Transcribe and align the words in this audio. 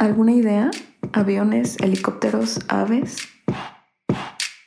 ¿Alguna 0.00 0.32
idea? 0.32 0.70
¿Aviones, 1.12 1.76
helicópteros, 1.78 2.60
aves? 2.68 3.18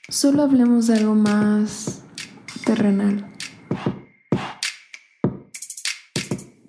Solo 0.08 0.44
hablemos 0.44 0.86
de 0.86 0.94
algo 0.98 1.16
más 1.16 2.04
terrenal. 2.68 3.34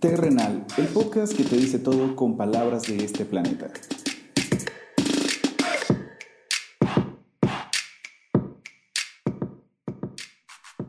Terrenal, 0.01 0.65
el 0.79 0.87
podcast 0.87 1.35
que 1.35 1.45
te 1.45 1.57
dice 1.57 1.79
todo 1.79 2.17
con 2.17 2.39
palabras 2.39 2.85
de 2.85 3.05
este 3.05 3.27
planeta. 3.27 3.71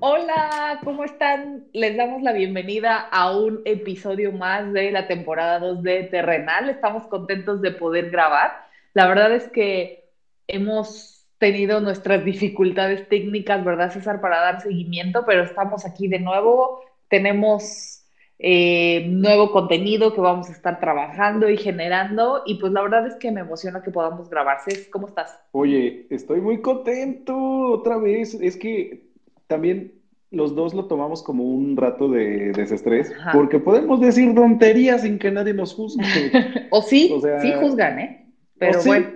Hola, 0.08 0.82
¿cómo 0.84 1.04
están? 1.04 1.66
Les 1.74 1.98
damos 1.98 2.22
la 2.22 2.32
bienvenida 2.32 3.00
a 3.10 3.36
un 3.36 3.64
episodio 3.66 4.32
más 4.32 4.72
de 4.72 4.92
la 4.92 5.08
temporada 5.08 5.58
2 5.58 5.82
de 5.82 6.04
Terrenal. 6.04 6.70
Estamos 6.70 7.08
contentos 7.08 7.60
de 7.60 7.72
poder 7.72 8.12
grabar. 8.12 8.52
La 8.94 9.08
verdad 9.08 9.34
es 9.34 9.50
que 9.50 10.12
hemos 10.46 11.26
tenido 11.40 11.82
nuestras 11.82 12.24
dificultades 12.24 13.10
técnicas, 13.10 13.66
¿verdad, 13.66 13.92
César, 13.92 14.22
para 14.22 14.42
dar 14.42 14.62
seguimiento? 14.62 15.24
Pero 15.26 15.42
estamos 15.42 15.88
aquí 15.88 16.08
de 16.08 16.20
nuevo. 16.20 16.82
Tenemos 17.08 18.06
eh, 18.38 19.08
nuevo 19.10 19.50
contenido 19.50 20.14
que 20.14 20.22
vamos 20.22 20.50
a 20.50 20.52
estar 20.52 20.80
trabajando 20.80 21.50
y 21.50 21.58
generando. 21.58 22.44
Y 22.46 22.60
pues 22.60 22.72
la 22.74 22.84
verdad 22.84 23.08
es 23.08 23.16
que 23.16 23.32
me 23.32 23.42
emociona 23.42 23.82
que 23.82 23.90
podamos 23.90 24.30
grabarse. 24.30 24.88
¿Cómo 24.92 25.08
estás? 25.08 25.40
Oye, 25.52 26.06
estoy 26.12 26.42
muy 26.42 26.62
contento 26.62 27.36
otra 27.72 27.98
vez. 27.98 28.36
Es 28.36 28.56
que 28.56 29.15
también 29.48 29.94
los 30.32 30.56
dos 30.56 30.74
lo 30.74 30.86
tomamos 30.86 31.24
como 31.24 31.44
un 31.44 31.78
rato 31.78 32.10
de 32.10 32.52
desestrés, 32.52 33.12
porque 33.34 33.60
podemos 33.60 34.02
decir 34.02 34.36
tonterías 34.36 35.02
sin 35.02 35.18
que 35.18 35.32
nadie 35.32 35.54
nos 35.54 35.74
juzgue. 35.74 36.04
o 36.72 36.82
sí, 36.82 37.14
sí 37.42 37.54
juzgan, 37.60 38.00
¿eh? 38.00 38.26
Pero 38.58 38.80
bueno, 38.86 39.08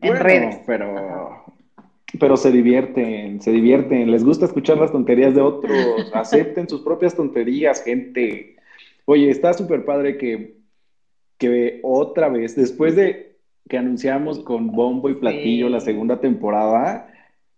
en 0.00 0.16
redes. 0.16 0.60
Pero, 0.66 1.44
pero 2.18 2.36
se 2.36 2.50
divierten, 2.50 3.40
se 3.40 3.50
divierten, 3.50 4.10
les 4.10 4.24
gusta 4.24 4.44
escuchar 4.46 4.78
las 4.78 4.92
tonterías 4.92 5.34
de 5.34 5.40
otros, 5.40 6.10
acepten 6.12 6.68
sus 6.68 6.82
propias 6.82 7.14
tonterías, 7.14 7.82
gente. 7.82 8.56
Oye, 9.04 9.30
está 9.30 9.52
súper 9.52 9.84
padre 9.84 10.16
que, 10.18 10.56
que 11.38 11.80
otra 11.82 12.28
vez, 12.28 12.56
después 12.56 12.94
de 12.94 13.36
que 13.68 13.78
anunciamos 13.78 14.40
con 14.40 14.72
bombo 14.72 15.08
y 15.08 15.14
platillo 15.14 15.68
la 15.68 15.80
segunda 15.80 16.20
temporada, 16.20 17.11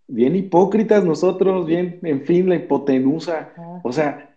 bien 0.08 0.36
hipócritas 0.36 1.04
nosotros, 1.04 1.66
bien, 1.66 1.98
en 2.02 2.22
fin, 2.22 2.48
la 2.48 2.56
hipotenusa. 2.56 3.52
O 3.82 3.92
sea, 3.92 4.30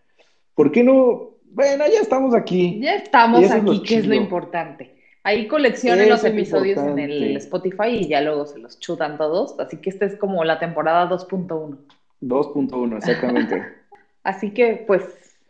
¿por 0.56 0.72
qué 0.72 0.84
no? 0.84 1.32
Bueno, 1.52 1.86
ya 1.92 2.02
estamos 2.02 2.34
aquí. 2.34 2.80
Ya 2.82 2.96
estamos 2.96 3.50
aquí, 3.50 3.84
que 3.84 3.96
es 3.96 4.08
lo 4.08 4.16
importante. 4.16 4.96
Ahí 5.24 5.48
coleccionen 5.48 6.08
los 6.08 6.24
episodios 6.24 6.80
en 6.80 7.00
el 7.00 7.36
Spotify 7.38 7.90
y 7.90 8.08
ya 8.08 8.22
luego 8.22 8.46
se 8.46 8.60
los 8.60 8.80
chutan 8.80 9.18
todos. 9.18 9.60
Así 9.60 9.78
que 9.78 9.90
esta 9.90 10.06
es 10.06 10.16
como 10.16 10.44
la 10.46 10.58
temporada 10.58 11.10
2.1. 11.10 11.78
2.1, 12.22 12.98
exactamente. 12.98 13.64
Así 14.24 14.52
que, 14.52 14.84
pues, 14.88 15.04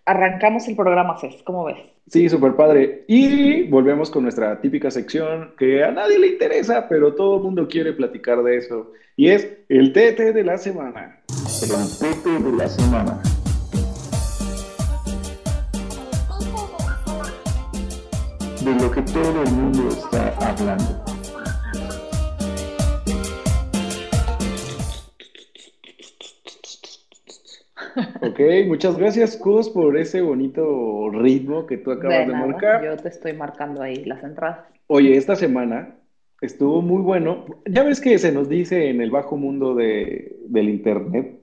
arrancamos 0.08 0.68
el 0.68 0.76
programa, 0.76 1.20
Cés. 1.20 1.44
¿Cómo 1.44 1.66
ves? 1.66 1.78
Sí, 2.08 2.28
súper 2.30 2.56
padre. 2.56 3.04
Y 3.08 3.64
volvemos 3.64 4.10
con 4.10 4.24
nuestra 4.24 4.60
típica 4.62 4.90
sección 4.90 5.52
que 5.60 5.84
a 5.84 5.92
nadie 5.92 6.18
le 6.18 6.28
interesa, 6.28 6.88
pero 6.88 7.14
todo 7.14 7.38
el 7.38 7.44
mundo 7.44 7.68
quiere 7.68 7.94
platicar 7.94 8.42
de 8.42 8.58
eso. 8.58 8.94
Y 9.18 9.30
es 9.30 9.48
el 9.68 9.92
TT 9.92 10.34
de 10.34 10.44
la 10.44 10.58
semana. 10.58 11.20
El 11.62 11.70
TT 11.70 12.44
de 12.44 12.52
la 12.54 12.68
semana. 12.68 13.22
De 18.64 18.84
lo 18.84 18.92
que 18.92 19.02
todo 19.02 19.44
el 19.44 19.52
mundo 19.52 19.90
está 19.90 20.34
hablando. 20.40 21.17
Ok, 28.22 28.40
muchas 28.68 28.98
gracias, 28.98 29.38
Cus, 29.38 29.70
por 29.70 29.98
ese 29.98 30.22
bonito 30.22 31.10
ritmo 31.12 31.66
que 31.66 31.78
tú 31.78 31.92
acabas 31.92 32.28
de, 32.28 32.34
marcar. 32.34 32.84
Yo 32.84 32.98
te 32.98 33.10
estoy 33.10 33.34
marcando 33.34 33.82
ahí 33.82 34.06
las 34.06 34.24
entradas. 34.24 34.60
Oye, 34.88 35.18
esta 35.18 35.36
semana 35.36 35.96
estuvo 36.42 36.82
muy 36.82 37.02
bueno. 37.02 37.46
Ya 37.66 37.84
ves 37.84 38.00
que 38.00 38.18
se 38.18 38.32
nos 38.32 38.50
dice 38.50 38.90
en 38.90 39.02
el 39.02 39.12
bajo 39.12 39.38
mundo 39.38 39.76
de, 39.76 40.38
del 40.48 40.70
Internet 40.70 41.40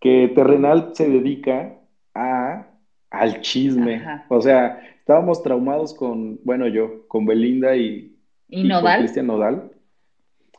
que 0.00 0.30
Terrenal 0.34 0.90
se 0.94 1.08
dedica 1.08 1.78
a, 2.14 2.66
al 3.10 3.40
chisme. 3.40 4.02
O 4.28 4.40
sea, 4.40 4.82
estábamos 4.98 5.42
traumados 5.42 5.94
con, 5.94 6.40
bueno, 6.44 6.68
yo, 6.68 7.08
con 7.08 7.24
Belinda 7.24 7.74
y, 7.74 8.14
y, 8.48 8.64
Nodal. 8.64 8.98
Cristian 8.98 9.28
Nodal. 9.28 9.70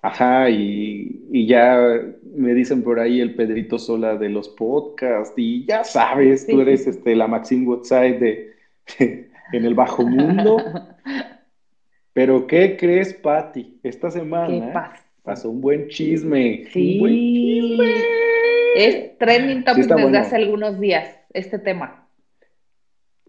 Ajá, 0.01 0.50
y, 0.50 1.28
y, 1.31 1.47
ya 1.47 1.78
me 2.35 2.53
dicen 2.53 2.84
por 2.84 3.00
ahí 3.00 3.22
el 3.22 3.35
Pedrito 3.35 3.79
Sola 3.79 4.16
de 4.18 4.29
los 4.29 4.50
podcasts, 4.50 5.34
y 5.38 5.66
ya 5.66 5.84
sabes, 5.84 6.46
tú 6.47 6.62
eres 6.62 6.88
este, 6.88 7.16
la 7.16 7.28
Maxine 7.28 7.68
Woodside 7.68 8.19
de, 8.19 8.53
en 9.51 9.66
el 9.66 9.73
bajo 9.73 10.03
mundo. 10.03 10.57
Pero, 12.13 12.47
¿qué 12.47 12.78
crees, 12.78 13.13
Patti? 13.13 13.79
Esta 13.84 14.09
semana 14.09 14.95
pasó 15.24 15.50
un 15.50 15.59
buen 15.59 15.90
chisme. 15.90 16.66
Sí. 16.72 16.94
Un 16.95 17.00
buen 17.00 17.13
chisme. 17.13 17.94
Es 18.75 19.18
trending 19.18 19.63
topic 19.63 19.85
desde 19.85 20.18
hace 20.18 20.35
algunos 20.35 20.79
días, 20.79 21.09
este 21.34 21.59
tema. 21.59 22.07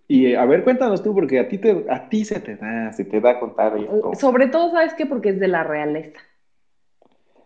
Y 0.08 0.34
a 0.34 0.44
ver, 0.44 0.62
cuéntanos 0.62 1.02
tú, 1.02 1.14
porque 1.14 1.40
a 1.40 1.48
ti, 1.48 1.58
te, 1.58 1.84
a 1.88 2.08
ti 2.08 2.24
se 2.24 2.38
te 2.38 2.56
da, 2.56 2.92
se 2.92 3.04
te 3.04 3.20
da 3.20 3.40
contar. 3.40 3.72
Sobre 4.18 4.46
todo, 4.46 4.70
¿sabes 4.70 4.94
qué? 4.94 5.06
Porque 5.06 5.30
es 5.30 5.40
de 5.40 5.48
la 5.48 5.64
realeza. 5.64 6.20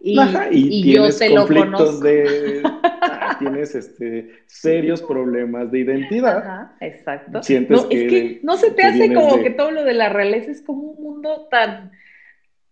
Y, 0.03 0.19
y, 0.51 0.93
yo 0.95 1.09
te 1.15 1.29
lo 1.29 1.47
conozco. 1.47 1.99
De, 2.01 2.63
ah, 3.03 3.37
tienes 3.39 3.75
este, 3.75 4.31
serios 4.47 5.03
problemas 5.03 5.71
de 5.71 5.81
identidad. 5.81 6.39
Ajá, 6.39 6.77
exacto. 6.81 7.43
Sientes 7.43 7.83
no, 7.83 7.89
que, 7.89 8.05
es 8.05 8.11
que 8.11 8.41
no 8.43 8.57
se 8.57 8.71
te 8.71 8.83
hace 8.83 9.13
como 9.13 9.43
que 9.43 9.51
todo 9.51 9.71
lo 9.71 9.85
de 9.85 9.93
la 9.93 10.09
realeza 10.09 10.51
es 10.51 10.63
como 10.63 10.83
un 10.83 11.03
mundo 11.03 11.49
tan, 11.51 11.93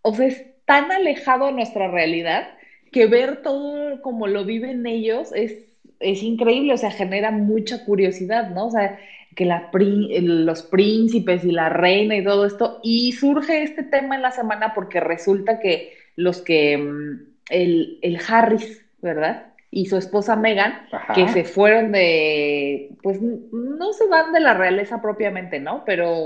o 0.02 0.14
sea, 0.14 0.26
es 0.26 0.44
tan 0.64 0.90
alejado 0.90 1.46
de 1.46 1.52
nuestra 1.52 1.88
realidad 1.88 2.48
que 2.92 3.06
ver 3.06 3.42
todo 3.42 4.00
como 4.00 4.26
lo 4.26 4.44
viven 4.44 4.86
ellos 4.86 5.30
es, 5.34 5.54
es 6.00 6.22
increíble, 6.22 6.72
o 6.72 6.78
sea, 6.78 6.90
genera 6.90 7.30
mucha 7.30 7.84
curiosidad, 7.84 8.50
¿no? 8.50 8.68
O 8.68 8.70
sea, 8.70 8.98
que 9.36 9.44
la 9.44 9.70
los 9.72 10.62
príncipes 10.62 11.44
y 11.44 11.52
la 11.52 11.68
reina 11.68 12.16
y 12.16 12.24
todo 12.24 12.46
esto, 12.46 12.80
y 12.82 13.12
surge 13.12 13.62
este 13.62 13.82
tema 13.82 14.16
en 14.16 14.22
la 14.22 14.30
semana 14.30 14.72
porque 14.74 15.00
resulta 15.00 15.60
que 15.60 15.92
los 16.18 16.42
que, 16.42 16.76
mm, 16.76 17.20
el, 17.50 17.98
el 18.02 18.18
Harris, 18.26 18.84
¿verdad? 19.00 19.52
Y 19.70 19.86
su 19.86 19.96
esposa 19.96 20.34
Megan, 20.34 20.74
que 21.14 21.28
se 21.28 21.44
fueron 21.44 21.92
de, 21.92 22.90
pues 23.02 23.20
no 23.22 23.92
se 23.92 24.08
van 24.08 24.32
de 24.32 24.40
la 24.40 24.54
realeza 24.54 25.00
propiamente, 25.00 25.60
¿no? 25.60 25.84
Pero 25.86 26.16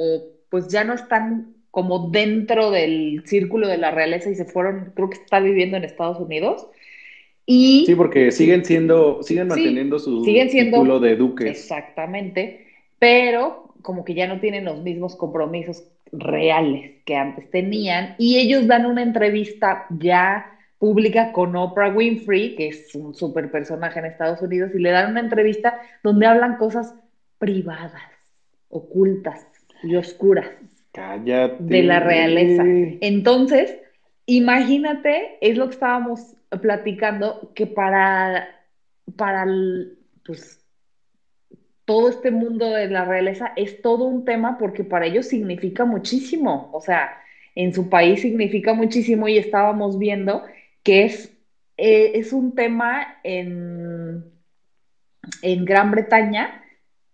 pues 0.49 0.69
ya 0.69 0.85
no 0.85 0.95
están 0.95 1.55
como 1.71 2.09
dentro 2.11 2.71
del 2.71 3.23
círculo 3.27 3.69
de 3.69 3.79
la 3.79 3.91
realeza 3.91 4.31
y 4.31 4.35
se 4.35 4.47
fueron, 4.47 4.93
creo 4.95 5.11
que 5.11 5.19
está 5.19 5.41
viviendo 5.41 5.77
en 5.77 5.85
Estados 5.85 6.19
Unidos. 6.19 6.69
Y, 7.45 7.85
sí, 7.85 7.95
porque 7.95 8.31
siguen 8.31 8.65
siendo, 8.65 9.23
siguen 9.23 9.49
manteniendo 9.49 9.99
su 9.99 10.25
siguen 10.25 10.49
siendo, 10.49 10.79
título 10.79 11.01
de 11.01 11.17
duques. 11.17 11.51
Exactamente, 11.51 12.67
pero 12.99 13.75
como 13.83 14.05
que 14.07 14.15
ya 14.15 14.27
no 14.27 14.41
tienen 14.41 14.65
los 14.65 14.81
mismos 14.81 15.17
compromisos 15.17 15.85
reales 16.13 16.93
que 17.05 17.17
antes 17.17 17.51
tenían 17.51 18.15
y 18.19 18.39
ellos 18.39 18.67
dan 18.67 18.87
una 18.87 19.03
entrevista 19.03 19.87
ya 19.89 20.47
pública 20.79 21.31
con 21.33 21.55
Oprah 21.55 21.91
Winfrey, 21.91 22.55
que 22.57 22.69
es 22.69 22.95
un 22.95 23.15
super 23.15 23.51
personaje 23.51 24.01
en 24.01 24.07
Estados 24.07 24.43
Unidos, 24.43 24.73
y 24.75 24.81
le 24.81 24.91
dan 24.91 25.13
una 25.13 25.21
entrevista 25.21 25.79
donde 26.03 26.27
hablan 26.27 26.57
cosas 26.57 26.95
privadas, 27.39 28.03
ocultas 28.69 29.47
y 29.85 29.95
oscuras 29.95 30.47
Cállate. 30.93 31.57
de 31.61 31.83
la 31.85 32.01
realeza. 32.01 32.65
Entonces, 33.01 33.77
imagínate, 34.27 35.39
es 35.41 35.57
lo 35.57 35.67
que 35.69 35.75
estábamos 35.75 36.35
platicando, 36.61 37.53
que 37.55 37.67
para, 37.67 38.49
para 39.17 39.47
pues, 40.27 40.62
todo 41.85 42.09
este 42.09 42.31
mundo 42.31 42.71
de 42.71 42.89
la 42.89 43.05
realeza 43.05 43.53
es 43.57 43.83
todo 43.83 44.05
un 44.05 44.25
tema 44.25 44.59
porque 44.59 44.85
para 44.85 45.07
ellos 45.07 45.27
significa 45.27 45.85
muchísimo, 45.85 46.71
o 46.73 46.81
sea, 46.81 47.19
en 47.55 47.75
su 47.75 47.89
país 47.89 48.23
significa 48.23 48.75
muchísimo 48.75 49.29
y 49.29 49.39
estábamos 49.39 49.99
viendo 49.99 50.43
que 50.83 51.05
es, 51.05 51.33
eh, 51.77 52.13
es 52.15 52.33
un 52.33 52.55
tema 52.55 53.19
en, 53.25 54.25
en 55.43 55.65
Gran 55.65 55.91
Bretaña, 55.91 56.63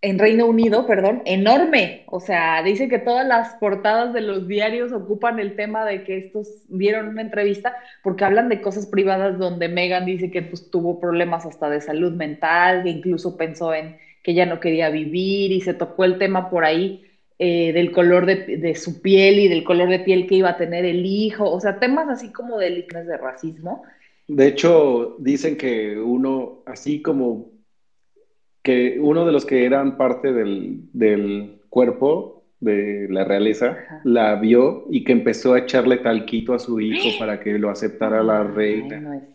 en 0.00 0.18
Reino 0.18 0.46
Unido, 0.46 0.86
perdón, 0.86 1.22
enorme. 1.24 2.04
O 2.06 2.20
sea, 2.20 2.62
dice 2.62 2.88
que 2.88 2.98
todas 2.98 3.26
las 3.26 3.54
portadas 3.54 4.12
de 4.12 4.20
los 4.20 4.46
diarios 4.46 4.92
ocupan 4.92 5.40
el 5.40 5.56
tema 5.56 5.84
de 5.84 6.04
que 6.04 6.18
estos 6.18 6.62
dieron 6.68 7.08
una 7.08 7.22
entrevista 7.22 7.74
porque 8.02 8.24
hablan 8.24 8.48
de 8.48 8.60
cosas 8.60 8.86
privadas 8.86 9.38
donde 9.38 9.68
Megan 9.68 10.06
dice 10.06 10.30
que 10.30 10.42
pues, 10.42 10.70
tuvo 10.70 11.00
problemas 11.00 11.46
hasta 11.46 11.68
de 11.68 11.80
salud 11.80 12.12
mental, 12.12 12.84
que 12.84 12.90
incluso 12.90 13.36
pensó 13.36 13.74
en 13.74 13.96
que 14.22 14.34
ya 14.34 14.46
no 14.46 14.60
quería 14.60 14.90
vivir 14.90 15.52
y 15.52 15.60
se 15.60 15.74
tocó 15.74 16.04
el 16.04 16.18
tema 16.18 16.50
por 16.50 16.64
ahí 16.64 17.04
eh, 17.38 17.72
del 17.72 17.92
color 17.92 18.26
de, 18.26 18.74
su 18.74 19.00
piel 19.00 19.38
y 19.38 19.48
del 19.48 19.62
color 19.62 19.88
de 19.88 20.00
piel 20.00 20.26
que 20.26 20.34
iba 20.34 20.50
a 20.50 20.56
tener 20.56 20.84
el 20.84 21.06
hijo, 21.06 21.48
o 21.48 21.60
sea, 21.60 21.78
temas 21.78 22.08
así 22.08 22.32
como 22.32 22.58
de 22.58 22.70
de 22.70 23.16
racismo. 23.16 23.82
De 24.26 24.48
hecho, 24.48 25.16
dicen 25.18 25.56
que 25.56 25.96
uno, 25.98 26.62
así 26.66 27.00
como 27.00 27.52
que 28.62 28.98
uno 29.00 29.24
de 29.24 29.32
los 29.32 29.46
que 29.46 29.64
eran 29.64 29.96
parte 29.96 30.32
del, 30.32 30.80
del 30.92 31.60
cuerpo 31.70 32.38
de 32.60 33.06
la 33.08 33.24
realeza 33.24 33.78
la 34.04 34.34
vio 34.34 34.86
y 34.90 35.04
que 35.04 35.12
empezó 35.12 35.54
a 35.54 35.60
echarle 35.60 35.98
talquito 35.98 36.54
a 36.54 36.58
su 36.58 36.80
hijo 36.80 37.08
para 37.18 37.40
que 37.40 37.58
lo 37.58 37.70
aceptara 37.70 38.22
la 38.22 38.42
reina. 38.42 39.26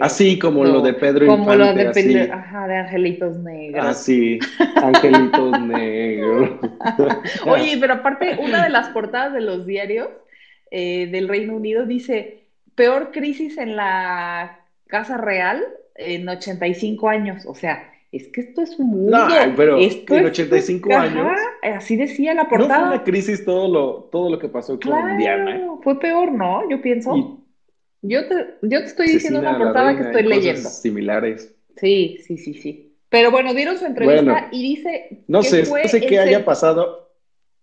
Así 0.00 0.38
como 0.38 0.64
lo 0.64 0.80
de 0.80 0.94
Pedro 0.94 1.26
Como 1.26 1.54
lo 1.54 1.72
de 1.74 1.90
Pedro, 1.90 2.34
ajá, 2.34 2.68
de 2.68 2.76
Angelitos 2.76 3.36
Negros. 3.38 3.86
Así, 3.86 4.38
Angelitos 4.76 5.60
Negros. 5.60 6.50
Oye, 7.46 7.76
pero 7.80 7.94
aparte, 7.94 8.38
una 8.40 8.62
de 8.62 8.70
las 8.70 8.88
portadas 8.90 9.32
de 9.32 9.40
los 9.40 9.66
diarios 9.66 10.08
eh, 10.70 11.08
del 11.10 11.28
Reino 11.28 11.56
Unido 11.56 11.86
dice, 11.86 12.44
peor 12.74 13.10
crisis 13.10 13.58
en 13.58 13.76
la 13.76 14.60
Casa 14.86 15.16
Real 15.16 15.64
en 15.96 16.28
85 16.28 17.08
años, 17.08 17.44
o 17.46 17.54
sea, 17.54 17.90
es 18.10 18.28
que 18.28 18.40
esto 18.40 18.62
es 18.62 18.78
un 18.78 18.90
mundo. 18.90 19.18
No, 19.18 19.54
pero 19.54 19.78
en 19.78 20.26
85 20.26 20.94
años. 20.94 21.32
así 21.62 21.96
decía 21.96 22.32
la 22.32 22.48
portada. 22.48 22.78
No 22.78 22.86
fue 22.86 22.94
una 22.94 23.04
crisis 23.04 23.44
todo 23.44 23.68
lo, 23.68 24.08
todo 24.10 24.30
lo 24.30 24.38
que 24.38 24.48
pasó 24.48 24.78
con 24.80 25.18
Diana. 25.18 25.60
Fue 25.82 25.98
peor, 25.98 26.32
¿no? 26.32 26.68
Yo 26.70 26.80
pienso. 26.80 27.37
Yo, 28.02 28.26
te, 28.28 28.34
yo 28.62 28.80
te 28.80 28.86
estoy 28.86 29.08
diciendo 29.08 29.40
una 29.40 29.58
portada 29.58 29.96
que 29.96 30.02
estoy 30.04 30.22
leyendo. 30.24 30.68
Similares. 30.68 31.54
Sí, 31.76 32.18
sí, 32.26 32.38
sí, 32.38 32.54
sí. 32.54 32.96
Pero 33.08 33.30
bueno, 33.30 33.54
dieron 33.54 33.78
su 33.78 33.86
entrevista 33.86 34.48
y 34.52 34.62
dice. 34.62 35.22
No 35.28 35.42
sé, 35.42 35.62
no 35.62 35.88
sé 35.88 36.00
qué 36.00 36.18
haya 36.18 36.44
pasado. 36.44 37.10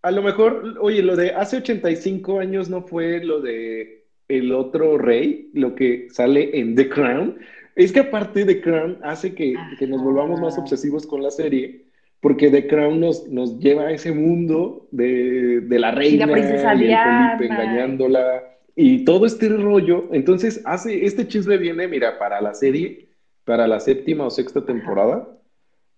A 0.01 0.11
lo 0.11 0.21
mejor, 0.21 0.77
oye, 0.81 1.01
lo 1.01 1.15
de 1.15 1.31
hace 1.31 1.57
85 1.57 2.39
años 2.39 2.69
no 2.69 2.81
fue 2.83 3.23
lo 3.23 3.41
de 3.41 4.05
el 4.27 4.51
otro 4.51 4.97
rey, 4.97 5.49
lo 5.53 5.75
que 5.75 6.07
sale 6.11 6.59
en 6.59 6.75
The 6.75 6.89
Crown. 6.89 7.37
Es 7.75 7.91
que 7.91 8.01
aparte 8.01 8.45
de 8.45 8.61
Crown 8.61 8.99
hace 9.03 9.33
que, 9.35 9.55
nos 9.87 10.01
volvamos 10.01 10.39
más 10.39 10.57
obsesivos 10.57 11.05
con 11.05 11.21
la 11.21 11.31
serie, 11.31 11.85
porque 12.21 12.49
The 12.49 12.67
Crown 12.67 12.99
nos, 12.99 13.27
nos 13.27 13.59
lleva 13.59 13.83
a 13.87 13.91
ese 13.91 14.11
mundo 14.11 14.87
de, 14.91 15.63
la 15.69 15.91
reina 15.91 16.25
y, 16.25 16.27
la 16.27 16.33
princesa 16.33 16.75
y 16.75 16.91
el 16.91 16.97
Felipe 16.97 17.53
engañándola 17.53 18.54
y 18.75 19.05
todo 19.05 19.25
este 19.25 19.49
rollo. 19.49 20.09
Entonces 20.11 20.61
hace, 20.65 21.05
este 21.05 21.27
chisme 21.27 21.57
viene, 21.57 21.87
mira, 21.87 22.19
para 22.19 22.41
la 22.41 22.53
serie, 22.53 23.09
para 23.43 23.67
la 23.67 23.79
séptima 23.79 24.25
o 24.25 24.29
sexta 24.29 24.65
temporada, 24.65 25.27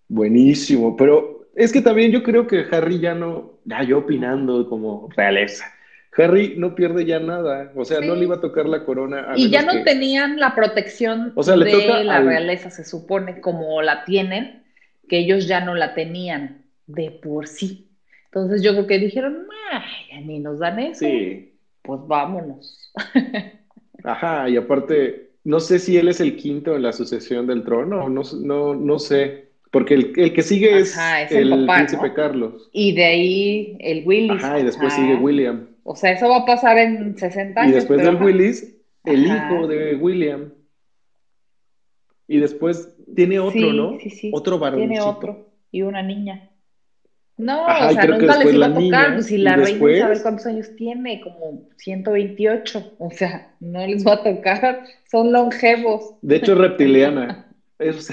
buenísimo, 0.08 0.96
pero 0.96 1.48
es 1.54 1.72
que 1.72 1.80
también 1.80 2.12
yo 2.12 2.22
creo 2.22 2.46
que 2.46 2.66
Harry 2.70 3.00
ya 3.00 3.14
no, 3.14 3.58
ya 3.64 3.82
yo 3.82 3.98
opinando 3.98 4.68
como 4.68 5.08
realeza 5.16 5.72
Harry 6.18 6.54
no 6.56 6.74
pierde 6.74 7.04
ya 7.04 7.20
nada, 7.20 7.72
o 7.76 7.84
sea, 7.84 8.00
no 8.00 8.16
le 8.16 8.24
iba 8.24 8.36
a 8.36 8.40
tocar 8.40 8.66
la 8.66 8.84
corona. 8.84 9.34
y 9.36 9.50
ya 9.50 9.62
no 9.62 9.84
tenían 9.84 10.38
la 10.38 10.54
protección 10.54 11.32
de 11.34 12.04
la 12.04 12.20
realeza, 12.20 12.70
se 12.70 12.84
supone, 12.84 13.40
como 13.40 13.80
la 13.82 14.04
tienen, 14.04 14.64
que 15.08 15.18
ellos 15.18 15.46
ya 15.46 15.60
no 15.60 15.74
la 15.74 15.94
tenían 15.94 16.64
de 16.86 17.10
por 17.10 17.46
sí. 17.46 17.88
Entonces 18.26 18.62
yo 18.62 18.72
creo 18.72 18.86
que 18.86 18.98
dijeron, 18.98 19.46
ay, 19.70 20.24
ni 20.24 20.40
nos 20.40 20.58
dan 20.58 20.80
eso. 20.80 21.00
Sí. 21.00 21.47
Pues 21.88 22.00
vámonos. 22.06 22.92
Ajá, 24.04 24.46
y 24.50 24.58
aparte, 24.58 25.30
no 25.44 25.58
sé 25.58 25.78
si 25.78 25.96
él 25.96 26.08
es 26.08 26.20
el 26.20 26.36
quinto 26.36 26.76
en 26.76 26.82
la 26.82 26.92
sucesión 26.92 27.46
del 27.46 27.64
trono, 27.64 28.10
no, 28.10 28.22
no, 28.42 28.74
no 28.74 28.98
sé. 28.98 29.48
Porque 29.70 29.94
el, 29.94 30.12
que 30.12 30.42
sigue 30.42 30.80
es, 30.80 30.94
el, 31.30 31.66
príncipe 31.66 32.12
Carlos. 32.12 32.68
Y 32.74 32.94
de 32.94 33.04
ahí 33.06 33.76
el 33.80 34.06
Willis. 34.06 34.44
Ajá, 34.44 34.60
y 34.60 34.64
después 34.64 34.92
sigue 34.92 35.14
William. 35.14 35.66
O 35.82 35.96
sea, 35.96 36.12
eso 36.12 36.28
va 36.28 36.40
a 36.40 36.44
pasar 36.44 36.76
en 36.76 37.16
60 37.16 37.58
años. 37.58 37.72
Y 37.72 37.74
después 37.76 38.02
del 38.02 38.22
Willis, 38.22 38.76
el 39.04 39.24
hijo 39.24 39.66
de 39.66 39.96
William. 39.96 40.52
Y 42.26 42.36
después 42.36 42.94
tiene 43.16 43.38
otro, 43.38 43.72
¿no? 43.72 43.98
Sí, 43.98 44.10
sí. 44.10 44.30
Otro 44.34 44.58
varón. 44.58 44.80
Tiene 44.80 45.00
otro. 45.00 45.48
Y 45.70 45.80
una 45.80 46.02
niña. 46.02 46.47
No, 47.38 47.66
o 47.66 47.90
sea, 47.92 48.06
nunca 48.06 48.36
les 48.38 48.52
iba 48.52 48.66
a 48.66 48.74
tocar. 48.74 49.14
Pues 49.14 49.26
si 49.26 49.38
la 49.38 49.56
reina 49.56 49.92
Isabel 49.92 50.22
cuántos 50.22 50.46
años 50.46 50.74
tiene, 50.76 51.20
como 51.20 51.68
128. 51.76 52.96
O 52.98 53.10
sea, 53.10 53.52
no 53.60 53.86
les 53.86 54.06
va 54.06 54.14
a 54.14 54.22
tocar. 54.22 54.82
Son 55.10 55.32
longevos. 55.32 56.14
De 56.20 56.36
hecho, 56.36 56.56
reptiliana. 56.56 57.46
es, 57.78 58.10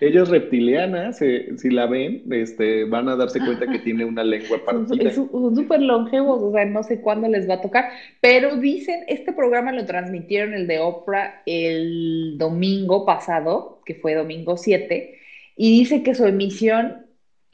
ellos 0.00 0.28
reptilianas, 0.28 1.18
si 1.18 1.70
la 1.70 1.86
ven, 1.86 2.22
este, 2.30 2.84
van 2.84 3.08
a 3.08 3.16
darse 3.16 3.40
cuenta 3.40 3.66
que 3.66 3.78
tiene 3.78 4.04
una 4.04 4.24
lengua 4.24 4.58
partida. 4.64 5.10
Son 5.10 5.56
súper 5.56 5.82
longevos, 5.82 6.42
o 6.42 6.52
sea, 6.52 6.64
no 6.64 6.82
sé 6.82 7.00
cuándo 7.00 7.28
les 7.28 7.48
va 7.48 7.54
a 7.54 7.60
tocar, 7.60 7.90
pero 8.20 8.56
dicen, 8.56 9.00
este 9.08 9.32
programa 9.32 9.72
lo 9.72 9.84
transmitieron 9.84 10.54
el 10.54 10.66
de 10.66 10.78
Oprah 10.78 11.42
el 11.46 12.36
domingo 12.38 13.04
pasado, 13.04 13.80
que 13.84 13.94
fue 13.94 14.14
domingo 14.14 14.56
7, 14.56 15.18
y 15.56 15.78
dice 15.78 16.02
que 16.02 16.14
su 16.14 16.26
emisión 16.26 17.05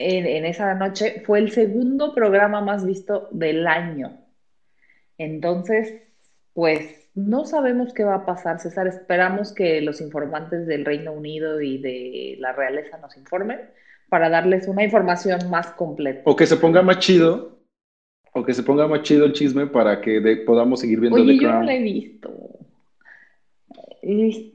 en, 0.03 0.25
en 0.25 0.45
esa 0.45 0.73
noche 0.75 1.21
fue 1.25 1.39
el 1.39 1.51
segundo 1.51 2.13
programa 2.13 2.61
más 2.61 2.85
visto 2.85 3.27
del 3.31 3.67
año. 3.67 4.17
Entonces, 5.17 6.01
pues 6.53 7.03
no 7.15 7.45
sabemos 7.45 7.93
qué 7.93 8.03
va 8.03 8.15
a 8.15 8.25
pasar, 8.25 8.59
César. 8.59 8.87
Esperamos 8.87 9.53
que 9.53 9.81
los 9.81 10.01
informantes 10.01 10.65
del 10.65 10.85
Reino 10.85 11.13
Unido 11.13 11.61
y 11.61 11.77
de 11.77 12.35
la 12.39 12.53
realeza 12.53 12.97
nos 12.97 13.15
informen 13.17 13.59
para 14.09 14.29
darles 14.29 14.67
una 14.67 14.83
información 14.83 15.49
más 15.49 15.71
completa. 15.71 16.21
O 16.25 16.35
que 16.35 16.45
se 16.45 16.57
ponga 16.57 16.81
más 16.81 16.99
chido, 16.99 17.59
o 18.33 18.43
que 18.43 18.53
se 18.53 18.63
ponga 18.63 18.87
más 18.87 19.03
chido 19.03 19.25
el 19.25 19.33
chisme 19.33 19.67
para 19.67 20.01
que 20.01 20.43
podamos 20.45 20.79
seguir 20.79 20.99
viendo 20.99 21.21
Oye, 21.21 21.37
yo 21.39 21.51
no 21.51 21.63
la 21.63 21.75
he 21.75 21.81
visto. 21.81 22.31
Sí, 24.01 24.53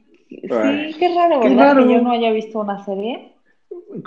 qué 0.99 1.15
raro, 1.15 1.41
¿verdad? 1.41 1.77
Que 1.77 1.93
yo 1.93 2.03
no 2.03 2.11
haya 2.11 2.33
visto 2.33 2.61
una 2.61 2.85
serie. 2.85 3.33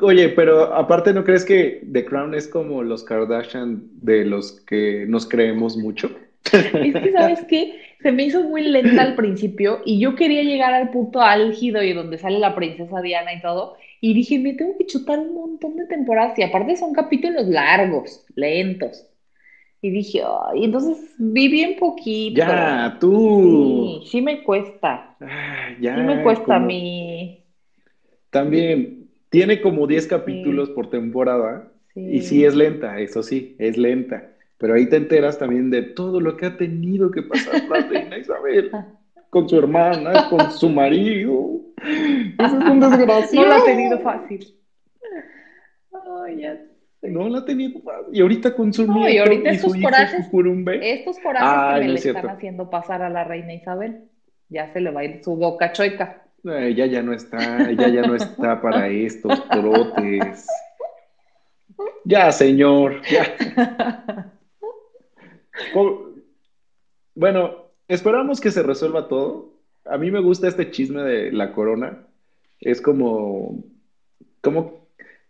Oye, 0.01 0.29
pero 0.29 0.73
aparte, 0.73 1.13
¿no 1.13 1.23
crees 1.23 1.45
que 1.45 1.81
The 1.91 2.05
Crown 2.05 2.33
es 2.33 2.47
como 2.47 2.83
los 2.83 3.03
Kardashian 3.03 3.83
de 4.01 4.25
los 4.25 4.61
que 4.61 5.05
nos 5.07 5.27
creemos 5.27 5.77
mucho? 5.77 6.11
Es 6.51 6.95
que, 6.95 7.11
¿sabes 7.11 7.45
qué? 7.47 7.79
Se 8.01 8.11
me 8.11 8.23
hizo 8.23 8.43
muy 8.43 8.63
lenta 8.63 9.01
al 9.03 9.15
principio 9.15 9.81
y 9.85 9.99
yo 9.99 10.15
quería 10.15 10.43
llegar 10.43 10.73
al 10.73 10.89
punto 10.89 11.21
álgido 11.21 11.83
y 11.83 11.93
donde 11.93 12.17
sale 12.17 12.39
la 12.39 12.55
princesa 12.55 13.01
Diana 13.01 13.33
y 13.33 13.41
todo. 13.41 13.75
Y 13.99 14.13
dije, 14.13 14.39
me 14.39 14.53
tengo 14.53 14.75
que 14.77 14.87
chutar 14.87 15.19
un 15.19 15.35
montón 15.35 15.75
de 15.75 15.85
temporadas 15.85 16.37
y 16.37 16.43
aparte 16.43 16.75
son 16.75 16.93
capítulos 16.93 17.47
largos, 17.47 18.25
lentos. 18.35 19.07
Y 19.83 19.91
dije, 19.91 20.21
ay, 20.23 20.65
entonces 20.65 21.13
vi 21.17 21.47
bien 21.47 21.75
poquito. 21.77 22.37
Ya, 22.37 22.97
tú. 22.99 23.99
Sí, 24.03 24.09
sí 24.09 24.21
me 24.21 24.43
cuesta. 24.43 25.15
Ah, 25.19 25.69
ya, 25.79 25.95
sí 25.95 26.01
me 26.01 26.23
cuesta 26.23 26.55
a 26.55 26.59
mí. 26.59 27.43
También 28.31 29.00
tiene 29.31 29.61
como 29.61 29.87
10 29.87 30.07
capítulos 30.07 30.69
por 30.69 30.89
temporada. 30.89 31.71
Y 31.95 32.21
sí 32.21 32.45
es 32.45 32.55
lenta, 32.55 32.99
eso 32.99 33.23
sí, 33.23 33.55
es 33.59 33.77
lenta. 33.77 34.29
Pero 34.57 34.75
ahí 34.75 34.87
te 34.87 34.97
enteras 34.97 35.39
también 35.39 35.71
de 35.71 35.81
todo 35.81 36.21
lo 36.21 36.37
que 36.37 36.45
ha 36.45 36.55
tenido 36.55 37.09
que 37.09 37.23
pasar 37.23 37.63
la 37.67 37.81
reina 37.89 38.17
Isabel 38.17 38.71
con 39.29 39.49
su 39.49 39.57
hermana, 39.57 40.29
con 40.29 40.51
su 40.51 40.69
marido. 40.69 41.61
Eso 42.37 42.59
es 42.59 42.69
un 42.69 42.79
desgraciado. 42.79 43.47
No 43.47 43.55
lo 43.55 43.61
ha 43.61 43.65
tenido 43.65 43.99
fácil. 43.99 44.55
No 47.01 47.29
la 47.29 47.39
ha 47.39 47.45
tenido 47.45 47.81
fácil. 47.81 48.13
Y 48.13 48.21
ahorita 48.21 48.53
con 48.53 48.71
su 48.71 48.85
no, 48.85 49.09
y 49.09 49.17
ahorita 49.17 49.49
estos 49.49 49.73
corajes, 49.73 50.27
estos 50.81 51.19
corajes 51.19 51.73
que 51.73 51.79
me 51.79 51.87
le 51.87 51.99
están 51.99 52.29
haciendo 52.29 52.69
pasar 52.69 53.01
a 53.01 53.09
la 53.09 53.23
reina 53.23 53.53
Isabel. 53.53 54.03
Ya 54.49 54.71
se 54.71 54.81
le 54.81 54.91
va 54.91 55.01
a 55.01 55.05
ir 55.05 55.23
su 55.23 55.35
boca 55.35 55.71
choica. 55.71 56.21
Ella 56.43 56.85
ya 56.85 57.01
no 57.01 57.13
está, 57.13 57.69
ella 57.69 57.87
ya 57.87 58.01
no 58.01 58.15
está 58.15 58.61
para 58.61 58.87
estos 58.87 59.47
trotes. 59.49 60.47
Ya, 62.05 62.31
señor. 62.31 63.01
Ya. 63.09 64.33
Bueno, 67.13 67.71
esperamos 67.87 68.39
que 68.39 68.51
se 68.51 68.63
resuelva 68.63 69.07
todo. 69.07 69.53
A 69.85 69.97
mí 69.97 70.11
me 70.11 70.21
gusta 70.21 70.47
este 70.47 70.71
chisme 70.71 71.01
de 71.03 71.31
la 71.31 71.53
corona. 71.53 72.07
Es 72.59 72.81
como, 72.81 73.63
como, 74.41 74.80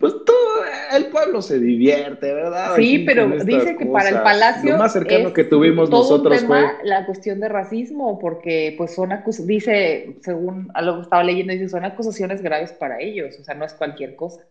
pues 0.01 0.15
todo 0.25 0.63
el 0.93 1.05
pueblo 1.05 1.41
se 1.41 1.59
divierte, 1.59 2.33
¿verdad? 2.33 2.75
Sí, 2.75 2.99
pero 3.05 3.27
dice 3.27 3.75
que 3.77 3.85
para 3.85 4.09
el 4.09 4.15
palacio 4.15 4.71
lo 4.71 4.77
más 4.77 4.91
cercano 4.91 5.31
que 5.31 5.43
tuvimos 5.43 5.89
nosotros 5.89 6.43
fue 6.43 6.65
la 6.83 7.05
cuestión 7.05 7.39
de 7.39 7.47
racismo, 7.47 8.17
porque 8.17 8.73
pues 8.77 8.93
son 8.93 9.11
dice, 9.45 10.05
según 10.21 10.69
a 10.73 10.81
lo 10.81 10.95
que 10.95 11.01
estaba 11.03 11.23
leyendo, 11.23 11.53
dice 11.53 11.69
son 11.69 11.85
acusaciones 11.85 12.41
graves 12.41 12.73
para 12.73 12.99
ellos, 12.99 13.39
o 13.39 13.43
sea, 13.43 13.53
no 13.53 13.63
es 13.63 13.73
cualquier 13.73 14.15
cosa. 14.15 14.41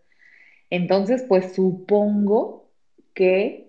Entonces, 0.70 1.24
pues 1.28 1.52
supongo 1.52 2.64
que 3.12 3.66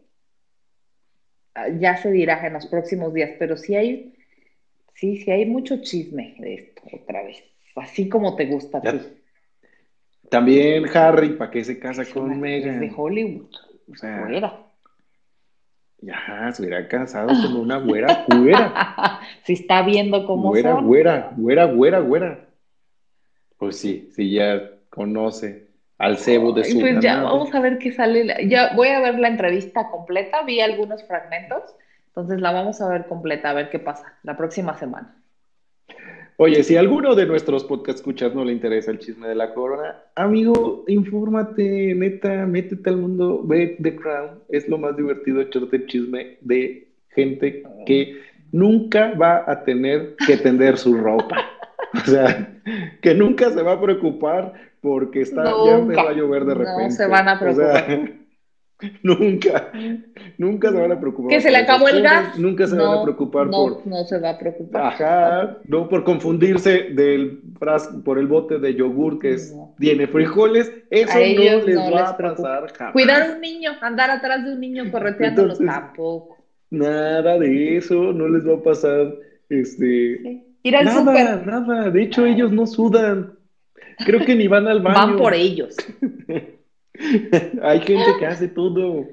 ya 1.79 1.97
se 1.97 2.11
dirá 2.11 2.39
en 2.45 2.53
los 2.53 2.67
próximos 2.67 3.13
días, 3.13 3.31
pero 3.39 3.57
sí 3.57 3.75
hay, 3.75 4.13
sí, 4.93 5.17
sí 5.17 5.31
hay 5.31 5.45
mucho 5.47 5.77
chisme 5.77 6.35
de 6.37 6.53
esto 6.53 6.83
otra 6.93 7.23
vez, 7.23 7.43
así 7.75 8.07
como 8.07 8.35
te 8.35 8.45
gusta 8.45 8.77
a 8.77 8.81
ti. 8.81 8.99
También 10.31 10.85
Harry, 10.95 11.33
¿para 11.33 11.51
qué 11.51 11.61
se 11.61 11.77
casa 11.77 12.05
con 12.05 12.39
Meghan? 12.39 12.79
de 12.79 12.89
Hollywood, 12.95 13.53
o 13.91 13.95
sea, 13.97 14.25
Ya, 15.99 16.49
se 16.53 16.61
hubiera 16.61 16.87
casado 16.87 17.27
con 17.27 17.57
una 17.57 17.79
güera, 17.79 18.23
güera. 18.29 19.19
si 19.43 19.51
está 19.51 19.81
viendo 19.81 20.25
cómo 20.25 20.47
güera, 20.47 20.75
Güera, 20.75 21.33
güera, 21.35 21.65
güera, 21.65 21.99
güera. 21.99 22.47
Pues 23.57 23.77
sí, 23.77 24.09
sí, 24.15 24.31
ya 24.31 24.71
conoce 24.89 25.67
al 25.97 26.17
cebo 26.17 26.53
de 26.53 26.63
su 26.63 26.79
Pues 26.79 27.01
ya, 27.01 27.21
vamos 27.21 27.53
a 27.53 27.59
ver 27.59 27.77
qué 27.77 27.91
sale. 27.91 28.47
Ya 28.47 28.73
voy 28.73 28.87
a 28.87 29.01
ver 29.01 29.19
la 29.19 29.27
entrevista 29.27 29.89
completa, 29.91 30.43
vi 30.43 30.61
algunos 30.61 31.05
fragmentos, 31.05 31.75
entonces 32.07 32.39
la 32.39 32.53
vamos 32.53 32.79
a 32.79 32.87
ver 32.87 33.05
completa, 33.05 33.49
a 33.49 33.53
ver 33.53 33.69
qué 33.69 33.79
pasa 33.79 34.17
la 34.23 34.37
próxima 34.37 34.77
semana. 34.77 35.13
Oye, 36.43 36.63
si 36.63 36.75
a 36.75 36.79
alguno 36.79 37.13
de 37.13 37.27
nuestros 37.27 37.63
podcast 37.65 37.99
escuchas 37.99 38.33
no 38.33 38.43
le 38.43 38.51
interesa 38.51 38.89
el 38.89 38.97
chisme 38.97 39.27
de 39.27 39.35
la 39.35 39.53
corona, 39.53 39.97
amigo, 40.15 40.83
infórmate, 40.87 41.93
neta, 41.93 42.47
métete 42.47 42.89
al 42.89 42.97
mundo, 42.97 43.43
ve 43.45 43.77
The 43.79 43.95
Crown, 43.95 44.39
es 44.49 44.67
lo 44.67 44.79
más 44.79 44.97
divertido 44.97 45.39
echarte 45.39 45.75
el 45.75 45.85
chisme 45.85 46.39
de 46.41 46.87
gente 47.09 47.61
que 47.85 48.21
nunca 48.51 49.13
va 49.13 49.43
a 49.45 49.63
tener 49.63 50.15
que 50.25 50.35
tender 50.37 50.79
su 50.79 50.95
ropa. 50.95 51.37
O 51.93 52.09
sea, 52.09 52.47
que 53.01 53.13
nunca 53.13 53.51
se 53.51 53.61
va 53.61 53.73
a 53.73 53.81
preocupar 53.81 54.53
porque 54.79 55.21
está, 55.21 55.43
ya 55.65 55.77
empezó 55.77 56.07
a 56.07 56.13
llover 56.13 56.45
de 56.45 56.53
repente. 56.53 56.83
No 56.85 56.91
se 56.91 57.05
van 57.05 57.27
a 57.27 57.37
preocupar. 57.37 58.20
Nunca, 59.03 59.71
nunca 60.37 60.71
se 60.71 60.79
van 60.79 60.91
a 60.91 60.99
preocupar. 60.99 61.29
Que 61.29 61.41
se 61.41 61.51
le 61.51 61.57
acabó 61.57 61.87
el 61.87 62.01
gas. 62.01 62.37
Nunca 62.37 62.67
se 62.67 62.75
van 62.75 62.99
a 62.99 63.03
preocupar 63.03 63.49
por. 63.49 63.85
No 63.85 64.03
se 64.05 64.19
va 64.19 64.31
a 64.31 64.37
preocupar. 64.37 64.81
Ajá, 64.81 65.57
no 65.67 65.87
por 65.87 66.03
confundirse 66.03 66.89
del 66.91 67.41
frasco, 67.59 68.03
por 68.03 68.17
el 68.17 68.27
bote 68.27 68.59
de 68.59 68.73
yogur 68.75 69.19
que 69.19 69.37
tiene 69.79 70.07
frijoles. 70.07 70.71
Eso 70.89 71.13
no 71.13 71.65
les 71.65 71.77
va 71.77 72.09
a 72.09 72.17
pasar 72.17 72.73
jamás. 72.73 72.93
Cuidar 72.93 73.21
a 73.21 73.33
un 73.33 73.41
niño, 73.41 73.71
andar 73.81 74.09
atrás 74.09 74.43
de 74.45 74.53
un 74.53 74.59
niño 74.59 74.91
correteándolos 74.91 75.59
tampoco. 75.59 76.37
Nada 76.69 77.37
de 77.37 77.77
eso, 77.77 78.13
no 78.13 78.27
les 78.29 78.47
va 78.47 78.55
a 78.55 78.63
pasar. 78.63 79.13
Este. 79.49 80.43
Ir 80.63 80.75
al 80.75 80.85
nada, 80.85 81.43
nada. 81.45 81.89
De 81.89 82.03
hecho, 82.03 82.25
ellos 82.25 82.51
no 82.51 82.65
sudan. 82.65 83.33
Creo 84.05 84.25
que 84.25 84.35
ni 84.35 84.47
van 84.47 84.67
al 84.67 84.81
baño. 84.81 84.97
Van 84.97 85.17
por 85.17 85.33
ellos. 85.33 85.75
Hay 87.61 87.79
gente 87.81 88.11
que 88.19 88.25
hace 88.25 88.47
todo. 88.47 89.07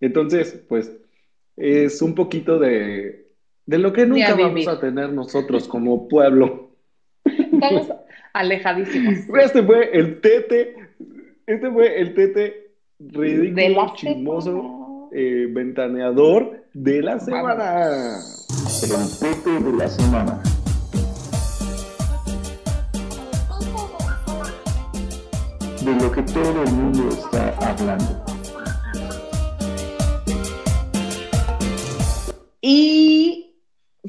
Entonces, 0.00 0.62
pues, 0.68 0.92
es 1.56 2.00
un 2.02 2.14
poquito 2.14 2.58
de, 2.58 3.26
de 3.66 3.78
lo 3.78 3.92
que 3.92 4.06
nunca 4.06 4.34
vamos 4.34 4.68
a 4.68 4.80
tener 4.80 5.12
nosotros 5.12 5.66
como 5.68 6.08
pueblo. 6.08 6.70
Vamos 7.52 7.88
alejadísimos. 8.32 9.14
Este 9.42 9.62
fue 9.62 9.90
el 9.92 10.20
tete, 10.20 10.74
este 11.46 11.70
fue 11.70 12.00
el 12.00 12.14
tete 12.14 12.70
ridículo, 12.98 13.92
chismoso, 13.94 15.10
eh, 15.12 15.46
ventaneador 15.50 16.64
de 16.72 17.02
la 17.02 17.18
semana. 17.18 18.18
El 18.82 19.18
tete 19.18 19.64
de 19.64 19.72
la 19.76 19.88
semana. 19.88 20.42
De 25.88 26.02
lo 26.02 26.12
que 26.12 26.22
todo 26.22 26.62
el 26.64 26.72
mundo 26.72 27.08
está 27.08 27.54
hablando. 27.66 28.24
Y 32.60 33.54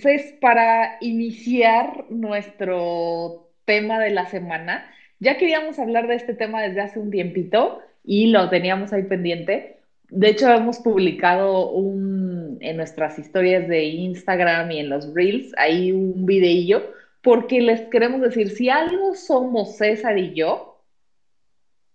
pues 0.02 0.34
para 0.42 0.98
iniciar 1.00 2.06
nuestro 2.10 3.50
tema 3.66 4.00
de 4.00 4.10
la 4.10 4.26
semana, 4.26 4.92
ya 5.20 5.38
queríamos 5.38 5.80
hablar 5.80 6.08
de 6.08 6.16
este 6.16 6.34
tema 6.34 6.62
desde 6.62 6.82
hace 6.82 7.00
un 7.00 7.12
tiempito 7.12 7.80
y 8.04 8.28
lo 8.28 8.50
teníamos 8.50 8.92
ahí 8.92 9.04
pendiente. 9.04 9.78
De 10.10 10.30
hecho, 10.30 10.50
hemos 10.50 10.80
publicado 10.80 11.70
un, 11.70 12.58
en 12.60 12.76
nuestras 12.76 13.20
historias 13.20 13.68
de 13.68 13.86
Instagram 13.86 14.72
y 14.72 14.80
en 14.80 14.90
los 14.90 15.14
Reels, 15.14 15.54
ahí 15.58 15.92
un 15.92 16.26
videillo, 16.26 16.92
porque 17.22 17.62
les 17.62 17.82
queremos 17.82 18.22
decir, 18.22 18.50
si 18.50 18.70
algo 18.70 19.14
somos 19.14 19.78
César 19.78 20.18
y 20.18 20.34
yo, 20.34 20.79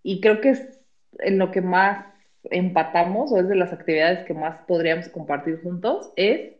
y 0.04 0.20
creo 0.20 0.40
que 0.40 0.50
es 0.50 0.78
en 1.18 1.38
lo 1.38 1.50
que 1.50 1.62
más 1.62 2.06
empatamos 2.50 3.32
o 3.32 3.38
es 3.38 3.48
de 3.48 3.56
las 3.56 3.72
actividades 3.72 4.24
que 4.26 4.34
más 4.34 4.60
podríamos 4.68 5.08
compartir 5.08 5.60
juntos, 5.62 6.12
es 6.14 6.52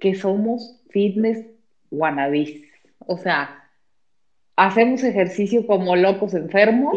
que 0.00 0.14
somos 0.14 0.82
fitness 0.90 1.46
wannabes. 1.90 2.60
O 3.06 3.16
sea, 3.16 3.70
hacemos 4.56 5.04
ejercicio 5.04 5.66
como 5.66 5.94
locos 5.96 6.34
enfermos 6.34 6.96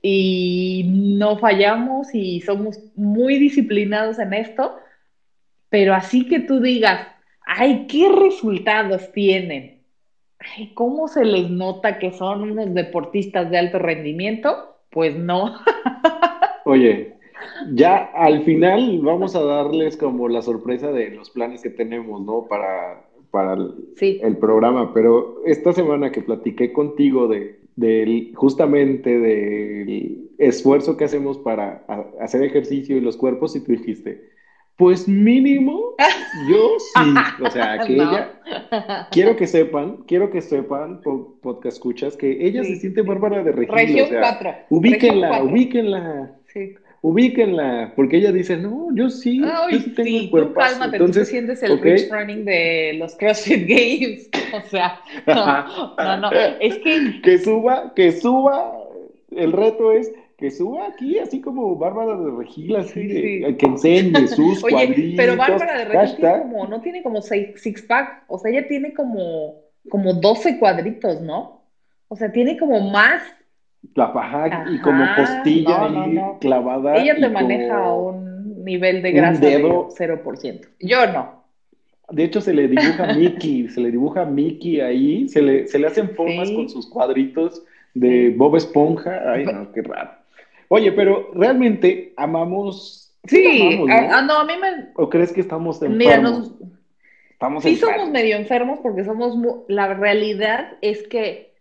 y 0.00 0.84
no 1.18 1.38
fallamos 1.38 2.14
y 2.14 2.40
somos 2.40 2.80
muy 2.96 3.38
disciplinados 3.38 4.18
en 4.18 4.32
esto, 4.32 4.76
pero 5.68 5.94
así 5.94 6.26
que 6.26 6.40
tú 6.40 6.60
digas, 6.60 7.06
ay, 7.44 7.86
¿qué 7.88 8.08
resultados 8.08 9.12
tienen? 9.12 9.82
Ay, 10.38 10.72
¿cómo 10.72 11.08
se 11.08 11.24
les 11.24 11.50
nota 11.50 11.98
que 11.98 12.12
son 12.12 12.52
unos 12.52 12.72
deportistas 12.72 13.50
de 13.50 13.58
alto 13.58 13.78
rendimiento? 13.78 14.75
Pues 14.96 15.14
no. 15.14 15.54
Oye, 16.64 17.16
ya 17.74 17.96
al 18.14 18.44
final 18.44 19.00
vamos 19.02 19.36
a 19.36 19.42
darles 19.42 19.94
como 19.94 20.26
la 20.26 20.40
sorpresa 20.40 20.90
de 20.90 21.10
los 21.10 21.28
planes 21.28 21.60
que 21.60 21.68
tenemos, 21.68 22.24
¿no? 22.24 22.46
Para, 22.48 23.04
para 23.30 23.58
el, 24.00 24.36
programa, 24.38 24.94
pero 24.94 25.42
esta 25.44 25.74
semana 25.74 26.12
que 26.12 26.22
platiqué 26.22 26.72
contigo 26.72 27.28
de, 27.28 28.32
justamente 28.36 29.18
del 29.18 30.30
esfuerzo 30.38 30.96
que 30.96 31.04
hacemos 31.04 31.36
para 31.36 31.84
hacer 32.18 32.42
ejercicio 32.42 32.96
y 32.96 33.02
los 33.02 33.18
cuerpos, 33.18 33.54
y 33.54 33.60
tú 33.60 33.72
dijiste, 33.72 34.30
pues 34.76 35.08
mínimo, 35.08 35.94
yo 36.50 36.76
sí. 36.78 37.14
O 37.42 37.50
sea, 37.50 37.78
que 37.86 37.94
ella, 37.94 38.32
quiero 39.10 39.36
que 39.36 39.46
sepan, 39.46 39.98
quiero 40.06 40.30
que 40.30 40.42
sepan, 40.42 41.00
podcast 41.02 41.76
escuchas, 41.76 42.16
que 42.16 42.46
ella 42.46 42.62
se 42.62 42.76
siente 42.76 43.02
bárbara 43.02 43.42
de 43.42 43.52
Regina. 43.52 44.04
o 44.04 44.08
sea, 44.08 44.66
Ubíquenla, 44.68 45.42
ubíquenla. 45.42 46.32
Sí. 46.52 46.74
Ubíquenla, 47.02 47.92
porque 47.94 48.16
ella 48.16 48.32
dice, 48.32 48.56
no, 48.56 48.88
yo 48.94 49.10
sí, 49.10 49.38
yo 49.38 49.80
sí 49.80 49.90
tengo 49.90 50.18
el 50.18 50.30
cuerpo. 50.30 50.54
Cálmate, 50.54 50.96
Entonces, 50.96 51.24
tú 51.24 51.30
sientes 51.30 51.62
el 51.62 51.72
okay. 51.72 52.08
running 52.10 52.44
de 52.44 52.94
los 52.98 53.14
CrossFit 53.16 53.66
Games. 53.68 54.30
O 54.56 54.68
sea, 54.68 55.00
no, 55.26 55.94
no, 55.96 56.16
no, 56.18 56.30
es 56.32 56.78
que... 56.78 57.20
Que 57.22 57.38
suba, 57.38 57.92
que 57.94 58.12
suba, 58.12 58.72
el 59.30 59.52
reto 59.52 59.92
es 59.92 60.12
que 60.36 60.50
suba 60.50 60.86
aquí, 60.86 61.18
así 61.18 61.40
como 61.40 61.76
Bárbara 61.76 62.16
de 62.16 62.30
Regil, 62.30 62.76
así, 62.76 63.08
que 63.08 63.66
enseñe 63.66 64.28
sus 64.28 64.62
Oye, 64.64 65.14
pero 65.16 65.36
Bárbara 65.36 65.78
de 65.78 65.84
Regil 65.86 66.16
tiene 66.16 66.38
como, 66.38 66.66
no 66.66 66.80
tiene 66.80 67.02
como 67.02 67.22
seis, 67.22 67.48
six 67.56 67.82
pack, 67.82 68.24
o 68.26 68.38
sea, 68.38 68.50
ella 68.50 68.66
tiene 68.68 68.92
como, 68.92 69.54
como 69.88 70.12
12 70.12 70.58
cuadritos, 70.58 71.22
¿no? 71.22 71.62
O 72.08 72.16
sea, 72.16 72.30
tiene 72.30 72.56
como 72.56 72.80
más. 72.80 73.22
La 73.94 74.12
paja 74.12 74.66
y 74.70 74.80
como 74.80 75.04
costilla 75.16 75.84
ahí 75.84 76.20
clavada. 76.40 76.96
Ella 76.96 77.14
te 77.14 77.28
maneja 77.28 77.84
a 77.84 77.94
un 77.94 78.64
nivel 78.64 79.00
de 79.00 79.12
grasa 79.12 79.40
de 79.40 79.62
0%. 79.62 80.68
Yo 80.80 81.06
no. 81.06 81.44
De 82.10 82.24
hecho, 82.24 82.40
se 82.40 82.52
le 82.52 82.68
dibuja 82.68 83.14
Mickey, 83.14 83.68
se 83.70 83.80
le 83.80 83.90
dibuja 83.90 84.24
Mickey 84.24 84.80
ahí, 84.80 85.28
se 85.28 85.40
le, 85.40 85.66
se 85.66 85.78
le 85.78 85.86
hacen 85.86 86.10
formas 86.10 86.50
con 86.50 86.68
sus 86.68 86.86
cuadritos 86.88 87.64
de 87.94 88.30
Bob 88.36 88.56
Esponja. 88.56 89.32
Ay, 89.32 89.44
no, 89.46 89.72
qué 89.72 89.82
raro. 89.82 90.10
Oye, 90.68 90.92
pero 90.92 91.30
realmente 91.34 92.12
amamos. 92.16 93.14
Sí, 93.24 93.80
ah, 93.90 94.22
¿no? 94.22 94.34
A, 94.34 94.44
mí 94.44 94.54
me. 94.60 94.90
¿O 94.94 95.08
crees 95.08 95.32
que 95.32 95.40
estamos 95.40 95.82
enfermos? 95.82 95.98
Mira, 95.98 96.18
nos... 96.18 96.52
estamos 97.30 97.62
sí 97.64 97.76
somos 97.76 98.10
medio 98.10 98.36
enfermos 98.36 98.78
porque 98.80 99.04
somos. 99.04 99.36
La 99.68 99.94
realidad 99.94 100.76
es 100.80 101.06
que 101.08 101.54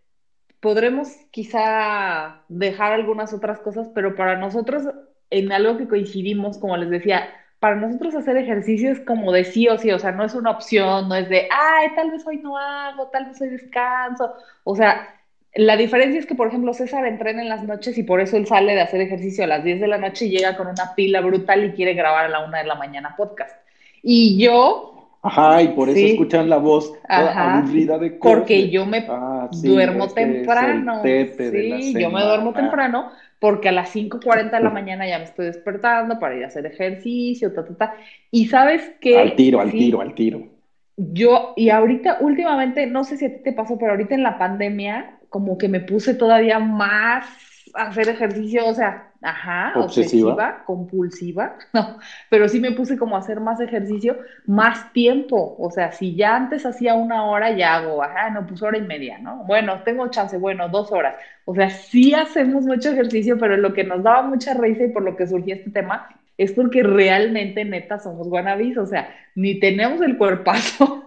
podremos 0.59 1.09
quizá 1.31 2.41
dejar 2.50 2.93
algunas 2.93 3.33
otras 3.33 3.59
cosas, 3.59 3.89
pero 3.93 4.15
para 4.15 4.38
nosotros, 4.38 4.83
en 5.29 5.51
algo 5.51 5.77
que 5.77 5.88
coincidimos, 5.88 6.57
como 6.57 6.75
les 6.77 6.89
decía, 6.89 7.29
para 7.59 7.75
nosotros 7.75 8.15
hacer 8.15 8.38
ejercicio 8.38 8.91
es 8.91 9.00
como 9.00 9.31
de 9.31 9.43
sí 9.43 9.67
o 9.67 9.77
sí, 9.77 9.91
o 9.91 10.00
sea, 10.00 10.12
no 10.12 10.24
es 10.24 10.33
una 10.35 10.51
opción, 10.51 11.07
no 11.07 11.15
es 11.15 11.29
de, 11.29 11.47
ay, 11.51 11.89
tal 11.95 12.12
vez 12.12 12.25
hoy 12.25 12.38
no 12.38 12.57
hago, 12.57 13.07
tal 13.09 13.25
vez 13.25 13.39
hoy 13.41 13.50
descanso, 13.50 14.33
o 14.63 14.75
sea, 14.75 15.07
la 15.55 15.77
diferencia 15.77 16.19
es 16.19 16.25
que, 16.25 16.35
por 16.35 16.47
ejemplo, 16.47 16.74
César 16.74 17.05
entrena 17.05 17.41
en 17.41 17.47
las 17.47 17.63
noches 17.63 17.97
y 17.97 18.03
por 18.03 18.19
eso 18.19 18.35
él 18.35 18.45
sale 18.45 18.74
de 18.74 18.81
hacer 18.81 19.00
ejercicio 19.00 19.45
a 19.45 19.47
las 19.47 19.63
10 19.63 19.79
de 19.79 19.88
la 19.88 19.97
noche 19.97 20.25
y 20.25 20.29
llega 20.29 20.57
con 20.57 20.67
una 20.67 20.93
pila 20.95 21.21
brutal 21.21 21.63
y 21.63 21.71
quiere 21.71 21.93
grabar 21.93 22.25
a 22.25 22.29
la 22.29 22.45
1 22.45 22.57
de 22.57 22.63
la 22.65 22.75
mañana 22.75 23.15
podcast. 23.15 23.55
Y 24.03 24.38
yo... 24.38 24.91
Ajá, 25.21 25.62
y 25.63 25.69
por 25.69 25.89
eso 25.89 26.05
escuchan 26.05 26.50
la 26.50 26.57
voz 26.57 26.93
aburrida 27.07 27.97
de 27.97 28.12
Porque 28.12 28.69
yo 28.69 28.85
me 28.85 29.05
ah, 29.09 29.50
duermo 29.51 30.07
temprano. 30.09 31.01
sí, 31.01 31.95
yo 32.00 32.12
me 32.12 32.21
duermo 32.21 32.53
temprano 32.53 33.09
porque 33.39 33.69
a 33.69 33.71
las 33.71 33.95
5.40 33.95 34.51
de 34.51 34.59
la 34.59 34.69
mañana 34.71 35.07
ya 35.07 35.17
me 35.17 35.24
estoy 35.24 35.47
despertando 35.47 36.19
para 36.19 36.35
ir 36.35 36.43
a 36.43 36.47
hacer 36.47 36.65
ejercicio, 36.65 37.53
ta, 37.53 37.65
ta, 37.65 37.75
ta. 37.75 37.95
Y 38.29 38.47
sabes 38.47 38.91
que... 39.00 39.17
Al 39.17 39.35
tiro, 39.35 39.62
al 39.62 39.71
tiro, 39.71 40.01
al 40.01 40.13
tiro. 40.13 40.43
Yo, 40.97 41.53
y 41.57 41.69
ahorita, 41.69 42.19
últimamente, 42.21 42.88
no 42.88 43.03
sé 43.03 43.17
si 43.17 43.25
a 43.25 43.33
ti 43.33 43.43
te 43.43 43.51
pasó, 43.51 43.77
pero 43.77 43.91
ahorita 43.91 44.15
en 44.15 44.24
la 44.24 44.38
pandemia, 44.38 45.14
como 45.36 45.58
que 45.58 45.68
me 45.68 45.82
puse 45.82 46.13
todavía 46.13 46.60
más 46.60 47.25
hacer 47.74 48.08
ejercicio, 48.08 48.65
o 48.68 48.74
sea, 48.74 49.12
ajá, 49.22 49.74
obsesiva, 49.75 50.63
compulsiva, 50.65 51.58
no, 51.74 51.98
pero 52.30 52.48
sí 52.48 52.62
me 52.62 52.72
puse 52.72 52.98
como 52.98 53.18
a 53.18 53.20
hacer 53.20 53.42
más 53.42 53.60
ejercicio, 53.60 54.18
más 54.46 54.94
tiempo, 54.94 55.58
o 55.60 55.70
sea, 55.72 55.92
si 55.92 56.15
ya 56.15 56.38
antes 56.38 56.65
hacía 56.65 56.94
una 56.94 57.25
hora, 57.25 57.51
ya 57.51 57.75
hago, 57.75 58.01
ajá, 58.01 58.30
no, 58.30 58.48
pues 58.48 58.62
hora 58.62 58.77
y 58.77 58.84
media, 58.84 59.18
¿no? 59.18 59.44
Bueno, 59.44 59.82
tengo 59.84 60.08
chance, 60.08 60.38
bueno, 60.38 60.70
dos 60.70 60.94
horas, 60.94 61.18
o 61.44 61.54
sea, 61.54 61.70
sí 61.70 62.13
hacemos 62.13 62.63
mucho 62.63 62.92
ejercicio, 62.92 63.38
pero 63.38 63.58
lo 63.58 63.74
que 63.74 63.84
nos 63.84 64.04
daba 64.04 64.22
mucha 64.22 64.54
risa 64.54 64.86
y 64.86 64.94
por 64.94 65.04
lo 65.04 65.18
que 65.18 65.27
surgió 65.27 65.56
este 65.56 65.70
tema 65.70 66.08
es 66.38 66.54
porque 66.54 66.82
realmente, 66.82 67.65
neta, 67.65 68.00
somos 68.00 68.30
guanabis, 68.30 68.77
o 68.77 68.86
sea, 68.86 69.13
ni 69.36 69.60
tenemos 69.60 70.00
el 70.00 70.18
cuerpazo 70.18 71.06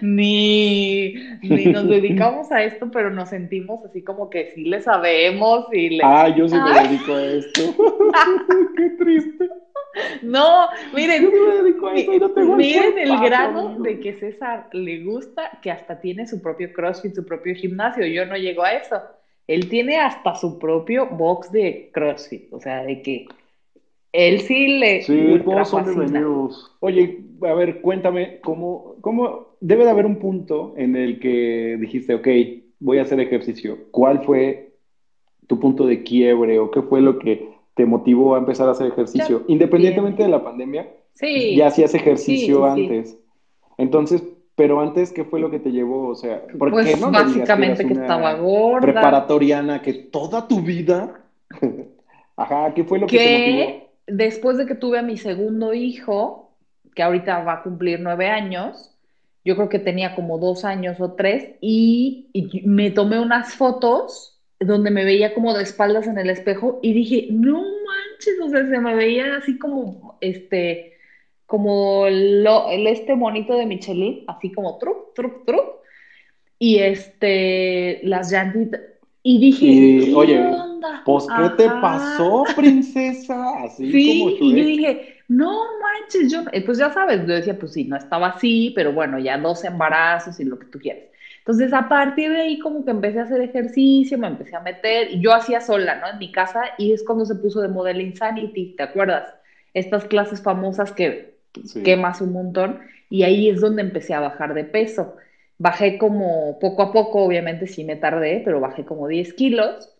ni, 0.00 1.14
ni 1.42 1.64
nos 1.66 1.88
dedicamos 1.88 2.50
a 2.52 2.62
esto, 2.62 2.90
pero 2.90 3.10
nos 3.10 3.30
sentimos 3.30 3.84
así 3.84 4.02
como 4.02 4.30
que 4.30 4.52
sí 4.54 4.64
le 4.64 4.82
sabemos 4.82 5.66
y 5.72 5.90
le... 5.90 6.04
Ah, 6.04 6.28
yo 6.28 6.48
sí 6.48 6.56
me 6.56 6.88
dedico 6.88 7.14
a 7.14 7.24
esto. 7.24 7.62
Qué 8.76 8.90
triste. 8.90 9.48
No, 10.22 10.68
miren, 10.94 11.30
miren 12.56 12.98
el 12.98 13.18
grado 13.20 13.74
de 13.78 14.00
que 14.00 14.14
César 14.14 14.68
le 14.72 15.04
gusta 15.04 15.58
que 15.60 15.70
hasta 15.70 16.00
tiene 16.00 16.26
su 16.26 16.40
propio 16.40 16.72
CrossFit, 16.72 17.14
su 17.14 17.26
propio 17.26 17.54
gimnasio. 17.54 18.06
Yo 18.06 18.24
no 18.24 18.36
llego 18.36 18.62
a 18.62 18.72
eso. 18.72 19.02
Él 19.46 19.68
tiene 19.68 19.98
hasta 19.98 20.34
su 20.34 20.58
propio 20.58 21.06
box 21.06 21.52
de 21.52 21.90
CrossFit, 21.92 22.50
o 22.52 22.60
sea, 22.60 22.84
de 22.84 23.02
que 23.02 23.26
él 24.12 24.40
sí 24.42 24.78
le. 24.78 25.02
Sí, 25.02 25.40
todos 25.44 25.68
son 25.68 25.84
bienvenidos. 25.84 26.70
Oye, 26.80 27.20
a 27.42 27.54
ver, 27.54 27.80
cuéntame, 27.80 28.40
¿cómo, 28.42 28.96
¿cómo 29.00 29.56
debe 29.60 29.84
de 29.84 29.90
haber 29.90 30.06
un 30.06 30.16
punto 30.16 30.74
en 30.76 30.96
el 30.96 31.18
que 31.18 31.76
dijiste, 31.80 32.14
ok, 32.14 32.28
voy 32.78 32.98
a 32.98 33.02
hacer 33.02 33.20
ejercicio? 33.20 33.78
¿Cuál 33.90 34.22
fue 34.24 34.74
tu 35.46 35.58
punto 35.58 35.86
de 35.86 36.02
quiebre 36.02 36.58
o 36.58 36.70
qué 36.70 36.82
fue 36.82 37.00
lo 37.00 37.18
que 37.18 37.48
te 37.74 37.86
motivó 37.86 38.34
a 38.34 38.38
empezar 38.38 38.68
a 38.68 38.72
hacer 38.72 38.88
ejercicio? 38.88 39.44
Independientemente 39.48 40.22
de 40.22 40.28
la 40.28 40.44
pandemia, 40.44 40.90
sí, 41.14 41.56
ya 41.56 41.68
hacías 41.68 41.94
ejercicio 41.94 42.66
antes. 42.66 43.18
Entonces, 43.78 44.22
pero 44.54 44.80
antes, 44.80 45.10
¿qué 45.12 45.24
fue 45.24 45.40
lo 45.40 45.50
que 45.50 45.58
te 45.58 45.72
llevó? 45.72 46.08
O 46.08 46.14
sea, 46.14 46.42
porque 46.58 46.72
pues, 46.72 47.00
no 47.00 47.10
básicamente 47.10 47.86
que, 47.86 47.94
estaba 47.94 48.34
gorda. 48.34 48.80
Preparatoriana, 48.80 49.80
que 49.80 49.94
toda 49.94 50.46
tu 50.46 50.60
vida. 50.60 51.22
Ajá, 52.36 52.72
¿qué 52.74 52.84
fue 52.84 52.98
lo 52.98 53.06
que 53.06 53.18
te 53.18 53.38
motivó? 53.38 53.81
Después 54.06 54.56
de 54.56 54.66
que 54.66 54.74
tuve 54.74 54.98
a 54.98 55.02
mi 55.02 55.16
segundo 55.16 55.74
hijo, 55.74 56.56
que 56.94 57.02
ahorita 57.02 57.42
va 57.44 57.54
a 57.54 57.62
cumplir 57.62 58.00
nueve 58.00 58.28
años, 58.28 58.90
yo 59.44 59.56
creo 59.56 59.68
que 59.68 59.78
tenía 59.78 60.14
como 60.14 60.38
dos 60.38 60.64
años 60.64 61.00
o 61.00 61.12
tres, 61.12 61.56
y, 61.60 62.30
me 62.64 62.90
tomé 62.90 63.18
unas 63.18 63.54
fotos 63.54 64.40
donde 64.60 64.90
me 64.90 65.04
veía 65.04 65.34
como 65.34 65.54
de 65.54 65.64
espaldas 65.64 66.06
en 66.06 66.18
el 66.18 66.30
espejo 66.30 66.78
y 66.82 66.92
dije, 66.92 67.28
no 67.30 67.60
manches, 67.60 68.34
o 68.40 68.48
sea, 68.48 68.68
se 68.68 68.78
me 68.78 68.94
veía 68.94 69.36
así 69.36 69.58
como, 69.58 70.18
este, 70.20 70.92
como 71.46 72.06
el 72.06 72.46
este 72.86 73.16
monito 73.16 73.56
de 73.56 73.66
Michelin, 73.66 74.24
así 74.28 74.52
como 74.52 74.78
truc, 74.78 75.14
truc, 75.14 75.44
truc, 75.44 75.64
y 76.58 76.78
este, 76.78 78.00
las 78.04 78.30
llantitas, 78.30 78.80
y 79.22 79.38
dije, 79.38 80.14
oye, 80.14 80.50
pues, 81.04 81.26
¿qué 81.26 81.48
te 81.56 81.68
pasó, 81.80 82.44
princesa? 82.56 83.64
Así 83.64 83.90
sí, 83.92 84.36
y 84.40 84.56
yo 84.56 84.64
dije, 84.64 85.16
no 85.28 85.62
manches, 85.80 86.32
yo, 86.32 86.42
eh, 86.52 86.62
pues 86.64 86.78
ya 86.78 86.92
sabes, 86.92 87.20
yo 87.20 87.34
decía, 87.34 87.58
pues 87.58 87.72
sí, 87.72 87.84
no 87.84 87.96
estaba 87.96 88.28
así, 88.28 88.72
pero 88.74 88.92
bueno, 88.92 89.18
ya 89.18 89.38
dos 89.38 89.64
embarazos 89.64 90.40
y 90.40 90.44
lo 90.44 90.58
que 90.58 90.66
tú 90.66 90.78
quieras. 90.78 91.04
Entonces, 91.38 91.72
a 91.72 91.88
partir 91.88 92.30
de 92.30 92.40
ahí, 92.40 92.58
como 92.58 92.84
que 92.84 92.90
empecé 92.92 93.18
a 93.18 93.24
hacer 93.24 93.40
ejercicio, 93.40 94.18
me 94.18 94.28
empecé 94.28 94.54
a 94.54 94.60
meter, 94.60 95.10
y 95.10 95.20
yo 95.20 95.32
hacía 95.32 95.60
sola, 95.60 95.96
¿no? 95.96 96.08
En 96.08 96.18
mi 96.18 96.30
casa, 96.30 96.62
y 96.78 96.92
es 96.92 97.04
cuando 97.04 97.24
se 97.24 97.34
puso 97.34 97.60
de 97.60 97.68
modelo 97.68 98.00
Insanity, 98.00 98.74
¿te 98.76 98.82
acuerdas? 98.82 99.24
Estas 99.74 100.04
clases 100.04 100.42
famosas 100.42 100.92
que 100.92 101.34
quemas 101.84 102.20
un 102.20 102.32
montón, 102.32 102.80
y 103.10 103.24
ahí 103.24 103.48
es 103.48 103.60
donde 103.60 103.82
empecé 103.82 104.14
a 104.14 104.20
bajar 104.20 104.54
de 104.54 104.64
peso. 104.64 105.16
Bajé 105.62 105.96
como 105.96 106.58
poco 106.58 106.82
a 106.82 106.90
poco, 106.90 107.22
obviamente 107.22 107.68
sí 107.68 107.84
me 107.84 107.94
tardé, 107.94 108.42
pero 108.44 108.58
bajé 108.58 108.84
como 108.84 109.06
10 109.06 109.32
kilos. 109.34 109.90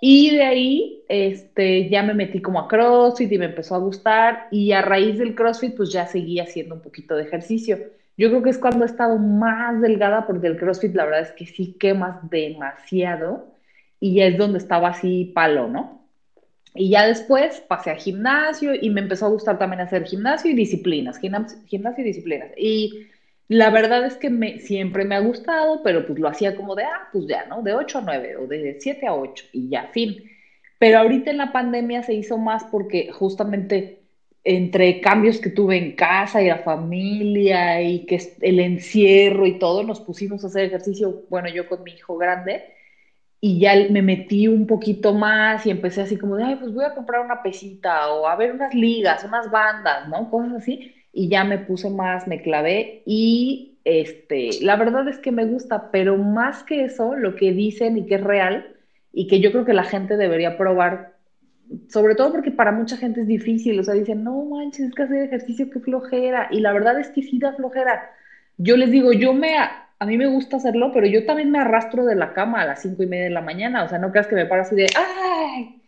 Y 0.00 0.30
de 0.30 0.42
ahí 0.42 1.04
este, 1.08 1.88
ya 1.88 2.02
me 2.02 2.14
metí 2.14 2.42
como 2.42 2.58
a 2.58 2.66
CrossFit 2.66 3.30
y 3.30 3.38
me 3.38 3.44
empezó 3.44 3.76
a 3.76 3.78
gustar 3.78 4.48
y 4.50 4.72
a 4.72 4.82
raíz 4.82 5.16
del 5.18 5.36
CrossFit 5.36 5.76
pues 5.76 5.92
ya 5.92 6.04
seguí 6.06 6.40
haciendo 6.40 6.74
un 6.74 6.82
poquito 6.82 7.14
de 7.14 7.22
ejercicio. 7.22 7.78
Yo 8.16 8.28
creo 8.30 8.42
que 8.42 8.50
es 8.50 8.58
cuando 8.58 8.84
he 8.84 8.88
estado 8.88 9.18
más 9.18 9.80
delgada 9.80 10.26
porque 10.26 10.48
el 10.48 10.56
CrossFit 10.56 10.96
la 10.96 11.04
verdad 11.04 11.20
es 11.20 11.30
que 11.30 11.46
sí 11.46 11.76
quemas 11.78 12.28
demasiado 12.28 13.54
y 14.00 14.16
ya 14.16 14.26
es 14.26 14.36
donde 14.36 14.58
estaba 14.58 14.88
así 14.88 15.30
palo, 15.32 15.68
¿no? 15.68 16.04
Y 16.74 16.90
ya 16.90 17.06
después 17.06 17.60
pasé 17.60 17.92
a 17.92 17.94
gimnasio 17.94 18.72
y 18.74 18.90
me 18.90 19.00
empezó 19.00 19.26
a 19.26 19.30
gustar 19.30 19.58
también 19.58 19.80
hacer 19.80 20.04
gimnasio 20.04 20.50
y 20.50 20.54
disciplinas, 20.54 21.18
gimnasio 21.18 22.02
y 22.02 22.02
disciplinas. 22.02 22.50
Y 22.56 23.06
la 23.48 23.70
verdad 23.70 24.04
es 24.06 24.16
que 24.18 24.30
siempre 24.58 25.04
me 25.04 25.14
ha 25.14 25.20
gustado, 25.20 25.80
pero 25.82 26.04
pues 26.04 26.18
lo 26.18 26.28
hacía 26.28 26.54
como 26.54 26.74
de, 26.74 26.84
ah, 26.84 27.08
pues 27.12 27.26
ya, 27.26 27.44
¿no? 27.44 27.62
De 27.62 27.74
8 27.74 27.98
a 27.98 28.00
9 28.02 28.36
o 28.36 28.46
de 28.46 28.76
7 28.78 29.06
a 29.06 29.14
8 29.14 29.46
y 29.52 29.68
ya, 29.70 29.86
fin. 29.92 30.16
Pero 30.78 30.98
ahorita 30.98 31.30
en 31.30 31.38
la 31.38 31.48
pandemia 31.52 32.02
se 32.02 32.14
hizo 32.14 32.38
más 32.38 32.64
porque 32.64 33.06
justamente 33.10 33.88
entre 34.44 35.00
cambios 35.00 35.40
que 35.40 35.50
tuve 35.50 35.76
en 35.78 35.92
casa 35.92 36.42
y 36.42 36.48
la 36.48 36.58
familia 36.58 37.82
y 37.82 38.00
que 38.02 38.20
el 38.40 38.60
encierro 38.60 39.46
y 39.46 39.52
todo, 39.54 39.82
nos 39.84 40.00
pusimos 40.00 40.44
a 40.44 40.48
hacer 40.48 40.64
ejercicio, 40.64 41.18
bueno, 41.28 41.48
yo 41.50 41.66
con 41.66 41.82
mi 41.82 41.92
hijo 41.94 42.16
grande, 42.16 42.64
y 43.40 43.60
ya 43.60 43.74
me 43.88 44.02
metí 44.02 44.48
un 44.48 44.66
poquito 44.66 45.14
más 45.14 45.64
y 45.66 45.70
empecé 45.70 46.00
así 46.02 46.16
como 46.16 46.36
de, 46.36 46.44
ay, 46.44 46.56
pues 46.56 46.72
voy 46.72 46.84
a 46.84 46.90
comprar 46.90 47.20
una 47.20 47.36
pesita 47.36 48.10
o 48.10 48.26
a 48.26 48.36
ver 48.36 48.52
unas 48.52 48.74
ligas, 48.74 49.22
unas 49.24 49.48
bandas, 49.50 50.04
¿no? 50.06 50.26
Cosas 50.28 50.52
así 50.54 50.80
y 51.18 51.28
ya 51.28 51.42
me 51.42 51.58
puse 51.58 51.90
más, 51.90 52.28
me 52.28 52.40
clavé 52.40 53.02
y 53.04 53.76
este, 53.84 54.50
la 54.60 54.76
verdad 54.76 55.08
es 55.08 55.18
que 55.18 55.32
me 55.32 55.46
gusta, 55.46 55.90
pero 55.90 56.16
más 56.16 56.62
que 56.62 56.84
eso, 56.84 57.16
lo 57.16 57.34
que 57.34 57.50
dicen 57.50 57.98
y 57.98 58.06
que 58.06 58.14
es 58.14 58.20
real 58.22 58.76
y 59.12 59.26
que 59.26 59.40
yo 59.40 59.50
creo 59.50 59.64
que 59.64 59.72
la 59.72 59.82
gente 59.82 60.16
debería 60.16 60.56
probar, 60.56 61.14
sobre 61.88 62.14
todo 62.14 62.30
porque 62.30 62.52
para 62.52 62.70
mucha 62.70 62.96
gente 62.96 63.22
es 63.22 63.26
difícil, 63.26 63.80
o 63.80 63.82
sea, 63.82 63.94
dicen, 63.94 64.22
no 64.22 64.44
manches, 64.44 64.86
es 64.86 64.94
que 64.94 65.02
hacer 65.02 65.24
ejercicio, 65.24 65.68
qué 65.70 65.80
flojera, 65.80 66.46
y 66.52 66.60
la 66.60 66.72
verdad 66.72 67.00
es 67.00 67.08
que 67.08 67.22
sí 67.22 67.40
da 67.40 67.52
flojera. 67.52 68.12
Yo 68.56 68.76
les 68.76 68.92
digo, 68.92 69.12
yo 69.12 69.34
me, 69.34 69.56
a 69.58 70.06
mí 70.06 70.16
me 70.16 70.28
gusta 70.28 70.58
hacerlo, 70.58 70.92
pero 70.94 71.08
yo 71.08 71.26
también 71.26 71.50
me 71.50 71.58
arrastro 71.58 72.04
de 72.04 72.14
la 72.14 72.32
cama 72.32 72.60
a 72.60 72.66
las 72.66 72.82
cinco 72.82 73.02
y 73.02 73.06
media 73.06 73.24
de 73.24 73.30
la 73.30 73.40
mañana, 73.42 73.82
o 73.82 73.88
sea, 73.88 73.98
no 73.98 74.12
creas 74.12 74.28
que 74.28 74.36
me 74.36 74.46
paro 74.46 74.62
así 74.62 74.76
de, 74.76 74.86
¡ay! 74.94 75.82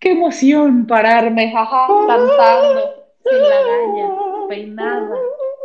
¡Qué 0.00 0.10
emoción 0.10 0.84
pararme, 0.88 1.52
jaja, 1.52 1.86
cantando! 2.08 2.98
sin 3.30 3.42
la 3.42 3.62
galla, 3.62 4.27
peinada. 4.48 5.16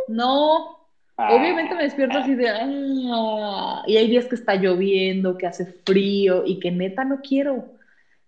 No, 0.08 0.76
ah. 1.16 1.34
obviamente 1.34 1.74
me 1.74 1.84
despierto 1.84 2.18
así 2.18 2.34
de, 2.34 2.48
ah", 2.48 3.82
y 3.86 3.96
hay 3.96 4.08
días 4.08 4.26
que 4.26 4.34
está 4.34 4.54
lloviendo, 4.54 5.36
que 5.36 5.46
hace 5.46 5.66
frío 5.84 6.42
y 6.44 6.58
que 6.60 6.70
neta 6.70 7.04
no 7.04 7.20
quiero. 7.20 7.64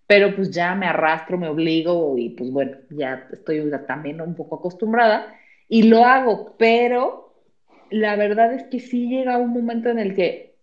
Pero 0.06 0.34
pues 0.34 0.50
ya 0.50 0.74
me 0.74 0.86
arrastro, 0.86 1.36
me 1.36 1.48
obligo 1.48 2.16
y 2.16 2.30
pues 2.30 2.50
bueno, 2.50 2.76
ya 2.90 3.26
estoy 3.30 3.70
también 3.86 4.20
un 4.20 4.34
poco 4.34 4.56
acostumbrada 4.56 5.26
y 5.68 5.82
lo 5.82 6.04
hago, 6.04 6.54
pero 6.58 7.34
la 7.90 8.16
verdad 8.16 8.52
es 8.52 8.64
que 8.64 8.80
sí 8.80 9.08
llega 9.08 9.38
un 9.38 9.52
momento 9.52 9.88
en 9.88 9.98
el 9.98 10.14
que 10.14 10.54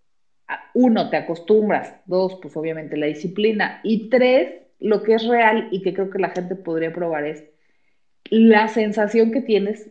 ah, 0.48 0.60
uno, 0.74 1.10
te 1.10 1.18
acostumbras, 1.18 1.94
dos, 2.06 2.38
pues 2.42 2.56
obviamente 2.56 2.98
la 2.98 3.08
disciplina 3.08 3.80
y 3.84 4.10
tres, 4.10 4.50
lo 4.80 5.04
que 5.04 5.16
es 5.16 5.26
real 5.26 5.68
y 5.72 5.82
que 5.82 5.94
creo 5.94 6.10
que 6.10 6.20
la 6.20 6.30
gente 6.30 6.56
podría 6.56 6.92
probar 6.92 7.26
es 7.26 7.44
la 8.30 8.68
sensación 8.68 9.32
que 9.32 9.42
tienes 9.42 9.90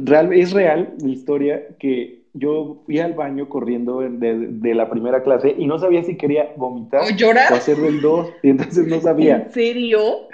real, 0.04 0.34
es 0.34 0.52
real 0.52 0.94
mi 1.02 1.14
historia 1.14 1.64
que 1.80 2.17
yo 2.38 2.82
fui 2.86 3.00
al 3.00 3.14
baño 3.14 3.48
corriendo 3.50 4.00
de, 4.02 4.10
de 4.48 4.76
la 4.76 4.90
primera 4.90 5.24
clase 5.24 5.56
y 5.58 5.66
no 5.68 5.78
sabía 5.80 6.04
si 6.04 6.16
quería 6.18 6.52
vomitar 6.56 7.02
¿O 7.04 7.10
llorar? 7.10 7.52
o 7.52 7.56
hacer 7.56 7.78
del 7.78 8.02
2 8.02 8.30
y 8.44 8.50
entonces 8.50 8.88
no 8.88 9.00
sabía. 9.02 9.36
¿En 9.38 9.52
serio? 9.52 10.28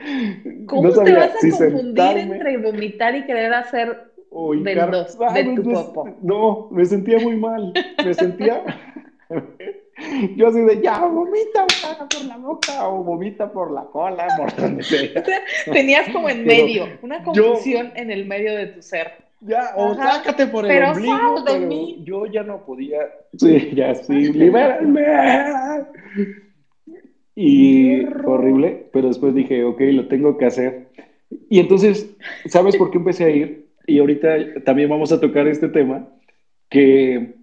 ¿Cómo 0.68 0.84
No 0.84 0.90
te 0.90 0.96
sabía 0.96 1.16
vas 1.20 1.36
a 1.36 1.40
si 1.40 1.50
confundir 1.52 1.82
sentarme 1.82 2.22
entre 2.22 2.58
vomitar 2.58 3.16
y 3.16 3.26
querer 3.26 3.54
hacer 3.54 3.98
o 4.30 4.52
Del 4.54 4.62
hincar- 4.62 4.92
dos, 4.92 5.18
Ay, 5.30 5.44
de 5.44 5.50
me- 5.50 5.56
tu 5.62 5.64
me- 5.70 5.74
popó? 5.76 6.10
No, 6.22 6.68
me 6.72 6.86
sentía 6.86 7.20
muy 7.20 7.36
mal. 7.36 7.72
Me 8.04 8.14
sentía. 8.14 8.64
Yo 10.36 10.48
así 10.48 10.60
de 10.62 10.82
ya, 10.82 11.06
vomita 11.06 11.66
por 12.10 12.26
la 12.26 12.38
boca 12.38 12.88
o 12.90 13.04
vomita 13.04 13.52
por 13.52 13.72
la 13.72 13.84
cola, 13.86 14.28
por 14.38 14.56
donde 14.56 14.84
sea. 14.84 15.24
Tenías 15.72 16.10
como 16.10 16.30
en 16.30 16.46
Pero 16.46 16.64
medio, 16.66 16.86
una 17.04 17.20
yo- 17.20 17.24
confusión 17.26 17.92
en 17.96 18.10
el 18.12 18.26
medio 18.26 18.56
de 18.56 18.68
tu 18.68 18.82
ser. 18.82 19.12
Ya, 19.46 19.72
o 19.76 19.92
Ajá, 19.92 20.14
sácate 20.14 20.48
por 20.48 20.66
el 20.66 20.70
pero 20.72 20.92
ombligo, 20.92 21.18
sal 21.18 21.46
de 21.46 21.52
pero 21.54 21.68
mí. 21.68 22.02
yo 22.06 22.26
ya 22.28 22.44
no 22.44 22.66
podía. 22.66 23.00
Sí, 23.38 23.72
ya, 23.76 23.94
sí, 23.96 24.32
libérame. 24.32 25.02
Y 27.36 28.06
horrible, 28.26 28.86
pero 28.94 29.08
después 29.08 29.34
dije, 29.34 29.64
ok, 29.64 29.82
lo 29.92 30.08
tengo 30.08 30.38
que 30.38 30.46
hacer. 30.46 30.88
Y 31.50 31.60
entonces, 31.60 32.16
¿sabes 32.46 32.78
por 32.78 32.92
qué 32.92 32.98
empecé 33.00 33.24
a 33.26 33.30
ir? 33.30 33.66
Y 33.88 34.00
ahorita 34.00 34.62
también 34.64 34.90
vamos 34.90 35.12
a 35.12 35.20
tocar 35.20 35.48
este 35.48 35.68
tema, 35.68 36.08
que 36.70 37.36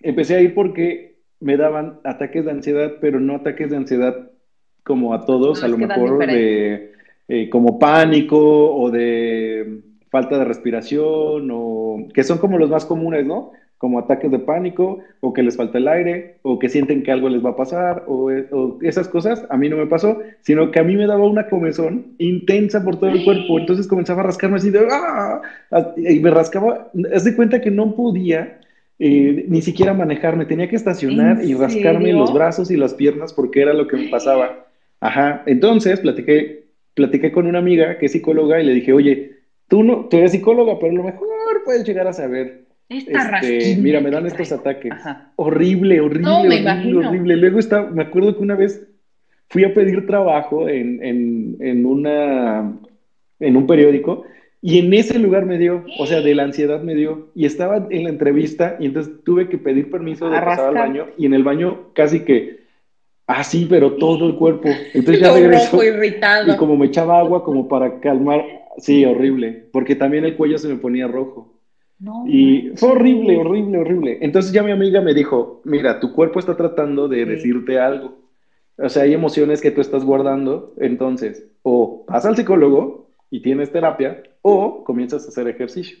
empecé 0.00 0.36
a 0.36 0.40
ir 0.40 0.54
porque 0.54 1.18
me 1.40 1.56
daban 1.56 2.00
ataques 2.04 2.44
de 2.44 2.50
ansiedad, 2.50 2.94
pero 3.00 3.20
no 3.20 3.36
ataques 3.36 3.70
de 3.70 3.76
ansiedad 3.76 4.30
como 4.82 5.12
a 5.14 5.24
todos, 5.26 5.60
No, 5.60 5.66
a 5.66 5.68
lo 5.68 5.78
mejor 5.78 6.26
de 6.26 6.92
eh, 7.28 7.48
como 7.50 7.78
pánico 7.78 8.74
o 8.74 8.90
de 8.90 9.80
falta 10.14 10.38
de 10.38 10.44
respiración 10.44 11.48
o 11.52 12.08
que 12.14 12.22
son 12.28 12.38
como 12.38 12.58
los 12.58 12.70
más 12.70 12.84
comunes, 12.86 13.24
¿no? 13.26 13.38
Como 13.78 13.98
ataques 13.98 14.30
de 14.30 14.38
pánico 14.38 14.86
o 15.20 15.32
que 15.34 15.42
les 15.42 15.56
falta 15.56 15.78
el 15.78 15.88
aire 15.88 16.38
o 16.42 16.58
que 16.58 16.68
sienten 16.74 17.02
que 17.02 17.12
algo 17.12 17.28
les 17.28 17.42
va 17.44 17.50
a 17.50 17.56
pasar 17.64 18.04
o, 18.06 18.30
o 18.58 18.78
esas 18.82 19.08
cosas, 19.08 19.44
a 19.50 19.56
mí 19.56 19.68
no 19.68 19.76
me 19.76 19.86
pasó, 19.94 20.10
sino 20.40 20.70
que 20.70 20.78
a 20.80 20.84
mí 20.88 20.96
me 20.96 21.06
daba 21.06 21.26
una 21.26 21.48
comezón 21.48 22.14
intensa 22.18 22.82
por 22.84 22.96
todo 23.00 23.10
el 23.10 23.24
cuerpo, 23.24 23.58
entonces 23.58 23.88
comenzaba 23.88 24.20
a 24.22 24.26
rascarme 24.30 24.56
así 24.58 24.70
de 24.70 24.86
¡ah! 24.90 25.42
y 25.96 26.20
me 26.20 26.30
rascaba, 26.30 26.90
haz 27.14 27.24
de 27.24 27.34
cuenta 27.36 27.60
que 27.60 27.70
no 27.70 27.94
podía 27.96 28.60
eh, 28.98 29.44
ni 29.48 29.60
siquiera 29.62 29.92
manejar, 29.94 30.36
me 30.36 30.46
tenía 30.46 30.68
que 30.68 30.76
estacionar 30.76 31.40
¿En 31.40 31.48
y 31.48 31.54
rascarme 31.54 32.12
serio? 32.12 32.18
los 32.20 32.32
brazos 32.32 32.70
y 32.70 32.76
las 32.76 32.94
piernas 32.94 33.32
porque 33.34 33.62
era 33.62 33.74
lo 33.74 33.86
que 33.88 33.96
me 33.96 34.08
pasaba. 34.08 34.66
Ajá, 35.00 35.42
entonces 35.46 36.00
platiqué, 36.00 36.68
platiqué 36.94 37.32
con 37.32 37.46
una 37.46 37.58
amiga 37.58 37.98
que 37.98 38.06
es 38.06 38.12
psicóloga 38.12 38.60
y 38.60 38.64
le 38.66 38.72
dije, 38.74 38.92
oye, 38.92 39.33
tú 39.74 39.82
no, 39.82 40.04
tú 40.08 40.18
eres 40.18 40.30
psicóloga, 40.30 40.78
pero 40.78 40.92
a 40.92 40.94
lo 40.94 41.02
mejor 41.02 41.26
puedes 41.64 41.82
llegar 41.82 42.06
a 42.06 42.12
saber. 42.12 42.60
Esta 42.88 43.40
Este, 43.40 43.74
mira, 43.82 44.00
me 44.00 44.08
dan 44.08 44.24
estos 44.24 44.52
ataques. 44.52 44.92
Ajá. 44.92 45.32
Horrible, 45.34 46.00
horrible, 46.00 46.30
No, 46.30 46.44
me 46.44 46.64
horrible, 46.64 47.08
horrible. 47.08 47.36
Luego 47.38 47.58
está, 47.58 47.82
me 47.82 48.04
acuerdo 48.04 48.36
que 48.36 48.42
una 48.44 48.54
vez 48.54 48.86
fui 49.48 49.64
a 49.64 49.74
pedir 49.74 50.06
trabajo 50.06 50.68
en, 50.68 51.02
en, 51.02 51.56
en 51.58 51.86
una, 51.86 52.72
en 53.40 53.56
un 53.56 53.66
periódico 53.66 54.22
y 54.62 54.78
en 54.78 54.94
ese 54.94 55.18
lugar 55.18 55.44
me 55.44 55.58
dio, 55.58 55.84
o 55.98 56.06
sea, 56.06 56.20
de 56.20 56.36
la 56.36 56.44
ansiedad 56.44 56.80
me 56.80 56.94
dio. 56.94 57.30
Y 57.34 57.44
estaba 57.44 57.88
en 57.90 58.04
la 58.04 58.10
entrevista 58.10 58.76
y 58.78 58.86
entonces 58.86 59.24
tuve 59.24 59.48
que 59.48 59.58
pedir 59.58 59.90
permiso 59.90 60.30
de 60.30 60.36
A 60.36 60.44
pasar 60.44 60.68
al 60.68 60.74
baño 60.74 61.06
y 61.18 61.26
en 61.26 61.34
el 61.34 61.42
baño 61.42 61.88
casi 61.94 62.20
que 62.20 62.60
así, 63.26 63.66
pero 63.68 63.94
todo 63.94 64.28
el 64.28 64.36
cuerpo. 64.36 64.68
Entonces 64.94 65.20
ya 65.20 65.32
regresó 65.32 65.80
y 65.82 66.56
como 66.56 66.76
me 66.76 66.86
echaba 66.86 67.18
agua 67.18 67.42
como 67.42 67.66
para 67.66 67.98
calmar, 67.98 68.44
sí, 68.78 69.04
horrible, 69.04 69.68
porque 69.72 69.94
también 69.96 70.24
el 70.24 70.36
cuello 70.36 70.58
se 70.58 70.68
me 70.68 70.76
ponía 70.76 71.06
rojo. 71.08 71.60
No 71.98 72.24
Y 72.26 72.72
fue 72.76 72.90
horrible, 72.90 73.36
horrible, 73.36 73.78
horrible. 73.78 74.18
Entonces 74.20 74.52
ya 74.52 74.62
mi 74.62 74.72
amiga 74.72 75.00
me 75.00 75.14
dijo, 75.14 75.62
mira, 75.64 76.00
tu 76.00 76.12
cuerpo 76.12 76.38
está 76.38 76.56
tratando 76.56 77.08
de 77.08 77.24
Sí. 77.24 77.30
decirte 77.30 77.78
algo. 77.78 78.18
O 78.76 78.88
sea, 78.88 79.04
hay 79.04 79.14
emociones 79.14 79.60
que 79.60 79.70
tú 79.70 79.80
estás 79.80 80.04
guardando. 80.04 80.74
Entonces, 80.78 81.46
o 81.62 82.04
vas 82.08 82.24
al 82.26 82.36
psicólogo 82.36 83.10
y 83.30 83.40
tienes 83.40 83.70
terapia, 83.70 84.22
o 84.42 84.84
comienzas 84.84 85.24
a 85.24 85.28
hacer 85.28 85.48
ejercicio. 85.48 85.98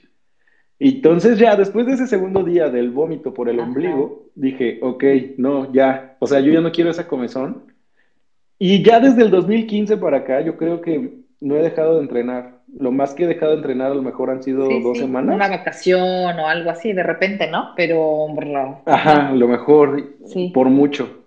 Y 0.78 0.96
entonces 0.96 1.38
ya 1.38 1.54
después 1.56 1.86
de 1.86 1.92
ese 1.92 2.06
segundo 2.08 2.42
día 2.42 2.68
del 2.68 2.90
vómito 2.90 3.32
por 3.32 3.48
el 3.48 3.60
Ajá. 3.60 3.68
ombligo, 3.68 4.24
dije, 4.34 4.78
ok, 4.82 5.04
no, 5.38 5.72
ya. 5.72 6.16
O 6.18 6.26
sea, 6.26 6.40
yo 6.40 6.52
ya 6.52 6.60
no 6.60 6.72
quiero 6.72 6.90
esa 6.90 7.06
comezón. 7.06 7.62
Y 8.58 8.82
ya 8.82 8.98
desde 9.00 9.22
el 9.22 9.30
2015 9.30 9.96
para 9.96 10.18
acá, 10.18 10.40
yo 10.40 10.56
creo 10.56 10.80
que 10.80 11.10
no 11.40 11.56
he 11.56 11.62
dejado 11.62 11.96
de 11.96 12.02
entrenar. 12.02 12.53
Lo 12.78 12.90
más 12.90 13.14
que 13.14 13.24
he 13.24 13.26
dejado 13.26 13.52
de 13.52 13.58
entrenar 13.58 13.92
a 13.92 13.94
lo 13.94 14.02
mejor 14.02 14.30
han 14.30 14.42
sido 14.42 14.66
Sí, 14.68 14.82
dos 14.82 14.96
sí, 14.98 15.04
semanas. 15.04 15.34
Una 15.34 15.48
vacación 15.48 16.38
o 16.38 16.48
algo 16.48 16.70
así, 16.70 16.92
de 16.92 17.02
repente, 17.02 17.48
¿no? 17.48 17.70
Pero. 17.76 18.26
Ajá, 18.86 19.32
lo 19.32 19.48
mejor, 19.48 20.14
Sí. 20.26 20.50
por 20.52 20.68
mucho. 20.70 21.24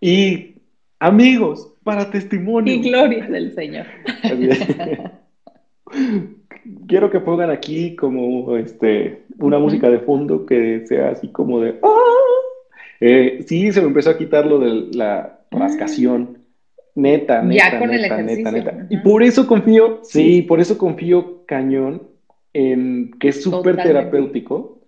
Y 0.00 0.56
amigos, 0.98 1.72
para 1.84 2.10
testimonio. 2.10 2.72
Y 2.74 2.80
gloria 2.80 3.26
del 3.26 3.54
Señor. 3.54 3.86
Quiero 6.86 7.10
que 7.10 7.20
pongan 7.20 7.50
aquí 7.50 7.96
como 7.96 8.56
este 8.56 9.22
una 9.38 9.58
música 9.58 9.88
de 9.88 10.00
fondo 10.00 10.44
que 10.44 10.86
sea 10.86 11.10
así 11.10 11.28
como 11.28 11.60
de 11.60 11.76
¡ah! 11.82 11.96
Eh, 13.00 13.42
sí, 13.46 13.72
se 13.72 13.80
me 13.80 13.86
empezó 13.88 14.10
a 14.10 14.18
quitar 14.18 14.44
lo 14.46 14.58
de 14.58 14.94
la 14.94 15.38
rascación. 15.50 16.39
Neta, 16.94 17.42
Ya 17.50 17.66
neta, 17.66 17.78
con 17.78 17.90
el 17.94 18.02
neta, 18.02 18.16
neta, 18.18 18.32
ejercicio. 18.32 18.52
neta. 18.52 18.72
Ujú. 18.76 18.86
Y 18.90 18.96
por 18.98 19.22
eso 19.22 19.46
confío, 19.46 20.00
sí, 20.02 20.42
por 20.42 20.60
eso 20.60 20.76
confío 20.78 21.44
cañón 21.46 22.02
en 22.52 23.12
que 23.20 23.28
es 23.28 23.42
súper 23.42 23.76
terapéutico 23.76 24.78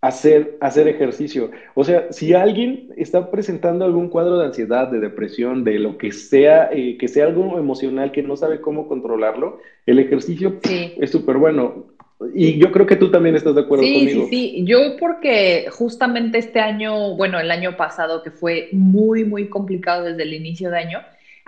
hacer, 0.00 0.56
hacer 0.60 0.88
ejercicio. 0.88 1.50
O 1.74 1.84
sea, 1.84 2.06
si 2.10 2.32
alguien 2.32 2.88
está 2.96 3.30
presentando 3.30 3.84
algún 3.84 4.08
cuadro 4.08 4.38
de 4.38 4.46
ansiedad, 4.46 4.88
de 4.88 4.98
depresión, 4.98 5.62
de 5.62 5.78
lo 5.78 5.98
que 5.98 6.10
sea, 6.12 6.70
eh, 6.72 6.96
que 6.98 7.06
sea 7.06 7.26
algo 7.26 7.58
emocional 7.58 8.10
que 8.10 8.22
no 8.22 8.36
sabe 8.36 8.60
cómo 8.60 8.88
controlarlo, 8.88 9.58
el 9.86 9.98
ejercicio 9.98 10.58
Sí. 10.62 10.94
es 10.98 11.10
súper 11.10 11.36
bueno. 11.36 11.86
Y 12.34 12.58
yo 12.58 12.70
creo 12.72 12.86
que 12.86 12.96
tú 12.96 13.10
también 13.10 13.34
estás 13.36 13.54
de 13.54 13.62
acuerdo 13.62 13.84
Sí, 13.84 13.94
conmigo. 13.94 14.26
sí, 14.30 14.30
sí. 14.56 14.64
Yo 14.66 14.78
porque 14.98 15.66
justamente 15.70 16.38
este 16.38 16.60
año, 16.60 17.14
bueno, 17.16 17.38
el 17.40 17.50
año 17.50 17.76
pasado 17.76 18.22
que 18.22 18.30
fue 18.30 18.68
muy, 18.72 19.24
muy 19.24 19.48
complicado 19.48 20.04
desde 20.04 20.22
el 20.24 20.34
inicio 20.34 20.70
de 20.70 20.78
año, 20.78 20.98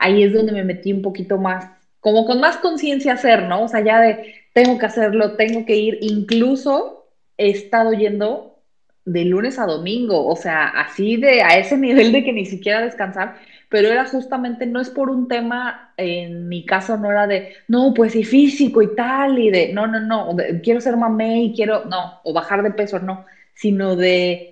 ahí 0.03 0.23
es 0.23 0.33
donde 0.33 0.53
me 0.53 0.65
metí 0.65 0.93
un 0.93 1.03
poquito 1.03 1.39
más, 1.39 1.67
como 2.01 2.27
con 2.27 2.41
más 2.41 2.57
conciencia 2.59 3.15
hacer, 3.15 3.45
¿no? 3.45 3.65
O 3.65 3.69
sea, 3.69 3.81
ya 3.81 4.01
de 4.01 4.35
tengo 4.53 4.79
que 4.79 4.87
hacerlo, 4.87 5.37
tengo 5.37 5.65
que 5.65 5.77
ir, 5.77 5.99
incluso 6.03 7.07
he 7.39 7.51
estado 7.51 7.93
yendo 7.93 8.59
de 9.05 9.25
lunes 9.25 9.59
a 9.59 9.67
domingo, 9.67 10.27
o 10.27 10.37
sea, 10.37 10.67
así 10.69 11.17
de 11.17 11.43
a 11.43 11.59
ese 11.59 11.77
nivel 11.79 12.13
de 12.13 12.25
que 12.25 12.33
ni 12.33 12.47
siquiera 12.47 12.83
descansar, 12.83 13.37
pero 13.69 13.89
era 13.89 14.05
justamente, 14.05 14.67
no 14.67 14.81
es 14.81 14.91
por 14.91 15.11
un 15.11 15.29
tema, 15.29 15.95
en 15.97 16.49
mi 16.49 16.67
caso 16.67 16.97
no 16.99 17.11
era 17.11 17.27
de, 17.27 17.55
no, 17.69 17.95
pues 17.95 18.15
y 18.15 18.25
físico 18.25 18.83
y 18.83 18.95
tal, 18.95 19.39
y 19.39 19.51
de, 19.51 19.73
no, 19.73 19.87
no, 19.87 20.01
no, 20.01 20.37
quiero 20.63 20.81
ser 20.81 20.97
mamé 20.97 21.45
y 21.45 21.55
quiero, 21.55 21.85
no, 21.87 22.21
o 22.25 22.33
bajar 22.33 22.63
de 22.63 22.73
peso, 22.73 22.99
no, 22.99 23.25
sino 23.55 23.97
de 23.97 24.52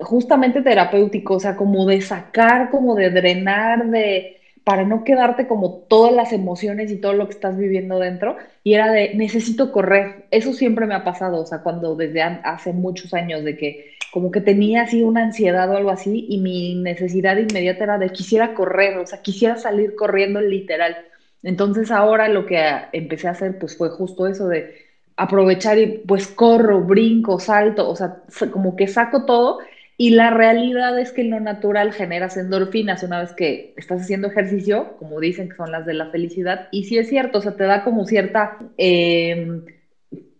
justamente 0.00 0.62
terapéutico, 0.62 1.34
o 1.34 1.40
sea, 1.40 1.56
como 1.56 1.86
de 1.86 2.00
sacar, 2.00 2.70
como 2.70 2.94
de 2.94 3.10
drenar, 3.10 3.86
de, 3.86 4.36
para 4.64 4.84
no 4.84 5.04
quedarte 5.04 5.46
como 5.46 5.84
todas 5.88 6.12
las 6.12 6.32
emociones 6.32 6.90
y 6.90 6.96
todo 6.96 7.14
lo 7.14 7.26
que 7.26 7.34
estás 7.34 7.56
viviendo 7.56 7.98
dentro. 7.98 8.36
Y 8.62 8.74
era 8.74 8.90
de, 8.92 9.14
necesito 9.14 9.72
correr. 9.72 10.26
Eso 10.30 10.52
siempre 10.52 10.86
me 10.86 10.94
ha 10.94 11.04
pasado, 11.04 11.40
o 11.40 11.46
sea, 11.46 11.58
cuando 11.62 11.94
desde 11.96 12.22
hace 12.22 12.72
muchos 12.72 13.14
años 13.14 13.44
de 13.44 13.56
que 13.56 13.92
como 14.12 14.30
que 14.30 14.40
tenía 14.40 14.82
así 14.82 15.02
una 15.02 15.22
ansiedad 15.22 15.70
o 15.70 15.76
algo 15.76 15.90
así 15.90 16.26
y 16.28 16.38
mi 16.38 16.74
necesidad 16.74 17.36
inmediata 17.36 17.84
era 17.84 17.98
de 17.98 18.10
quisiera 18.10 18.54
correr, 18.54 18.96
o 18.98 19.06
sea, 19.06 19.20
quisiera 19.22 19.56
salir 19.56 19.94
corriendo 19.96 20.40
literal. 20.40 20.96
Entonces 21.42 21.90
ahora 21.90 22.28
lo 22.28 22.46
que 22.46 22.58
empecé 22.92 23.28
a 23.28 23.32
hacer 23.32 23.58
pues 23.58 23.76
fue 23.76 23.90
justo 23.90 24.26
eso 24.26 24.48
de 24.48 24.74
aprovechar 25.16 25.78
y 25.78 25.98
pues 26.06 26.28
corro, 26.28 26.80
brinco, 26.80 27.38
salto, 27.38 27.88
o 27.88 27.96
sea, 27.96 28.22
como 28.52 28.76
que 28.76 28.86
saco 28.86 29.24
todo 29.24 29.58
y 30.00 30.10
la 30.10 30.30
realidad 30.30 30.96
es 30.96 31.10
que 31.12 31.24
lo 31.24 31.40
natural 31.40 31.92
generas 31.92 32.36
endorfinas 32.36 33.02
una 33.02 33.18
vez 33.18 33.32
que 33.32 33.64
estás 33.74 34.00
haciendo 34.00 34.28
ejercicio, 34.28 34.92
como 34.94 35.18
dicen 35.18 35.48
que 35.48 35.56
son 35.56 35.72
las 35.72 35.84
de 35.84 35.92
la 35.92 36.06
felicidad, 36.06 36.60
y 36.70 36.84
sí 36.84 36.98
es 36.98 37.08
cierto, 37.08 37.38
o 37.38 37.40
sea, 37.40 37.50
te 37.50 37.64
da 37.64 37.80
como 37.80 38.06
cierta, 38.06 38.52
em, 38.76 39.64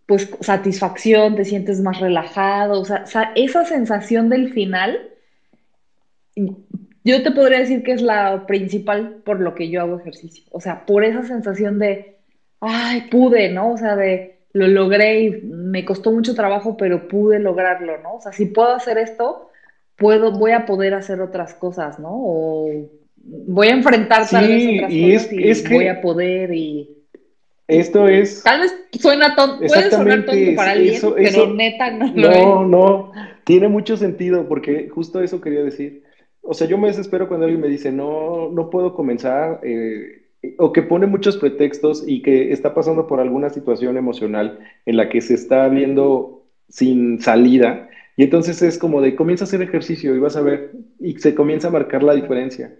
pues, 0.05 0.29
satisfacción, 0.39 1.35
te 1.35 1.43
sientes 1.43 1.81
más 1.81 1.99
relajado, 1.99 2.79
o 2.79 2.85
sea, 2.85 3.03
esa 3.35 3.65
sensación 3.65 4.29
del 4.29 4.47
final, 4.47 4.97
yo 7.03 7.21
te 7.21 7.31
podría 7.31 7.59
decir 7.59 7.83
que 7.83 7.91
es 7.91 8.01
la 8.01 8.39
principal 8.45 9.09
por 9.25 9.41
lo 9.41 9.53
que 9.53 9.69
yo 9.69 9.81
hago 9.81 9.97
ejercicio, 9.97 10.45
o 10.51 10.61
sea, 10.61 10.77
por 10.77 11.03
esa 11.03 11.23
sensación 11.23 11.79
de, 11.79 12.01
ay, 12.61 13.01
pude, 13.01 13.49
¿no? 13.49 13.71
O 13.71 13.77
sea, 13.77 13.97
de 13.97 14.23
lo 14.53 14.67
logré 14.67 15.19
y 15.21 15.31
me 15.41 15.83
costó 15.85 16.11
mucho 16.11 16.33
trabajo, 16.33 16.77
pero 16.77 16.99
pude 17.07 17.39
lograrlo, 17.39 17.97
¿no? 17.97 18.15
O 18.15 18.21
sea, 18.21 18.31
si 18.31 18.45
puedo 18.45 18.71
hacer 18.73 18.97
esto, 18.97 19.48
puedo, 19.99 20.31
voy 20.31 20.51
a 20.51 20.65
poder 20.65 20.93
hacer 20.93 21.21
otras 21.21 21.53
cosas, 21.53 21.99
¿no? 21.99 22.09
O 22.11 22.89
voy 23.15 23.67
a 23.67 23.73
enfrentar 23.73 24.27
tal 24.29 24.47
vez 24.47 24.77
otras 24.77 24.91
y 24.93 25.01
cosas 25.01 25.31
es, 25.33 25.71
y 25.71 25.73
voy 25.73 25.87
a 25.87 26.01
poder 26.01 26.53
y... 26.53 26.95
Esto 27.67 28.07
es... 28.07 28.41
Tal 28.41 28.61
vez 28.61 28.75
suena 28.99 29.35
tonto, 29.35 29.67
puede 29.67 29.91
sonar 29.91 30.25
tonto 30.25 30.55
para 30.55 30.71
alguien, 30.71 30.99
pero 31.15 31.53
neta 31.53 31.91
no 31.91 32.11
lo 32.15 32.31
No, 32.31 32.65
no, 32.65 33.11
tiene 33.43 33.67
mucho 33.67 33.95
sentido 33.95 34.47
porque 34.47 34.89
justo 34.89 35.21
eso 35.21 35.39
quería 35.39 35.63
decir. 35.63 36.03
O 36.41 36.55
sea, 36.55 36.67
yo 36.67 36.79
me 36.79 36.87
desespero 36.87 37.27
cuando 37.27 37.45
alguien 37.45 37.61
me 37.61 37.67
dice, 37.67 37.91
no, 37.91 38.49
no 38.49 38.71
puedo 38.71 38.95
comenzar, 38.95 39.59
eh, 39.61 40.19
o 40.57 40.71
que 40.71 40.81
pone 40.81 41.05
muchos 41.05 41.37
pretextos 41.37 42.03
y 42.07 42.21
que 42.21 42.51
está 42.53 42.73
pasando 42.73 43.07
por 43.07 43.19
alguna 43.19 43.49
situación 43.49 43.97
emocional 43.97 44.59
en 44.85 44.97
la 44.97 45.09
que 45.09 45.21
se 45.21 45.33
está 45.33 45.67
viendo 45.67 46.43
sin 46.69 47.21
salida. 47.21 47.88
Y 48.19 48.23
entonces 48.23 48.61
es 48.61 48.77
como 48.77 48.99
de 48.99 49.15
comienza 49.15 49.45
a 49.45 49.47
hacer 49.47 49.61
ejercicio 49.61 50.13
y 50.13 50.19
vas 50.19 50.35
a 50.35 50.41
ver, 50.41 50.73
y 50.99 51.13
se 51.19 51.33
comienza 51.33 51.69
a 51.69 51.71
marcar 51.71 52.03
la 52.03 52.13
diferencia. 52.13 52.75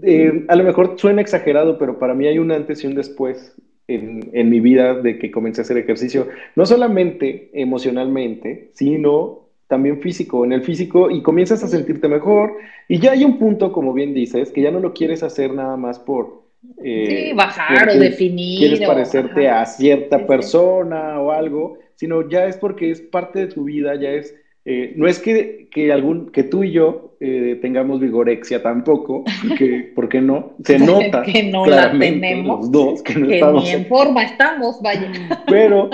Eh, 0.00 0.44
a 0.46 0.54
lo 0.54 0.62
mejor 0.62 0.94
suena 0.96 1.22
exagerado, 1.22 1.76
pero 1.76 1.98
para 1.98 2.14
mí 2.14 2.28
hay 2.28 2.38
un 2.38 2.52
antes 2.52 2.84
y 2.84 2.86
un 2.86 2.94
después 2.94 3.56
en, 3.88 4.30
en, 4.32 4.50
mi 4.50 4.60
vida 4.60 4.94
de 4.94 5.18
que 5.18 5.32
comencé 5.32 5.60
a 5.60 5.64
hacer 5.64 5.76
ejercicio, 5.78 6.28
no 6.54 6.66
solamente 6.66 7.50
emocionalmente, 7.52 8.70
sino 8.74 9.48
también 9.66 10.00
físico, 10.00 10.44
en 10.44 10.52
el 10.52 10.62
físico, 10.62 11.10
y 11.10 11.20
comienzas 11.20 11.64
a 11.64 11.66
sentirte 11.66 12.06
mejor, 12.06 12.52
y 12.86 13.00
ya 13.00 13.10
hay 13.10 13.24
un 13.24 13.40
punto, 13.40 13.72
como 13.72 13.92
bien 13.92 14.14
dices, 14.14 14.52
que 14.52 14.62
ya 14.62 14.70
no 14.70 14.78
lo 14.78 14.94
quieres 14.94 15.24
hacer 15.24 15.52
nada 15.52 15.76
más 15.76 15.98
por, 15.98 16.44
eh, 16.80 17.26
sí, 17.30 17.32
bajar 17.34 17.88
o 17.88 17.98
definir. 17.98 18.60
Quieres 18.60 18.82
parecerte 18.82 19.48
a 19.48 19.66
cierta 19.66 20.24
persona 20.28 21.20
o 21.20 21.32
algo, 21.32 21.76
sino 21.96 22.28
ya 22.28 22.46
es 22.46 22.56
porque 22.56 22.92
es 22.92 23.00
parte 23.00 23.40
de 23.40 23.46
tu 23.48 23.64
vida, 23.64 23.96
ya 23.96 24.10
es. 24.10 24.32
Eh, 24.64 24.94
no 24.96 25.06
es 25.06 25.18
que, 25.18 25.68
que, 25.70 25.92
algún, 25.92 26.30
que 26.30 26.42
tú 26.42 26.64
y 26.64 26.72
yo 26.72 27.16
eh, 27.20 27.58
tengamos 27.60 28.00
vigorexia 28.00 28.62
tampoco, 28.62 29.24
porque, 29.46 29.92
porque 29.94 30.20
no, 30.20 30.52
se 30.64 30.78
nota 30.78 31.22
que 31.22 31.42
no 31.44 31.66
la 31.66 31.96
tenemos, 31.98 32.60
los 32.60 32.72
dos, 32.72 33.02
que 33.02 33.14
no 33.14 33.30
estamos 33.30 33.64
ni 33.64 33.70
en 33.70 33.86
forma 33.86 34.24
estamos, 34.24 34.80
vaya. 34.82 35.12
Pero, 35.46 35.90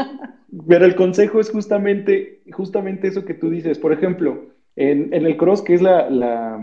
pero 0.67 0.85
el 0.85 0.97
consejo 0.97 1.39
es 1.39 1.49
justamente, 1.51 2.41
justamente 2.51 3.07
eso 3.07 3.25
que 3.25 3.35
tú 3.35 3.51
dices. 3.51 3.79
Por 3.79 3.93
ejemplo, 3.93 4.47
en, 4.75 5.13
en 5.15 5.25
el 5.25 5.37
cross, 5.37 5.63
que 5.63 5.75
es 5.75 5.83
la, 5.83 6.11
la 6.11 6.61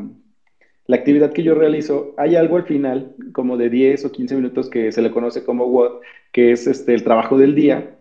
la 0.88 0.96
actividad 0.96 1.34
que 1.34 1.44
yo 1.44 1.54
realizo, 1.54 2.14
hay 2.18 2.36
algo 2.38 2.56
al 2.56 2.64
final, 2.64 3.14
como 3.34 3.58
de 3.58 3.70
10 3.70 4.06
o 4.06 4.12
15 4.12 4.36
minutos, 4.36 4.70
que 4.70 4.92
se 4.94 5.02
le 5.02 5.12
conoce 5.12 5.44
como 5.44 5.66
WOD, 5.66 6.00
que 6.32 6.54
es 6.54 6.66
este, 6.66 6.94
el 6.94 7.04
trabajo 7.04 7.38
del 7.38 7.56
día. 7.56 7.97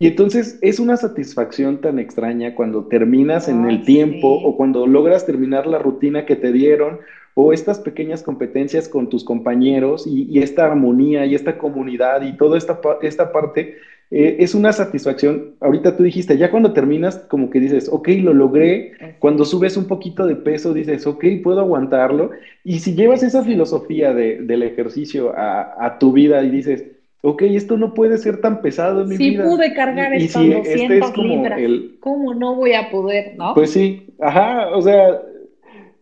Y 0.00 0.06
entonces 0.06 0.58
es 0.62 0.80
una 0.80 0.96
satisfacción 0.96 1.82
tan 1.82 1.98
extraña 1.98 2.54
cuando 2.54 2.86
terminas 2.86 3.48
en 3.48 3.68
el 3.68 3.84
tiempo 3.84 4.28
o 4.28 4.56
cuando 4.56 4.86
logras 4.86 5.26
terminar 5.26 5.66
la 5.66 5.78
rutina 5.78 6.24
que 6.24 6.36
te 6.36 6.52
dieron 6.52 7.00
o 7.34 7.52
estas 7.52 7.78
pequeñas 7.78 8.22
competencias 8.22 8.88
con 8.88 9.10
tus 9.10 9.24
compañeros 9.24 10.06
y, 10.06 10.38
esta 10.38 10.64
armonía 10.64 11.26
y 11.26 11.34
esta 11.34 11.58
comunidad 11.58 12.22
y 12.22 12.34
toda 12.38 12.56
esta, 12.56 12.80
esta 13.02 13.30
parte 13.30 13.76
eh, 14.10 14.38
es 14.40 14.54
una 14.54 14.72
satisfacción. 14.72 15.54
Ahorita 15.60 15.96
tú 15.96 16.02
dijiste, 16.02 16.36
ya 16.36 16.50
cuando 16.50 16.72
terminas, 16.72 17.18
como 17.28 17.50
que 17.50 17.60
dices, 17.60 17.88
ok, 17.92 18.08
lo 18.22 18.34
logré. 18.34 18.92
Cuando 19.20 19.44
subes 19.44 19.76
un 19.76 19.86
poquito 19.86 20.26
de 20.26 20.34
peso, 20.34 20.74
dices, 20.74 21.06
ok, 21.06 21.24
puedo 21.44 21.60
aguantarlo. 21.60 22.30
Y 22.64 22.80
si 22.80 22.94
llevas 22.94 23.22
esa 23.22 23.44
filosofía 23.44 24.12
del 24.12 24.62
ejercicio 24.62 25.32
a, 25.36 25.98
tu 26.00 26.12
vida 26.12 26.42
y 26.42 26.50
dices, 26.50 26.84
ok, 27.22 27.42
esto 27.42 27.76
no 27.76 27.94
puede 27.94 28.18
ser 28.18 28.40
tan 28.40 28.62
pesado 28.62 29.02
en 29.02 29.08
mi 29.08 29.16
vida. 29.16 29.42
Sí 29.42 29.48
pude 29.48 29.74
cargar 29.74 30.14
y, 30.14 30.24
estas 30.24 30.42
200 30.42 30.66
este 30.66 30.98
es 30.98 31.10
como 31.10 31.28
libras, 31.28 31.60
¿cómo 32.00 32.34
no 32.34 32.54
voy 32.54 32.74
a 32.74 32.90
poder, 32.90 33.34
no? 33.36 33.54
Pues 33.54 33.72
sí, 33.72 34.14
ajá, 34.20 34.68
o 34.70 34.82
sea, 34.82 35.20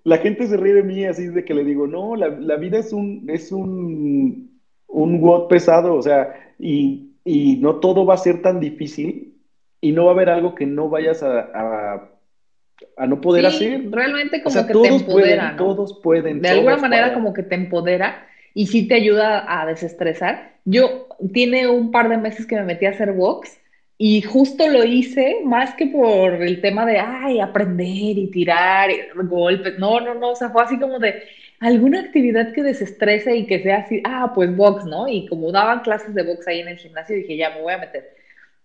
la 0.05 0.19
gente 0.19 0.47
se 0.47 0.57
ríe 0.57 0.75
de 0.75 0.83
mí 0.83 1.05
así 1.05 1.27
de 1.27 1.45
que 1.45 1.55
le 1.55 1.65
digo, 1.65 1.87
no, 1.87 2.17
la, 2.17 2.57
vida 2.57 2.79
es 2.79 2.93
un, 2.93 3.27
es 3.29 3.53
un, 3.53 4.61
un 4.87 5.49
pesado, 5.49 5.95
o 5.95 6.03
sea, 6.03 6.35
y 6.59 7.09
y 7.29 7.57
no 7.57 7.77
todo 7.77 8.07
va 8.07 8.15
a 8.15 8.19
ser 8.19 8.41
tan 8.41 8.59
difícil 8.59 9.35
y 9.83 9.93
no 9.93 10.07
va 10.07 10.13
a 10.13 10.15
haber 10.15 10.31
algo 10.31 10.55
que 10.55 10.65
no 10.65 10.89
vayas 10.89 11.23
a, 11.23 12.09
a, 12.97 13.07
no 13.07 13.21
poder 13.21 13.45
hacer. 13.45 13.91
Realmente 13.91 14.43
como 14.43 14.67
que 14.67 14.73
te 14.73 14.89
empodera. 14.89 15.55
Todos 15.59 16.01
pueden. 16.03 16.41
De 16.41 16.49
alguna 16.49 16.79
manera 16.79 17.13
como 17.13 17.35
que 17.35 17.43
te 17.43 17.55
empodera 17.55 18.27
y 18.59 18.67
sí 18.67 18.89
te 18.89 18.97
ayuda 18.97 19.45
a 19.47 19.67
desestresar. 19.67 20.57
Yo 20.65 21.07
tiene 21.33 21.69
un 21.69 21.93
par 21.93 22.09
de 22.09 22.17
meses 22.17 22.45
que 22.45 22.57
me 22.57 22.65
metí 22.65 22.87
a 22.87 22.91
hacer 22.91 23.13
box 23.13 23.57
y 23.97 24.21
justo 24.23 24.67
lo 24.67 24.83
hice 24.83 25.37
más 25.45 25.75
que 25.75 25.87
por 25.87 26.43
el 26.43 26.61
tema 26.61 26.85
de, 26.85 26.99
ay, 26.99 27.39
aprender 27.39 28.19
y 28.19 28.29
tirar 28.33 28.91
golpes. 29.15 29.79
No, 29.79 30.01
no, 30.01 30.15
no, 30.15 30.31
o 30.31 30.35
sea, 30.35 30.51
fue 30.51 30.65
así 30.65 30.77
como 30.77 30.99
de, 30.99 31.23
alguna 31.61 32.01
actividad 32.01 32.53
que 32.53 32.65
desestrese 32.65 33.37
y 33.37 33.47
que 33.47 33.63
sea 33.63 33.77
así, 33.77 34.01
ah, 34.03 34.33
pues 34.35 34.53
box, 34.57 34.87
¿no? 34.87 35.07
Y 35.07 35.27
como 35.27 35.53
daban 35.53 35.83
clases 35.83 36.13
de 36.13 36.25
box 36.25 36.49
ahí 36.49 36.59
en 36.59 36.67
el 36.67 36.79
gimnasio, 36.79 37.15
dije, 37.15 37.37
ya 37.37 37.51
me 37.51 37.61
voy 37.61 37.75
a 37.75 37.79
meter. 37.79 38.11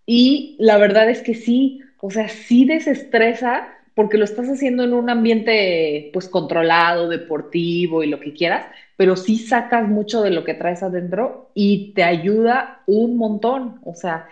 Y 0.08 0.56
la 0.58 0.80
verdad 0.80 1.08
es 1.08 1.22
que 1.22 1.36
sí, 1.36 1.82
o 2.00 2.10
sea, 2.10 2.30
sí 2.30 2.66
desestresa 2.66 3.68
porque 3.94 4.18
lo 4.18 4.26
estás 4.26 4.48
haciendo 4.48 4.84
en 4.84 4.94
un 4.94 5.10
ambiente 5.12 6.10
pues 6.14 6.28
controlado, 6.28 7.10
deportivo 7.10 8.04
y 8.04 8.08
lo 8.08 8.20
que 8.20 8.34
quieras, 8.34 8.66
pero 9.04 9.18
sí 9.18 9.38
sacas 9.38 9.90
mucho 9.90 10.22
de 10.22 10.32
lo 10.32 10.46
que 10.46 10.54
traes 10.54 10.82
adentro 10.82 11.50
y 11.54 11.92
te 11.92 12.04
ayuda 12.06 12.80
un 12.86 13.18
montón, 13.18 13.82
o 13.84 13.96
sea, 13.96 14.28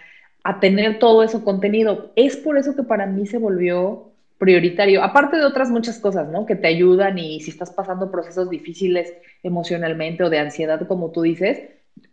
a 0.46 0.62
tener 0.62 0.98
todo 0.98 1.24
eso 1.24 1.44
contenido. 1.44 2.14
Es 2.16 2.38
por 2.38 2.58
eso 2.58 2.74
que 2.74 2.84
para 2.84 3.06
mí 3.06 3.28
se 3.28 3.38
volvió 3.38 4.14
prioritario, 4.38 5.04
aparte 5.04 5.36
de 5.36 5.44
otras 5.44 5.70
muchas 5.70 6.00
cosas, 6.00 6.30
¿no? 6.30 6.46
Que 6.46 6.56
te 6.56 6.70
ayudan 6.70 7.18
y 7.18 7.42
si 7.42 7.52
estás 7.52 7.70
pasando 7.70 8.12
procesos 8.12 8.50
difíciles 8.50 9.14
emocionalmente 9.44 10.24
o 10.24 10.30
de 10.30 10.40
ansiedad, 10.40 10.88
como 10.88 11.12
tú 11.12 11.24
dices, 11.24 11.62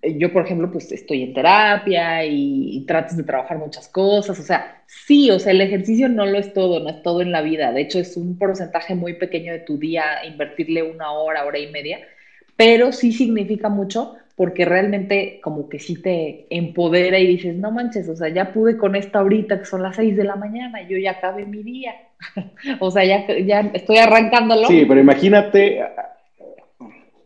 eh, 0.02 0.18
yo, 0.18 0.32
por 0.32 0.44
ejemplo, 0.44 0.72
pues 0.72 0.90
estoy 0.90 1.22
en 1.22 1.34
terapia 1.34 2.24
y, 2.24 2.84
tratas 2.88 3.16
de 3.16 3.22
trabajar 3.22 3.58
muchas 3.58 3.86
cosas, 3.86 4.40
o 4.40 4.42
sea, 4.42 4.82
sí, 4.88 5.30
o 5.30 5.38
sea, 5.38 5.52
el 5.52 5.60
ejercicio 5.60 6.08
no 6.08 6.26
lo 6.26 6.38
es 6.38 6.52
todo, 6.52 6.80
no 6.80 6.90
es 6.90 7.02
todo 7.02 7.22
en 7.22 7.30
la 7.30 7.40
vida, 7.40 7.70
de 7.72 7.82
hecho 7.82 8.00
es 8.00 8.16
un 8.16 8.36
porcentaje 8.36 8.96
muy 8.96 9.14
pequeño 9.14 9.52
de 9.52 9.60
tu 9.60 9.78
día 9.78 10.24
invertirle 10.24 10.82
una 10.82 11.12
hora, 11.12 11.44
hora 11.44 11.60
y 11.60 11.70
media, 11.70 12.00
pero 12.58 12.90
sí 12.90 13.12
significa 13.12 13.68
mucho 13.68 14.16
porque 14.34 14.64
realmente 14.64 15.38
como 15.42 15.68
que 15.68 15.78
sí 15.78 16.02
te 16.02 16.46
empodera 16.50 17.18
y 17.20 17.26
dices, 17.26 17.56
no 17.56 17.70
manches, 17.70 18.08
o 18.08 18.16
sea, 18.16 18.28
ya 18.28 18.52
pude 18.52 18.76
con 18.76 18.96
esta 18.96 19.20
ahorita 19.20 19.60
que 19.60 19.64
son 19.64 19.82
las 19.82 19.94
seis 19.94 20.16
de 20.16 20.24
la 20.24 20.34
mañana, 20.34 20.82
yo 20.82 20.98
ya 20.98 21.12
acabé 21.12 21.46
mi 21.46 21.62
día, 21.62 21.94
o 22.80 22.90
sea, 22.90 23.04
ya, 23.04 23.26
ya 23.38 23.60
estoy 23.74 23.98
arrancándolo. 23.98 24.66
Sí, 24.66 24.84
pero 24.88 24.98
imagínate, 24.98 25.84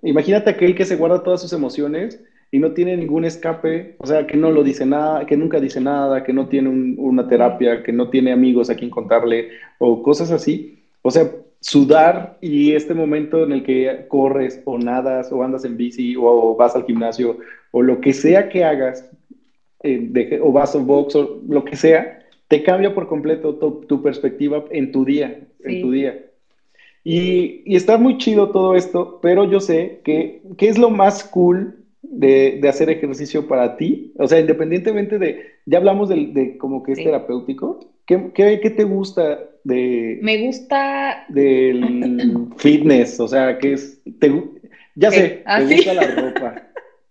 imagínate 0.02 0.50
aquel 0.50 0.74
que 0.74 0.84
se 0.84 0.96
guarda 0.96 1.22
todas 1.22 1.40
sus 1.40 1.54
emociones 1.54 2.22
y 2.50 2.58
no 2.58 2.72
tiene 2.72 2.94
ningún 2.98 3.24
escape, 3.24 3.96
o 3.98 4.06
sea, 4.06 4.26
que 4.26 4.36
no 4.36 4.50
lo 4.50 4.62
dice 4.62 4.84
nada, 4.84 5.24
que 5.24 5.38
nunca 5.38 5.60
dice 5.60 5.80
nada, 5.80 6.22
que 6.24 6.34
no 6.34 6.48
tiene 6.48 6.68
una 6.68 7.26
terapia, 7.26 7.82
que 7.82 7.92
no 7.92 8.10
tiene 8.10 8.32
amigos 8.32 8.68
a 8.68 8.76
quien 8.76 8.90
contarle 8.90 9.48
o 9.78 10.02
cosas 10.02 10.30
así. 10.30 10.82
O 11.00 11.10
sea, 11.10 11.30
sudar 11.62 12.38
y 12.40 12.72
este 12.72 12.92
momento 12.92 13.44
en 13.44 13.52
el 13.52 13.62
que 13.62 14.06
corres 14.08 14.60
o 14.64 14.78
nadas 14.78 15.30
o 15.30 15.42
andas 15.42 15.64
en 15.64 15.76
bici 15.76 16.16
o, 16.16 16.56
vas 16.56 16.74
al 16.74 16.84
gimnasio 16.84 17.38
o 17.70 17.82
lo 17.82 18.00
que 18.00 18.12
sea 18.12 18.48
que 18.48 18.64
hagas 18.64 19.08
eh, 19.84 20.40
o 20.42 20.52
vas 20.52 20.74
a 20.74 20.78
box 20.78 21.14
o 21.14 21.40
lo 21.48 21.64
que 21.64 21.76
sea, 21.76 22.20
te 22.48 22.62
cambia 22.62 22.94
por 22.94 23.06
completo 23.06 23.54
tu, 23.54 24.02
perspectiva 24.02 24.64
en 24.70 24.92
tu 24.92 25.04
día, 25.04 25.40
en 25.64 25.80
tu 25.80 25.90
día. 25.90 26.26
Y, 27.04 27.62
y, 27.64 27.76
está 27.76 27.96
muy 27.96 28.18
chido 28.18 28.50
todo 28.50 28.76
esto, 28.76 29.18
pero 29.22 29.50
yo 29.50 29.58
sé 29.58 30.00
que, 30.04 30.42
¿qué 30.56 30.68
es 30.68 30.78
lo 30.78 30.90
más 30.90 31.24
cool 31.24 31.81
de, 32.12 32.58
de, 32.60 32.68
hacer 32.68 32.90
ejercicio 32.90 33.48
para 33.48 33.76
ti? 33.76 34.12
O 34.18 34.28
sea, 34.28 34.38
independientemente 34.38 35.18
de, 35.18 35.42
ya 35.66 35.78
hablamos 35.78 36.08
de, 36.08 36.26
de 36.26 36.58
como 36.58 36.82
que 36.82 36.92
es 36.92 36.98
terapéutico, 36.98 37.80
¿qué, 38.06 38.30
¿qué, 38.34 38.60
qué, 38.60 38.70
te 38.70 38.84
gusta 38.84 39.40
de... 39.64 40.18
Me 40.22 40.38
gusta... 40.38 41.24
Del 41.28 42.48
fitness, 42.56 43.18
o 43.18 43.28
sea, 43.28 43.58
¿qué 43.58 43.74
es... 43.74 44.00
Te, 44.20 44.30
ya 44.94 45.10
sé, 45.10 45.42
¿Ah, 45.46 45.58
te 45.58 45.74
gusta 45.74 45.94
la 45.94 46.06
ropa. 46.06 46.62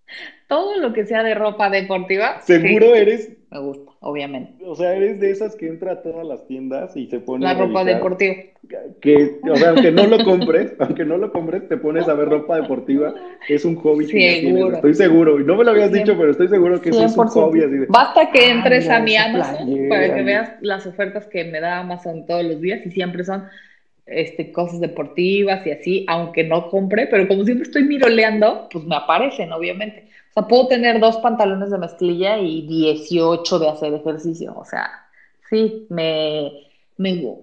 Todo 0.48 0.78
lo 0.78 0.94
que 0.94 1.06
sea 1.06 1.24
de 1.24 1.34
ropa 1.34 1.70
deportiva. 1.70 2.42
Seguro 2.42 2.94
eres 2.94 3.32
me 3.52 3.60
gusta, 3.60 3.92
obviamente. 4.00 4.64
O 4.66 4.76
sea, 4.76 4.96
eres 4.96 5.20
de 5.20 5.30
esas 5.30 5.58
que 5.58 5.68
entra 5.68 5.92
a 5.92 6.02
todas 6.02 6.26
las 6.26 6.48
tiendas 6.48 6.96
y 6.96 7.08
se 7.08 7.20
pone. 7.20 7.44
La 7.44 7.54
ropa 7.54 7.84
deportiva. 7.84 8.34
Que, 9.02 9.40
o 9.44 9.56
sea, 9.58 9.72
aunque 9.72 9.92
no 9.92 10.08
lo 10.08 10.24
compres, 10.24 10.74
aunque 10.80 11.04
no 11.04 11.18
lo 11.18 11.34
compres, 11.34 11.68
te 11.68 11.76
pones 11.76 12.08
a 12.08 12.14
ver 12.14 12.30
ropa 12.30 12.62
deportiva. 12.62 13.14
Es 13.50 13.66
un 13.66 13.76
hobby 13.76 14.08
que 14.08 14.50
Estoy 14.74 14.94
seguro. 14.94 15.38
Y 15.38 15.44
no 15.44 15.58
me 15.58 15.66
lo 15.66 15.72
habías 15.72 15.92
dicho, 15.92 16.18
pero 16.18 16.32
estoy 16.32 16.48
seguro 16.48 16.80
que 16.80 16.92
eso 16.92 17.04
es 17.04 17.18
un 17.18 17.28
hobby 17.28 17.62
así 17.62 17.76
de. 17.76 17.86
Basta 17.88 18.32
que 18.32 18.52
entres 18.52 18.90
a 18.90 19.02
mi 19.02 19.18
Amazon 19.18 19.68
para 19.90 20.16
que 20.16 20.24
veas 20.24 20.52
las 20.62 20.88
ofertas 20.88 21.28
que 21.28 21.44
me 21.44 21.60
da 21.60 21.80
Amazon 21.80 22.26
todos 22.26 22.46
los 22.46 22.62
días 22.62 22.86
y 22.86 22.92
siempre 22.92 23.26
son 23.26 23.44
este, 24.06 24.54
cosas 24.54 24.80
deportivas 24.80 25.68
y 25.68 25.72
así, 25.72 26.06
aunque 26.08 26.46
no 26.46 26.70
compre, 26.70 27.08
pero 27.08 27.28
como 27.28 27.44
siempre 27.44 27.64
estoy 27.64 27.84
miroleando, 27.84 28.70
pues 28.72 28.86
me 28.86 28.96
aparecen, 28.96 29.52
obviamente. 29.52 30.06
O 30.32 30.34
sea, 30.34 30.48
puedo 30.48 30.68
tener 30.68 31.00
dos 31.02 31.18
pantalones 31.18 31.72
de 31.72 31.78
mezclilla 31.78 32.38
y 32.38 32.62
18 32.66 33.60
de 33.60 33.70
hacer 33.70 33.94
ejercicio. 33.94 34.54
O 34.58 34.64
sea, 34.64 34.90
sí, 35.50 35.88
me... 35.90 36.52
me... 36.98 37.36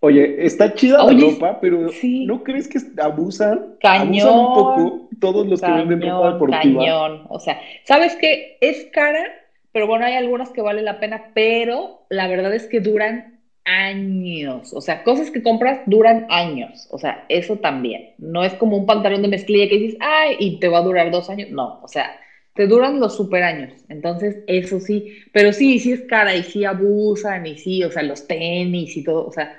Oye, 0.00 0.46
está 0.46 0.74
chida 0.74 1.02
la 1.04 1.18
ropa, 1.18 1.58
pero 1.60 1.88
¿no 2.26 2.42
crees 2.42 2.68
que 2.68 2.78
abusan? 3.00 3.76
Cañón. 3.80 4.28
Abusan 4.28 4.38
un 4.38 4.54
poco 4.54 5.08
todos 5.18 5.46
los 5.46 5.60
que 5.60 5.70
venden 5.70 6.02
ropa 6.02 6.32
deportiva. 6.32 6.84
Cañón. 6.84 7.26
O 7.28 7.38
sea, 7.38 7.58
¿sabes 7.84 8.16
qué? 8.16 8.58
Es 8.60 8.86
cara, 8.92 9.24
pero 9.72 9.86
bueno, 9.86 10.04
hay 10.04 10.14
algunas 10.14 10.50
que 10.50 10.62
vale 10.62 10.82
la 10.82 11.00
pena, 11.00 11.30
pero 11.34 12.02
la 12.10 12.28
verdad 12.28 12.54
es 12.54 12.66
que 12.66 12.80
duran 12.80 13.29
años. 13.64 14.72
O 14.72 14.80
sea, 14.80 15.02
cosas 15.02 15.30
que 15.30 15.42
compras 15.42 15.80
duran 15.86 16.26
años. 16.28 16.86
O 16.90 16.98
sea, 16.98 17.24
eso 17.28 17.56
también. 17.58 18.14
No 18.18 18.44
es 18.44 18.54
como 18.54 18.76
un 18.76 18.86
pantalón 18.86 19.22
de 19.22 19.28
mezclilla 19.28 19.68
que 19.68 19.78
dices, 19.78 19.98
ay, 20.00 20.36
y 20.38 20.58
te 20.58 20.68
va 20.68 20.78
a 20.78 20.82
durar 20.82 21.10
dos 21.10 21.30
años. 21.30 21.50
No, 21.50 21.80
o 21.82 21.88
sea, 21.88 22.10
te 22.54 22.66
duran 22.66 23.00
los 23.00 23.16
super 23.16 23.42
años. 23.42 23.72
Entonces, 23.88 24.38
eso 24.46 24.80
sí. 24.80 25.12
Pero 25.32 25.52
sí, 25.52 25.78
sí 25.78 25.92
es 25.92 26.02
cara 26.02 26.34
y 26.34 26.42
sí 26.42 26.64
abusan 26.64 27.46
y 27.46 27.56
sí, 27.58 27.84
o 27.84 27.90
sea, 27.90 28.02
los 28.02 28.26
tenis 28.26 28.96
y 28.96 29.04
todo. 29.04 29.26
O 29.26 29.32
sea, 29.32 29.52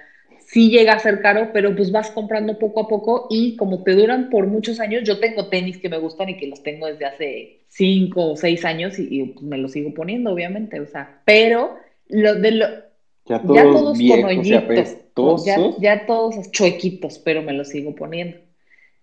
sí 0.52 0.70
llega 0.70 0.94
a 0.94 1.00
ser 1.00 1.22
caro, 1.22 1.52
pero 1.54 1.76
pues 1.76 1.92
vas 1.92 2.12
comprando 2.12 2.60
poco 2.60 2.82
a 2.82 2.88
poco 2.88 3.28
y 3.30 3.56
como 3.56 3.84
te 3.84 3.94
duran 3.94 4.30
por 4.30 4.48
muchos 4.48 4.80
años, 4.82 5.04
yo 5.06 5.20
tengo 5.20 5.48
tenis 5.48 5.78
que 5.78 5.90
me 5.90 5.98
gustan 5.98 6.30
y 6.30 6.38
que 6.38 6.48
los 6.48 6.62
tengo 6.62 6.88
desde 6.88 7.06
hace 7.06 7.62
cinco 7.70 8.32
o 8.32 8.36
seis 8.36 8.66
años 8.66 9.00
y, 9.00 9.24
pues, 9.28 9.46
me 9.46 9.58
los 9.58 9.72
sigo 9.72 9.94
poniendo, 9.94 10.34
obviamente. 10.34 10.80
O 10.82 10.88
sea, 10.88 11.22
pero 11.26 11.76
lo 12.10 12.36
de 12.36 12.52
lo 12.52 12.68
ya 13.39 13.63
todos, 13.63 13.98
con 13.98 14.24
hoyitos, 14.26 15.46
ya, 15.46 15.58
ya, 15.80 16.06
todos 16.06 16.52
chuequitos, 16.52 17.20
pero 17.20 17.41
me 17.41 17.54
los 17.54 17.70
sigo 17.70 17.96
poniendo. 17.96 18.38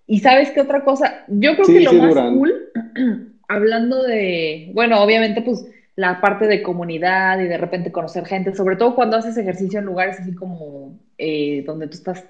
Y 0.07 0.21
sabes 0.21 0.51
qué 0.51 0.61
otra 0.61 0.85
cosa, 0.85 1.25
yo 1.29 1.55
creo 1.55 1.67
que 1.67 1.81
lo 1.81 1.93
más 1.93 2.15
cool, 2.15 2.55
hablando 3.49 4.03
de, 4.03 4.71
bueno, 4.75 5.03
obviamente 5.03 5.43
pues 5.43 5.67
la 5.97 6.21
parte 6.21 6.47
de 6.47 6.63
comunidad 6.63 7.41
y 7.41 7.49
de 7.49 7.59
repente 7.59 7.91
conocer 7.91 8.25
gente, 8.25 8.55
sobre 8.55 8.77
todo 8.77 8.95
cuando 8.95 9.17
haces 9.17 9.37
ejercicio 9.37 9.81
en 9.81 9.87
lugares 9.87 10.21
así 10.21 10.33
como 10.33 10.99
eh, 11.19 11.65
donde 11.67 11.89
tú 11.89 11.95
estás, 11.95 12.25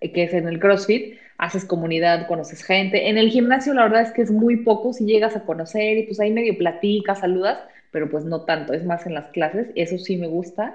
eh, 0.00 0.10
que 0.10 0.24
es 0.24 0.32
en 0.32 0.48
el 0.48 0.58
CrossFit, 0.58 1.18
haces 1.36 1.64
comunidad, 1.64 2.26
conoces 2.26 2.62
gente. 2.62 3.08
En 3.10 3.18
el 3.18 3.28
gimnasio 3.28 3.74
la 3.74 3.82
verdad 3.82 4.02
es 4.02 4.10
que 4.10 4.22
es 4.22 4.30
muy 4.30 4.58
poco 4.58 4.92
si 4.92 5.04
llegas 5.04 5.36
a 5.36 5.44
conocer 5.44 5.98
y 5.98 6.02
pues 6.04 6.18
ahí 6.18 6.30
medio 6.30 6.56
platicas, 6.56 7.20
saludas, 7.20 7.58
pero 7.90 8.08
pues 8.08 8.24
no 8.24 8.42
tanto, 8.42 8.72
es 8.72 8.84
más 8.84 9.06
en 9.06 9.14
las 9.14 9.28
clases, 9.28 9.68
eso 9.74 9.98
sí 9.98 10.16
me 10.16 10.26
gusta. 10.26 10.74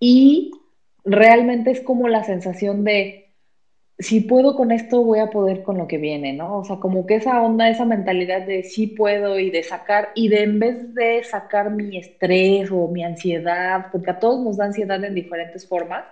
Y 0.00 0.52
realmente 1.04 1.70
es 1.70 1.80
como 1.82 2.08
la 2.08 2.24
sensación 2.24 2.84
de, 2.84 3.34
si 3.98 4.22
puedo 4.22 4.56
con 4.56 4.72
esto, 4.72 5.04
voy 5.04 5.18
a 5.18 5.30
poder 5.30 5.62
con 5.62 5.76
lo 5.76 5.86
que 5.86 5.98
viene, 5.98 6.32
¿no? 6.32 6.58
O 6.58 6.64
sea, 6.64 6.76
como 6.76 7.06
que 7.06 7.16
esa 7.16 7.42
onda, 7.42 7.68
esa 7.68 7.84
mentalidad 7.84 8.46
de 8.46 8.62
sí 8.62 8.88
puedo 8.88 9.38
y 9.38 9.50
de 9.50 9.62
sacar, 9.62 10.08
y 10.14 10.28
de 10.28 10.42
en 10.42 10.58
vez 10.58 10.94
de 10.94 11.22
sacar 11.22 11.70
mi 11.70 11.98
estrés 11.98 12.70
o 12.72 12.88
mi 12.88 13.04
ansiedad, 13.04 13.86
porque 13.92 14.10
a 14.10 14.18
todos 14.18 14.42
nos 14.42 14.56
da 14.56 14.64
ansiedad 14.64 15.04
en 15.04 15.14
diferentes 15.14 15.68
formas, 15.68 16.04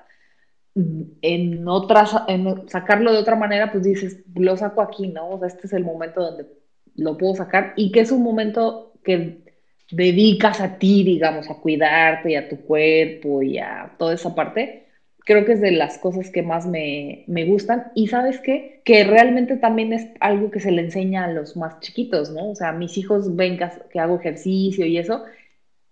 en 1.23 1.67
otras, 1.67 2.15
en 2.29 2.69
sacarlo 2.69 3.13
de 3.13 3.19
otra 3.19 3.37
manera, 3.37 3.73
pues 3.73 3.83
dices, 3.85 4.23
lo 4.35 4.57
saco 4.57 4.83
aquí, 4.83 5.09
¿no? 5.09 5.31
O 5.31 5.39
sea, 5.39 5.49
este 5.49 5.67
es 5.67 5.73
el 5.73 5.85
momento 5.85 6.21
donde 6.21 6.47
lo 6.95 7.17
puedo 7.17 7.35
sacar 7.35 7.73
y 7.77 7.91
que 7.91 8.01
es 8.01 8.13
un 8.13 8.23
momento 8.23 8.93
que 9.03 9.48
dedicas 9.91 10.61
a 10.61 10.79
ti, 10.79 11.03
digamos, 11.05 11.51
a 11.51 11.55
cuidarte 11.55 12.33
y 12.33 12.35
a 12.37 12.49
tu 12.49 12.61
cuerpo 12.61 13.43
y 13.43 13.59
a 13.59 13.93
toda 13.99 14.15
esa 14.15 14.35
parte, 14.35 14.87
creo 15.25 15.45
que 15.45 15.53
es 15.53 15.61
de 15.61 15.73
las 15.73 15.99
cosas 15.99 16.31
que 16.31 16.43
más 16.43 16.67
me, 16.67 17.25
gustan. 17.47 17.93
Y 17.95 18.09
sabes 18.09 18.39
qué? 18.41 18.81
Que 18.85 19.05
realmente 19.05 19.57
también 19.57 19.93
es 19.93 20.09
algo 20.21 20.51
que 20.51 20.61
se 20.61 20.71
le 20.73 20.83
enseña 20.83 21.25
a 21.25 21.33
los 21.33 21.57
más 21.57 21.81
chiquitos, 21.81 22.31
¿no? 22.31 22.51
O 22.51 22.55
sea, 22.55 22.73
mis 22.73 22.97
hijos 22.99 23.37
ven 23.37 23.59
que, 23.59 23.99
hago 24.01 24.17
ejercicio 24.17 24.87
y 24.87 24.99
eso, 24.99 25.25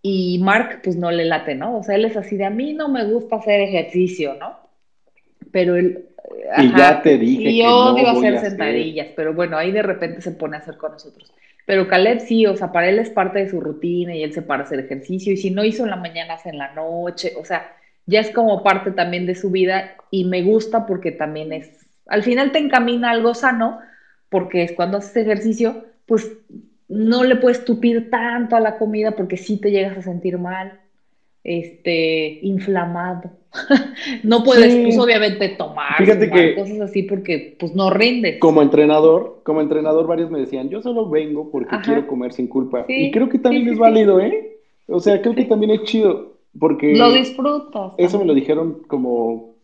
y 0.02 0.38
Mark 0.42 0.80
pues 0.82 0.96
no 0.96 1.10
le 1.10 1.24
late, 1.24 1.54
¿no? 1.54 1.78
O 1.78 1.82
sea, 1.82 1.96
él 1.96 2.06
es 2.06 2.16
así 2.16 2.36
de 2.36 2.46
a 2.46 2.50
mí 2.50 2.72
no 2.72 2.88
me 2.88 3.04
gusta 3.04 3.36
hacer 3.36 3.60
ejercicio, 3.60 4.34
¿no? 4.34 4.56
Pero 5.52 5.76
él... 5.76 6.08
y 6.58 6.76
ya 6.76 7.02
te 7.02 7.18
dije. 7.18 7.50
Y 7.50 7.62
odio 7.62 8.08
hacer 8.08 8.38
sentadillas, 8.40 9.08
pero 9.14 9.34
bueno, 9.34 9.56
ahí 9.56 9.72
de 9.72 9.82
repente 9.82 10.20
se 10.20 10.32
pone 10.32 10.56
a 10.56 10.60
hacer 10.60 10.76
con 10.76 10.92
nosotros. 10.92 11.32
Pero 11.66 11.88
Caleb 11.88 12.20
sí, 12.20 12.46
o 12.46 12.56
sea, 12.56 12.70
para 12.70 12.88
él 12.88 12.98
es 12.98 13.10
parte 13.10 13.40
de 13.40 13.50
su 13.50 13.60
rutina 13.60 14.14
y 14.14 14.22
él 14.22 14.32
se 14.32 14.42
para 14.42 14.62
hacer 14.62 14.78
ejercicio 14.78 15.32
y 15.32 15.36
si 15.36 15.50
no 15.50 15.64
hizo 15.64 15.82
en 15.82 15.90
la 15.90 15.96
mañana, 15.96 16.34
hace 16.34 16.50
en 16.50 16.58
la 16.58 16.72
noche, 16.74 17.32
o 17.36 17.44
sea, 17.44 17.72
ya 18.06 18.20
es 18.20 18.30
como 18.30 18.62
parte 18.62 18.92
también 18.92 19.26
de 19.26 19.34
su 19.34 19.50
vida 19.50 19.96
y 20.10 20.24
me 20.24 20.42
gusta 20.42 20.86
porque 20.86 21.10
también 21.10 21.52
es, 21.52 21.86
al 22.06 22.22
final 22.22 22.52
te 22.52 22.60
encamina 22.60 23.10
algo 23.10 23.34
sano, 23.34 23.80
porque 24.28 24.62
es 24.62 24.72
cuando 24.72 24.98
haces 24.98 25.16
ejercicio, 25.16 25.84
pues 26.06 26.30
no 26.88 27.24
le 27.24 27.34
puedes 27.34 27.64
tupir 27.64 28.10
tanto 28.10 28.54
a 28.54 28.60
la 28.60 28.78
comida 28.78 29.12
porque 29.12 29.36
sí 29.36 29.60
te 29.60 29.72
llegas 29.72 29.98
a 29.98 30.02
sentir 30.02 30.38
mal, 30.38 30.80
este, 31.46 32.40
inflamado. 32.42 33.30
no 34.24 34.42
puedes, 34.42 34.74
pues 34.74 34.98
obviamente 34.98 35.50
tomar, 35.50 35.96
cosas 36.56 36.80
así 36.80 37.04
porque 37.04 37.56
pues 37.58 37.74
no 37.74 37.88
rinde. 37.88 38.38
Como 38.40 38.60
entrenador, 38.60 39.40
como 39.44 39.60
entrenador 39.60 40.08
varios 40.08 40.30
me 40.30 40.40
decían, 40.40 40.68
yo 40.68 40.82
solo 40.82 41.08
vengo 41.08 41.50
porque 41.50 41.76
quiero 41.84 42.06
comer 42.08 42.32
sin 42.32 42.48
culpa. 42.48 42.84
y 42.88 43.10
creo 43.12 43.28
que 43.28 43.38
también 43.38 43.68
es 43.68 43.78
válido, 43.78 44.20
¿eh? 44.20 44.58
O 44.88 45.00
sea, 45.00 45.22
creo 45.22 45.34
que 45.34 45.44
también 45.44 45.70
es 45.70 45.84
chido 45.84 46.36
porque... 46.58 46.94
Lo 46.96 47.12
disfrutas. 47.12 47.92
Eso 47.96 48.18
me 48.18 48.24
lo 48.24 48.34
dijeron 48.34 48.82
como 48.88 49.54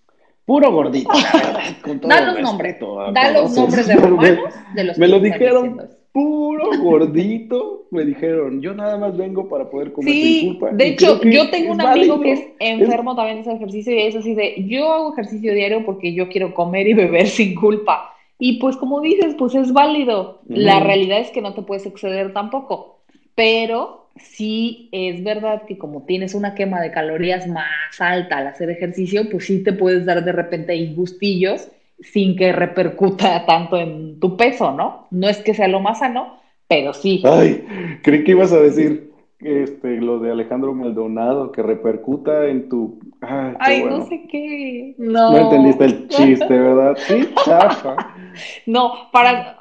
puro 0.45 0.71
gordito. 0.73 1.11
da 2.03 2.33
los 2.33 2.41
nombres. 2.41 2.77
Da 3.13 3.33
los 3.33 3.57
nombres 3.57 3.89
de 3.89 3.97
romanos 3.97 4.55
de 4.75 4.85
los 4.85 4.99
Me 4.99 5.09
lo 5.09 5.19
dijeron 5.19 5.81
puro 6.13 6.71
gordito, 6.79 7.87
me 7.91 8.05
dijeron, 8.05 8.61
yo 8.61 8.75
nada 8.75 8.99
más 8.99 9.17
vengo 9.17 9.49
para 9.49 9.69
poder 9.71 9.93
comer 9.93 10.13
sin 10.13 10.49
culpa. 10.49 10.71
De 10.73 10.89
hecho, 10.89 11.23
yo 11.23 11.51
tengo 11.51 11.73
un 11.73 11.81
amigo 11.81 12.21
que 12.21 12.33
es 12.33 12.43
enfermo 12.61 13.17
también 13.17 13.37
de 13.39 13.43
ese 13.43 13.55
ejercicio 13.55 13.95
y 13.95 14.03
es 14.03 14.17
así 14.17 14.35
de, 14.35 14.65
yo 14.67 14.93
hago 14.93 15.13
ejercicio 15.13 15.55
diario 15.55 15.85
porque 15.85 16.13
yo 16.13 16.29
quiero 16.29 16.55
comer 16.55 16.87
y 16.87 16.95
beber 16.95 17.27
sin 17.27 17.55
culpa. 17.55 18.15
Y 18.39 18.59
pues 18.59 18.77
como 18.77 19.01
dices, 19.01 19.35
pues 19.39 19.55
es 19.55 19.73
válido. 19.73 20.41
La 20.49 20.81
realidad 20.81 21.21
es 21.21 21.31
que 21.31 21.41
no 21.41 21.55
te 21.55 21.63
puedes 21.63 21.87
exceder 21.87 22.33
tampoco. 22.33 22.99
Pero 23.35 24.09
sí 24.17 24.89
es 24.93 25.23
verdad 25.23 25.63
que 25.67 25.79
como 25.79 26.03
tienes 26.03 26.35
una 26.35 26.55
quema 26.55 26.81
de 26.81 26.91
calorías 26.91 27.47
más 27.47 28.01
alta 28.01 28.39
al 28.39 28.49
hacer 28.49 28.69
ejercicio, 28.69 29.31
pues 29.31 29.47
sí 29.47 29.63
te 29.63 29.73
puedes 29.73 30.05
dar 30.05 30.25
de 30.25 30.33
repente 30.33 30.73
ahí 30.73 30.95
gustillos 30.95 31.69
sin 32.03 32.37
que 32.37 32.53
repercuta 32.53 33.45
tanto 33.47 33.77
en 33.77 34.21
tu 34.21 34.37
peso, 34.37 34.73
¿no? 34.73 35.07
No 35.11 35.29
es 35.29 35.39
que 35.39 35.55
sea 35.55 35.69
lo 35.69 35.81
más 35.81 36.01
sano, 36.01 36.39
pero 36.69 36.93
sí. 36.93 37.23
Ay, 37.25 37.65
creí 38.03 38.25
que 38.25 38.33
ibas 38.33 38.53
a 38.53 38.61
decir 38.61 39.13
este, 39.43 40.01
lo 40.01 40.21
de 40.21 40.31
Alejandro 40.31 40.73
Maldonado, 40.73 41.51
que 41.51 41.63
repercuta 41.63 42.47
en 42.47 42.69
tu... 42.69 43.01
Ay, 43.21 43.85
no 43.85 44.07
sé 44.07 44.27
qué. 44.31 44.95
No. 44.99 45.33
no 45.33 45.39
entendiste 45.39 45.85
el 45.85 46.09
chiste, 46.09 46.47
¿verdad? 46.49 46.97
Sí, 46.97 47.29
chafa. 47.45 47.97
No, 48.67 49.11
para... 49.13 49.59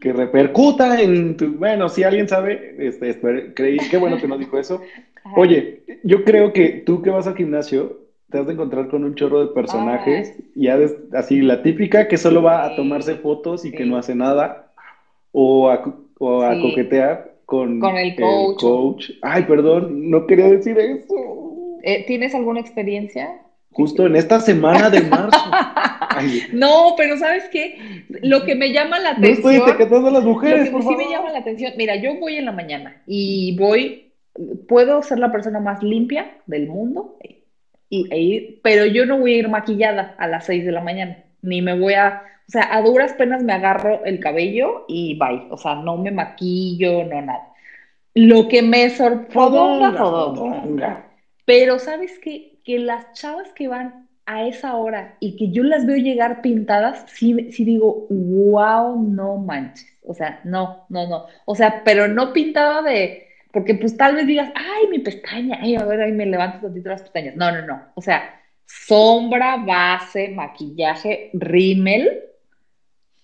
Que 0.00 0.12
repercuta 0.12 1.00
en 1.00 1.36
tu... 1.36 1.54
Bueno, 1.54 1.88
si 1.88 2.04
alguien 2.04 2.28
sabe, 2.28 2.76
este, 2.78 3.52
creí, 3.54 3.78
qué 3.90 3.96
bueno 3.96 4.18
que 4.18 4.28
no 4.28 4.38
dijo 4.38 4.56
eso. 4.58 4.80
Oye, 5.36 5.82
yo 6.04 6.24
creo 6.24 6.52
que 6.52 6.82
tú 6.86 7.02
que 7.02 7.10
vas 7.10 7.26
al 7.26 7.36
gimnasio, 7.36 8.07
te 8.30 8.38
has 8.38 8.46
de 8.46 8.52
encontrar 8.52 8.88
con 8.88 9.04
un 9.04 9.14
chorro 9.14 9.46
de 9.46 9.54
personajes 9.54 10.34
y 10.54 10.68
así 10.68 11.40
la 11.40 11.62
típica 11.62 12.08
que 12.08 12.16
solo 12.16 12.42
va 12.42 12.64
a 12.64 12.76
tomarse 12.76 13.16
fotos 13.16 13.64
y 13.64 13.72
que 13.72 13.86
no 13.86 13.96
hace 13.96 14.14
nada 14.14 14.72
o 15.32 15.70
a, 15.70 15.82
o 16.18 16.42
a 16.42 16.60
coquetear 16.60 17.36
con, 17.46 17.82
el 17.82 18.16
coach. 18.56 19.10
Ay, 19.22 19.44
perdón, 19.44 20.10
no 20.10 20.26
quería 20.26 20.50
decir 20.50 20.78
eso. 20.78 21.14
Eh, 21.82 22.04
¿Tienes 22.06 22.34
alguna 22.34 22.60
experiencia? 22.60 23.40
justo 23.78 24.06
en 24.06 24.16
esta 24.16 24.40
semana 24.40 24.90
de 24.90 25.02
marzo. 25.02 25.38
no, 26.52 26.94
pero 26.96 27.16
¿sabes 27.16 27.44
qué? 27.52 28.04
Lo 28.22 28.44
que 28.44 28.56
me 28.56 28.72
llama 28.72 28.98
la 28.98 29.10
atención. 29.10 29.42
No 29.42 29.50
estoy 29.50 29.70
etiquetando 29.70 30.08
a 30.08 30.10
las 30.10 30.24
mujeres, 30.24 30.72
lo 30.72 30.78
que 30.78 30.82
sí 30.82 30.96
me 30.96 31.08
llama 31.08 31.30
la 31.30 31.38
atención. 31.38 31.72
Mira, 31.76 31.94
yo 31.94 32.16
voy 32.18 32.36
en 32.36 32.44
la 32.44 32.52
mañana 32.52 33.00
y 33.06 33.56
voy, 33.56 34.12
puedo 34.66 35.00
ser 35.02 35.20
la 35.20 35.30
persona 35.30 35.60
más 35.60 35.80
limpia 35.82 36.28
del 36.46 36.66
mundo, 36.66 37.16
y, 37.90 38.06
e 38.10 38.60
pero 38.62 38.86
yo 38.86 39.06
no 39.06 39.18
voy 39.18 39.34
a 39.34 39.38
ir 39.38 39.48
maquillada 39.48 40.14
a 40.18 40.26
las 40.26 40.46
6 40.46 40.64
de 40.64 40.72
la 40.72 40.80
mañana, 40.80 41.24
ni 41.42 41.62
me 41.62 41.78
voy 41.78 41.94
a. 41.94 42.22
O 42.46 42.50
sea, 42.50 42.74
a 42.74 42.82
duras 42.82 43.12
penas 43.12 43.42
me 43.42 43.52
agarro 43.52 44.04
el 44.04 44.20
cabello 44.20 44.84
y 44.88 45.18
bye. 45.18 45.48
O 45.50 45.58
sea, 45.58 45.74
no 45.74 45.96
me 45.98 46.10
maquillo, 46.10 47.04
no 47.04 47.20
nada. 47.20 47.48
Lo 48.14 48.48
que 48.48 48.62
me 48.62 48.88
sorprende. 48.90 49.36
Pero 51.44 51.78
¿sabes 51.78 52.18
qué? 52.18 52.58
Que 52.64 52.78
las 52.78 53.12
chavas 53.12 53.52
que 53.52 53.68
van 53.68 54.08
a 54.26 54.46
esa 54.46 54.76
hora 54.76 55.16
y 55.20 55.36
que 55.36 55.50
yo 55.50 55.62
las 55.62 55.86
veo 55.86 55.96
llegar 55.96 56.42
pintadas, 56.42 57.04
sí, 57.08 57.50
sí 57.52 57.64
digo, 57.64 58.06
wow, 58.10 59.02
no 59.02 59.36
manches. 59.38 59.86
O 60.04 60.14
sea, 60.14 60.40
no, 60.44 60.84
no, 60.88 61.06
no. 61.06 61.26
O 61.44 61.54
sea, 61.54 61.82
pero 61.84 62.08
no 62.08 62.32
pintada 62.32 62.82
de, 62.82 63.27
porque 63.52 63.74
pues 63.74 63.96
tal 63.96 64.14
vez 64.14 64.26
digas, 64.26 64.50
ay, 64.54 64.88
mi 64.88 64.98
pestaña, 64.98 65.58
ay, 65.60 65.76
a 65.76 65.84
ver, 65.84 66.00
ahí 66.00 66.12
me 66.12 66.26
levanto 66.26 66.66
tantito 66.66 66.88
las 66.90 67.02
pestañas. 67.02 67.36
No, 67.36 67.50
no, 67.50 67.66
no. 67.66 67.82
O 67.94 68.02
sea, 68.02 68.40
sombra, 68.66 69.56
base, 69.56 70.28
maquillaje, 70.28 71.30
rímel, 71.32 72.28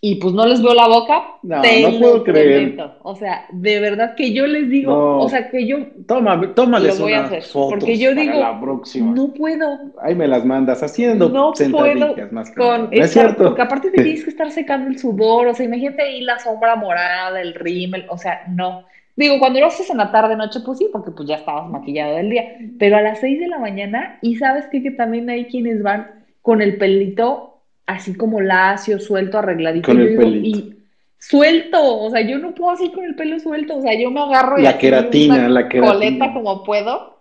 y 0.06 0.16
pues 0.16 0.34
no 0.34 0.44
les 0.44 0.62
veo 0.62 0.74
la 0.74 0.86
boca. 0.86 1.24
No, 1.42 1.62
no 1.62 1.98
puedo 1.98 2.24
creer. 2.24 2.76
O 3.02 3.16
sea, 3.16 3.46
de 3.50 3.80
verdad 3.80 4.14
que 4.14 4.34
yo 4.34 4.46
les 4.46 4.68
digo, 4.68 5.16
o 5.18 5.26
sea, 5.30 5.48
que 5.48 5.66
yo 5.66 5.78
Toma, 6.06 6.52
tómales 6.54 6.98
lo 6.98 7.04
voy 7.04 7.14
a 7.14 7.24
hacer, 7.24 7.42
porque 7.50 7.96
yo 7.96 8.14
digo, 8.14 8.38
la 8.38 8.60
próxima. 8.60 9.14
no 9.14 9.32
puedo. 9.32 9.78
Ahí 10.02 10.14
me 10.14 10.28
las 10.28 10.44
mandas 10.44 10.82
haciendo 10.82 11.30
no 11.30 11.52
puedo 11.52 12.14
más 12.32 12.50
con, 12.50 12.90
es 12.92 13.12
cierto. 13.12 13.44
Porque 13.44 13.62
aparte 13.62 13.90
te 13.90 14.02
tienes 14.02 14.24
que 14.24 14.28
estar 14.28 14.50
secando 14.50 14.90
el 14.90 14.98
sudor, 14.98 15.46
o 15.46 15.54
sea, 15.54 15.64
imagínate 15.64 16.02
ahí 16.02 16.20
la 16.20 16.38
sombra 16.38 16.76
morada, 16.76 17.40
el 17.40 17.54
rímel, 17.54 18.04
o 18.10 18.18
sea, 18.18 18.42
no. 18.46 18.84
Digo, 19.16 19.38
cuando 19.38 19.60
lo 19.60 19.66
haces 19.66 19.88
en 19.90 19.98
la 19.98 20.10
tarde, 20.10 20.36
noche, 20.36 20.60
pues 20.64 20.78
sí, 20.78 20.88
porque 20.92 21.12
pues 21.12 21.28
ya 21.28 21.36
estabas 21.36 21.70
maquillado 21.70 22.16
del 22.16 22.30
día. 22.30 22.44
Pero 22.78 22.96
a 22.96 23.02
las 23.02 23.20
6 23.20 23.38
de 23.38 23.48
la 23.48 23.58
mañana, 23.58 24.18
y 24.22 24.36
sabes 24.36 24.66
qué? 24.70 24.82
que 24.82 24.90
también 24.90 25.30
hay 25.30 25.46
quienes 25.46 25.82
van 25.82 26.24
con 26.42 26.60
el 26.60 26.76
pelito 26.76 27.54
así 27.86 28.14
como 28.14 28.40
lacio, 28.40 28.98
suelto, 28.98 29.38
arregladito. 29.38 29.92
y 29.92 30.74
suelto, 31.18 32.00
o 32.00 32.10
sea, 32.10 32.20
yo 32.22 32.38
no 32.38 32.54
puedo 32.54 32.70
así 32.70 32.90
con 32.90 33.04
el 33.04 33.14
pelo 33.14 33.38
suelto, 33.38 33.76
o 33.76 33.82
sea, 33.82 33.98
yo 33.98 34.10
me 34.10 34.20
agarro 34.20 34.58
la 34.58 34.76
queratina, 34.76 35.48
la 35.48 35.68
queratina. 35.68 35.92
coleta 35.92 36.32
como 36.34 36.64
puedo, 36.64 37.20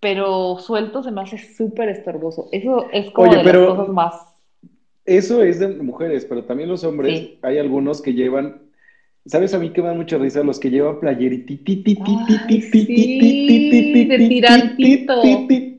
pero 0.00 0.58
suelto 0.58 1.02
se 1.02 1.10
me 1.10 1.22
hace 1.22 1.38
súper 1.38 1.88
estorboso. 1.88 2.48
Eso 2.52 2.86
es 2.92 3.10
como 3.10 3.34
de 3.34 3.44
las 3.44 3.56
cosas 3.56 3.88
más. 3.88 4.14
Eso 5.04 5.42
es 5.42 5.58
de 5.58 5.68
mujeres, 5.68 6.24
pero 6.24 6.44
también 6.44 6.68
los 6.68 6.82
hombres, 6.82 7.30
hay 7.42 7.58
algunos 7.58 8.00
que 8.00 8.14
llevan 8.14 8.63
¿Sabes 9.26 9.54
a 9.54 9.58
mí 9.58 9.70
que 9.70 9.80
me 9.80 9.88
da 9.88 9.94
mucha 9.94 10.18
risa 10.18 10.42
los 10.42 10.60
que 10.60 10.70
llevan 10.70 11.00
de 14.08 14.28
tirantito. 14.28 15.22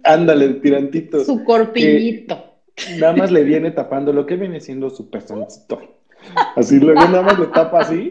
Ándale, 0.04 0.48
de 0.48 0.54
tirantito. 0.56 1.24
Su 1.24 1.44
corpillito 1.44 2.56
nada 3.00 3.14
más 3.14 3.32
le 3.32 3.44
viene 3.44 3.72
tapando 3.72 4.14
lo 4.14 4.26
que 4.26 4.36
viene 4.36 4.60
siendo 4.60 4.90
su 4.90 5.10
pezoncito. 5.10 5.82
Así 6.56 6.80
luego 6.80 7.02
nada 7.02 7.22
más 7.22 7.40
le 7.40 7.48
tapa 7.48 7.82
así, 7.82 8.10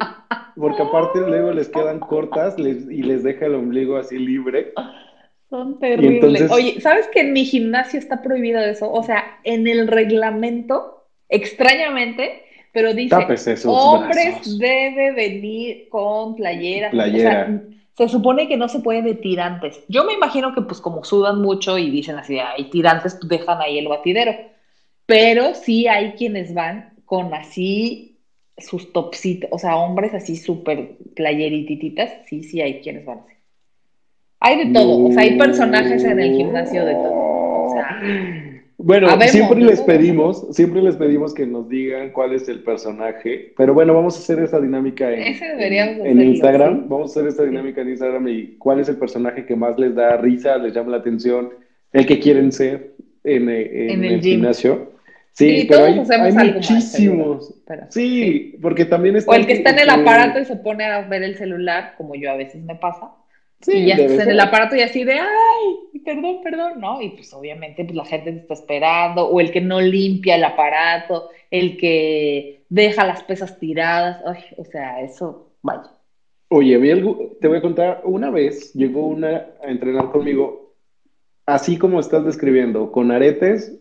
porque 0.57 0.82
aparte 0.82 1.20
luego 1.20 1.53
les 1.53 1.68
quedan 1.68 1.99
cortas 2.01 2.57
y 2.59 3.03
les 3.03 3.22
deja 3.22 3.47
el 3.47 3.57
ombligo 3.57 3.97
así 3.97 4.18
libre. 4.18 4.72
Son 5.51 5.78
terribles. 5.78 6.51
Oye, 6.51 6.80
¿sabes 6.80 7.09
que 7.09 7.20
en 7.20 7.32
mi 7.32 7.45
gimnasio 7.45 7.99
está 7.99 8.22
prohibido 8.22 8.61
eso? 8.61 8.91
O 8.91 9.03
sea, 9.03 9.39
en 9.45 9.66
el 9.66 9.89
reglamento, 9.89 11.07
extrañamente, 11.28 12.43
pero 12.75 12.93
dice, 12.93 13.16
hombres 13.64 14.59
debe 14.59 15.12
venir 15.12 15.89
con 15.89 16.35
playeras. 16.35 16.91
Playera. 16.91 17.62
se 17.97 18.09
supone 18.11 18.49
que 18.49 18.59
no 18.59 18.68
se 18.68 18.81
puede 18.81 19.01
de 19.01 19.14
tirantes. 19.14 19.81
Yo 19.89 20.05
me 20.05 20.12
imagino 20.12 20.55
que 20.55 20.61
pues 20.61 20.83
como 20.83 21.05
sudan 21.05 21.41
mucho 21.41 21.79
y 21.79 21.89
dicen 21.91 22.16
así, 22.16 22.39
hay 22.39 22.68
tirantes, 22.68 23.18
dejan 23.27 23.62
ahí 23.62 23.79
el 23.79 23.89
batidero 23.89 24.35
pero 25.07 25.55
sí 25.55 25.87
hay 25.87 26.12
quienes 26.12 26.55
van 26.55 26.93
con 27.05 27.35
así 27.35 28.18
sus 28.57 28.93
topsitos, 28.93 29.51
o 29.53 29.59
sea, 29.59 29.77
hombres 29.77 30.14
así 30.14 30.37
súper 30.37 30.97
playeritititas, 31.16 32.11
sí, 32.27 32.45
sí 32.45 32.61
hay 32.61 32.81
quienes 32.81 33.05
van 33.05 33.18
así. 33.18 33.35
Hay 34.41 34.64
de 34.66 34.72
todo, 34.72 35.07
o 35.07 35.12
sea, 35.12 35.22
hay 35.22 35.37
personajes 35.37 36.05
en 36.05 36.20
el 36.20 36.37
gimnasio 36.37 36.85
de 36.85 36.95
todo. 36.95 38.53
Bueno, 38.85 39.09
siempre 39.28 39.61
les 39.61 39.80
pedimos, 39.80 40.47
siempre 40.51 40.82
les 40.82 40.97
pedimos 40.97 41.32
que 41.32 41.47
nos 41.47 41.68
digan 41.70 42.11
cuál 42.11 42.35
es 42.35 42.49
el 42.51 42.62
personaje, 42.62 43.55
pero 43.57 43.72
bueno, 43.72 43.95
vamos 43.95 44.16
a 44.16 44.18
hacer 44.18 44.39
esa 44.41 44.61
dinámica 44.61 45.11
en, 45.11 46.20
Instagram, 46.20 46.87
vamos 46.89 47.11
a 47.11 47.20
hacer 47.20 47.28
esta 47.28 47.45
dinámica 47.45 47.80
en 47.80 47.89
Instagram 47.89 48.28
y 48.28 48.57
cuál 48.59 48.80
es 48.80 48.89
el 48.91 48.97
personaje 48.97 49.47
que 49.47 49.57
más 49.57 49.78
les 49.78 49.95
da 49.95 50.18
risa, 50.18 50.59
les 50.59 50.74
llama 50.74 50.91
la 50.91 50.99
atención, 50.99 51.51
el 51.93 52.05
que 52.05 52.20
quieren 52.20 52.53
ser 52.53 52.93
en, 53.24 53.49
el, 53.49 54.20
gimnasio. 54.20 54.93
Sí, 55.32 55.66
pero 55.68 55.87
hay, 55.87 55.95
muchísimos. 56.53 57.55
sí, 57.89 58.57
porque 58.61 58.85
también 58.85 59.16
está. 59.16 59.32
O 59.32 59.35
el 59.35 59.47
que 59.47 59.55
está 59.55 59.70
en 59.70 59.78
el 59.78 59.91
aparato 59.91 60.41
y 60.41 60.45
se 60.45 60.57
pone 60.57 60.85
a 60.85 61.01
ver 61.09 61.22
el 61.22 61.37
celular, 61.37 61.95
como 61.97 62.14
yo 62.14 62.30
a 62.30 62.37
veces 62.37 62.62
me 62.62 62.76
pasa. 62.76 63.12
Sí, 63.64 63.72
y 63.78 63.86
ya 63.86 63.94
estás 63.94 64.26
en 64.26 64.32
el 64.32 64.40
aparato 64.40 64.76
y 64.76 64.82
así 64.82 65.04
de, 65.04 65.14
ay, 65.14 66.00
perdón, 66.04 66.42
perdón, 66.42 66.80
¿no? 66.80 67.00
Y 67.00 67.10
pues 67.10 67.32
obviamente 67.32 67.82
pues, 67.84 67.96
la 67.96 68.04
gente 68.04 68.32
te 68.32 68.38
está 68.40 68.54
esperando, 68.54 69.26
o 69.26 69.40
el 69.40 69.50
que 69.50 69.62
no 69.62 69.80
limpia 69.80 70.36
el 70.36 70.44
aparato, 70.44 71.30
el 71.50 71.78
que 71.78 72.64
deja 72.68 73.06
las 73.06 73.22
pesas 73.22 73.58
tiradas, 73.58 74.20
ay, 74.26 74.44
o 74.58 74.64
sea, 74.64 75.00
eso, 75.00 75.52
vaya. 75.62 75.90
Oye, 76.48 76.78
te 77.40 77.48
voy 77.48 77.58
a 77.58 77.62
contar, 77.62 78.02
una 78.04 78.30
vez 78.30 78.74
llegó 78.74 79.06
una 79.06 79.46
a 79.62 79.70
entrenar 79.70 80.10
conmigo, 80.10 80.74
así 81.46 81.78
como 81.78 82.00
estás 82.00 82.22
describiendo, 82.24 82.92
con 82.92 83.10
aretes, 83.12 83.80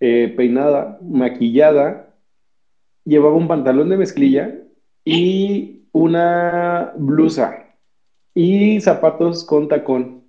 eh, 0.00 0.32
peinada, 0.34 0.98
maquillada, 1.02 2.14
llevaba 3.04 3.36
un 3.36 3.48
pantalón 3.48 3.90
de 3.90 3.98
mezclilla 3.98 4.54
y 5.04 5.82
una 5.92 6.94
blusa 6.96 7.69
y 8.34 8.80
zapatos 8.80 9.44
con 9.44 9.68
tacón. 9.68 10.22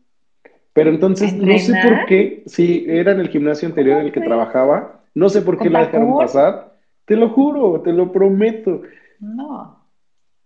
Pero 0.74 0.90
entonces 0.90 1.34
no 1.34 1.58
sé 1.58 1.74
por 1.84 2.06
qué, 2.06 2.44
sí, 2.46 2.86
era 2.88 3.12
en 3.12 3.20
el 3.20 3.30
gimnasio 3.30 3.68
anterior 3.68 4.00
en 4.00 4.06
el 4.08 4.12
que 4.12 4.22
trabajaba, 4.22 5.02
no 5.14 5.30
sé 5.30 5.42
por 5.42 5.58
qué 5.58 5.70
la 5.70 5.86
dejaron 5.86 6.18
pasar, 6.18 6.76
te 7.06 7.16
lo 7.18 7.30
juro, 7.30 7.82
te 7.82 7.92
lo 7.92 8.12
prometo. 8.12 8.82
No. 9.20 9.80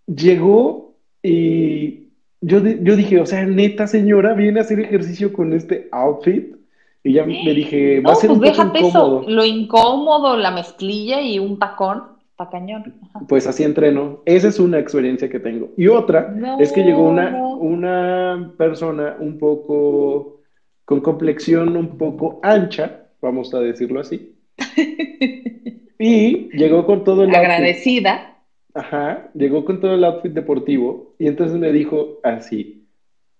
Llegó 0.08 0.96
y 1.22 2.10
yo, 2.42 2.60
yo 2.60 2.96
dije, 2.96 3.20
o 3.20 3.26
sea, 3.26 3.46
neta 3.46 3.86
señora, 3.86 4.34
viene 4.34 4.60
a 4.60 4.64
hacer 4.64 4.80
ejercicio 4.80 5.32
con 5.32 5.54
este 5.54 5.88
outfit. 5.92 6.56
Y 7.04 7.14
ya 7.14 7.26
le 7.26 7.54
dije, 7.54 8.02
va 8.02 8.14
a 8.14 8.16
ser 8.16 8.30
pues 8.30 8.42
déjate 8.42 8.80
eso, 8.80 9.24
lo 9.28 9.46
incómodo, 9.46 10.38
la 10.38 10.50
mezclilla 10.50 11.22
y 11.22 11.38
un 11.38 11.60
tacón, 11.60 12.02
está 12.36 12.50
cañón. 12.50 12.94
Pues 13.30 13.48
así 13.48 13.64
entreno. 13.64 14.22
Esa 14.26 14.50
es 14.50 14.60
una 14.60 14.78
experiencia 14.78 15.30
que 15.30 15.40
tengo. 15.40 15.72
Y 15.78 15.88
otra 15.88 16.36
es 16.60 16.74
que 16.74 16.84
llegó 16.84 17.08
una, 17.08 17.34
una 17.56 18.54
persona 18.58 19.16
un 19.20 19.40
poco 19.40 20.42
con 20.84 21.00
complexión 21.00 21.78
un 21.78 21.98
poco 21.98 22.42
ancha, 22.44 23.08
vamos 23.22 23.54
a 23.54 23.60
decirlo 23.60 24.02
así. 24.02 24.36
y 25.98 26.50
llegó 26.58 26.86
con 26.86 27.06
todo 27.06 27.24
el 27.24 27.34
Agradecida. 27.34 28.38
Ajá, 28.74 29.30
llegó 29.34 29.64
con 29.64 29.80
todo 29.80 29.96
el 29.96 30.04
outfit 30.04 30.34
deportivo 30.34 31.16
y 31.18 31.28
entonces 31.28 31.58
me 31.58 31.72
dijo 31.72 32.20
así, 32.24 32.86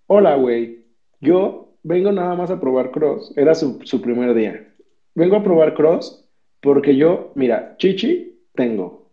hola, 0.06 0.34
güey, 0.36 0.86
yo 1.20 1.74
vengo 1.82 2.10
nada 2.10 2.34
más 2.34 2.50
a 2.50 2.58
probar 2.58 2.90
cross. 2.90 3.34
Era 3.36 3.54
su, 3.54 3.78
primer 4.00 4.34
día. 4.34 4.74
Vengo 5.14 5.36
a 5.36 5.44
probar 5.44 5.74
cross 5.74 6.26
porque 6.62 6.96
yo, 6.96 7.32
mira, 7.34 7.76
chichi, 7.76 8.35
tengo. 8.56 9.12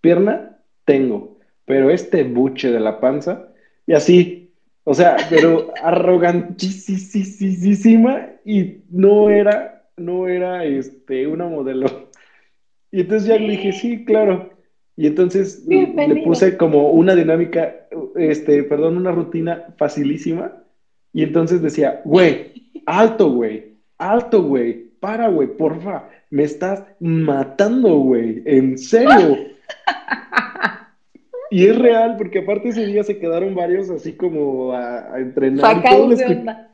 Pierna, 0.00 0.58
tengo. 0.84 1.38
Pero 1.64 1.90
este 1.90 2.24
buche 2.24 2.72
de 2.72 2.80
la 2.80 2.98
panza, 3.00 3.52
y 3.86 3.92
así, 3.92 4.52
o 4.84 4.94
sea, 4.94 5.16
pero 5.28 5.72
arrogantísima 5.82 8.30
y 8.44 8.78
no 8.90 9.28
era, 9.30 9.84
no 9.96 10.26
era 10.26 10.64
este, 10.64 11.28
una 11.28 11.46
modelo. 11.46 12.10
Y 12.90 13.02
entonces 13.02 13.28
ya 13.28 13.36
le 13.36 13.50
dije, 13.50 13.72
sí, 13.72 14.04
claro. 14.04 14.50
Y 14.96 15.06
entonces 15.06 15.64
le 15.66 16.24
puse 16.24 16.56
como 16.56 16.90
una 16.90 17.14
dinámica, 17.14 17.86
este, 18.16 18.64
perdón, 18.64 18.96
una 18.96 19.12
rutina 19.12 19.72
facilísima 19.78 20.60
y 21.12 21.22
entonces 21.22 21.62
decía, 21.62 22.00
güey, 22.04 22.72
alto, 22.86 23.32
güey, 23.32 23.76
alto, 23.98 24.42
güey, 24.42 24.90
para, 25.00 25.28
güey, 25.28 25.56
porfa, 25.56 26.08
me 26.30 26.44
estás 26.44 26.84
matando, 27.00 27.98
güey, 27.98 28.42
en 28.46 28.78
serio. 28.78 29.38
y 31.50 31.66
es 31.66 31.78
real, 31.78 32.16
porque 32.16 32.40
aparte 32.40 32.68
ese 32.68 32.86
día 32.86 33.02
se 33.02 33.18
quedaron 33.18 33.54
varios 33.54 33.90
así 33.90 34.12
como 34.12 34.72
a, 34.72 35.18
entrenar. 35.18 35.76
Sacados 35.76 36.18
de 36.18 36.24
onda. 36.24 36.68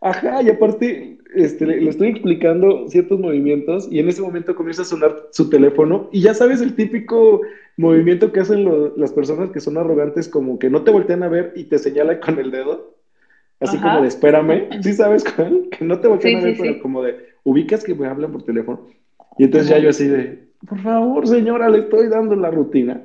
Ajá, 0.00 0.42
y 0.42 0.48
aparte, 0.48 1.18
este, 1.34 1.66
le, 1.66 1.88
estoy 1.88 2.08
explicando 2.08 2.88
ciertos 2.88 3.20
movimientos 3.20 3.86
y 3.90 3.98
en 3.98 4.08
ese 4.08 4.22
momento 4.22 4.54
comienza 4.54 4.82
a 4.82 4.86
sonar 4.86 5.14
su 5.30 5.50
teléfono 5.50 6.08
y 6.10 6.22
ya 6.22 6.32
sabes 6.32 6.62
el 6.62 6.74
típico 6.74 7.42
movimiento 7.76 8.32
que 8.32 8.40
hacen 8.40 8.66
las 8.96 9.12
personas 9.12 9.50
que 9.50 9.60
son 9.60 9.76
arrogantes, 9.76 10.28
como 10.28 10.58
que 10.58 10.70
no 10.70 10.84
te 10.84 10.90
voltean 10.90 11.22
a 11.22 11.28
ver 11.28 11.52
y 11.54 11.64
te 11.64 11.78
señalan 11.78 12.18
con 12.18 12.38
el 12.38 12.50
dedo, 12.50 12.94
así 13.58 13.78
como 13.78 14.00
de 14.00 14.08
espérame, 14.08 14.82
¿sí 14.82 14.94
sabes 14.94 15.24
cuál? 15.24 15.68
Que 15.70 15.84
no 15.84 16.00
te 16.00 16.08
voltean 16.08 16.40
a 16.40 16.44
ver, 16.44 16.56
pero 16.58 16.80
como 16.80 17.02
de 17.02 17.30
ubicas 17.44 17.84
que 17.84 17.94
me 17.94 18.06
hablan 18.06 18.32
por 18.32 18.42
teléfono. 18.42 18.86
Y 19.40 19.44
entonces 19.44 19.70
ya 19.70 19.78
yo 19.78 19.88
así 19.88 20.06
de, 20.06 20.48
por 20.68 20.78
favor, 20.80 21.26
señora, 21.26 21.70
le 21.70 21.78
estoy 21.78 22.08
dando 22.08 22.36
la 22.36 22.50
rutina. 22.50 23.00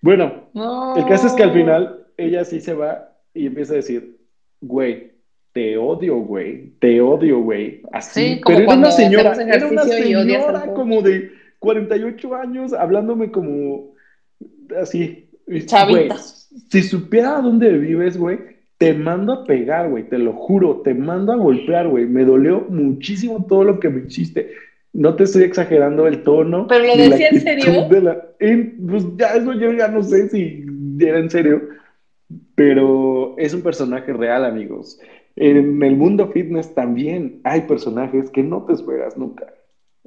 Bueno, 0.00 0.48
el 0.96 1.04
caso 1.04 1.26
es 1.26 1.34
que 1.34 1.42
al 1.42 1.52
final 1.52 2.06
ella 2.16 2.42
sí 2.46 2.62
se 2.62 2.72
va 2.72 3.12
y 3.34 3.44
empieza 3.44 3.74
a 3.74 3.76
decir, 3.76 4.16
güey, 4.62 5.12
te 5.52 5.76
odio, 5.76 6.20
güey, 6.20 6.70
te 6.78 7.02
odio, 7.02 7.40
güey. 7.40 7.82
Así, 7.92 8.36
sí, 8.36 8.40
pero 8.46 8.60
era 8.60 8.74
una 8.76 8.90
señora, 8.90 9.34
era 9.34 9.66
una 9.66 9.84
señora 9.84 10.72
como 10.72 11.02
de 11.02 11.32
48 11.58 12.34
años 12.34 12.72
hablándome 12.72 13.30
como 13.30 13.92
así. 14.80 15.28
Chavita. 15.66 16.16
si 16.16 16.82
supiera 16.82 17.42
dónde 17.42 17.76
vives, 17.76 18.16
güey, 18.16 18.38
te 18.78 18.94
mando 18.94 19.34
a 19.34 19.44
pegar, 19.44 19.90
güey, 19.90 20.08
te 20.08 20.16
lo 20.16 20.32
juro, 20.32 20.80
te 20.80 20.94
mando 20.94 21.30
a 21.32 21.36
golpear, 21.36 21.88
güey. 21.88 22.06
Me 22.06 22.24
dolió 22.24 22.64
muchísimo 22.70 23.44
todo 23.46 23.64
lo 23.64 23.80
que 23.80 23.90
me 23.90 24.06
hiciste. 24.06 24.50
No 24.92 25.14
te 25.14 25.24
estoy 25.24 25.44
exagerando 25.44 26.06
el 26.06 26.22
tono. 26.22 26.66
¿Pero 26.66 26.84
lo 26.84 26.96
decía 26.96 27.28
en 27.28 27.40
serio? 27.40 27.88
pues 27.88 29.04
ya, 29.16 29.34
eso 29.34 29.52
yo 29.54 29.72
ya 29.72 29.88
no 29.88 30.02
sé 30.02 30.28
si 30.28 30.64
era 31.00 31.18
en 31.18 31.30
serio. 31.30 31.62
Pero 32.54 33.36
es 33.38 33.54
un 33.54 33.62
personaje 33.62 34.12
real, 34.12 34.44
amigos. 34.44 35.00
En 35.36 35.82
el 35.82 35.96
mundo 35.96 36.28
fitness 36.28 36.74
también 36.74 37.40
hay 37.44 37.62
personajes 37.62 38.30
que 38.30 38.42
no 38.42 38.64
te 38.64 38.72
esperas 38.72 39.16
nunca. 39.16 39.46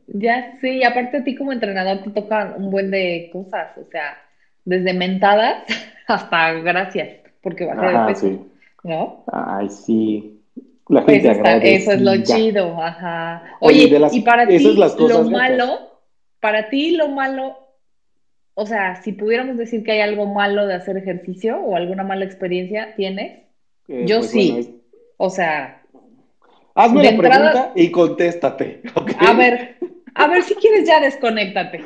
Ya 0.07 0.57
sí, 0.59 0.79
y 0.79 0.83
aparte 0.83 1.17
a 1.17 1.23
ti 1.23 1.35
como 1.35 1.53
entrenador 1.53 2.03
te 2.03 2.09
tocan 2.09 2.53
un 2.57 2.69
buen 2.69 2.91
de 2.91 3.29
cosas, 3.31 3.77
o 3.77 3.85
sea, 3.89 4.17
desde 4.65 4.93
mentadas 4.93 5.63
hasta 6.07 6.53
gracias, 6.53 7.09
porque 7.41 7.65
va 7.65 7.73
a 7.73 8.07
ser 8.07 8.13
peso, 8.13 8.45
¿no? 8.83 9.23
Ay, 9.31 9.69
sí. 9.69 10.40
La 10.91 11.05
pues 11.05 11.23
gente 11.23 11.75
Eso 11.75 11.93
es 11.93 12.01
lo 12.01 12.21
chido, 12.21 12.83
ajá. 12.83 13.43
Oye, 13.61 13.89
y 14.11 14.21
para 14.21 14.45
ti 14.45 14.59
lo 14.59 15.23
malo, 15.23 16.01
para 16.41 16.67
ti 16.67 16.97
lo 16.97 17.07
malo, 17.07 17.55
o 18.55 18.65
sea, 18.65 19.01
si 19.01 19.13
pudiéramos 19.13 19.57
decir 19.57 19.85
que 19.85 19.93
hay 19.93 20.01
algo 20.01 20.25
malo 20.25 20.67
de 20.67 20.73
hacer 20.73 20.97
ejercicio 20.97 21.57
o 21.61 21.77
alguna 21.77 22.03
mala 22.03 22.25
experiencia, 22.25 22.93
¿tienes? 22.97 23.43
Eh, 23.87 24.03
Yo 24.05 24.17
pues 24.17 24.31
sí. 24.31 24.81
O 25.15 25.29
sea. 25.29 25.81
Hazme 26.75 27.09
la 27.09 27.17
pregunta 27.17 27.71
y 27.73 27.89
contéstate. 27.89 28.81
A 29.19 29.31
ver, 29.31 29.77
a 30.13 30.27
ver 30.27 30.43
si 30.43 30.55
quieres 30.55 30.85
ya 30.85 30.99
desconéctate. 30.99 31.77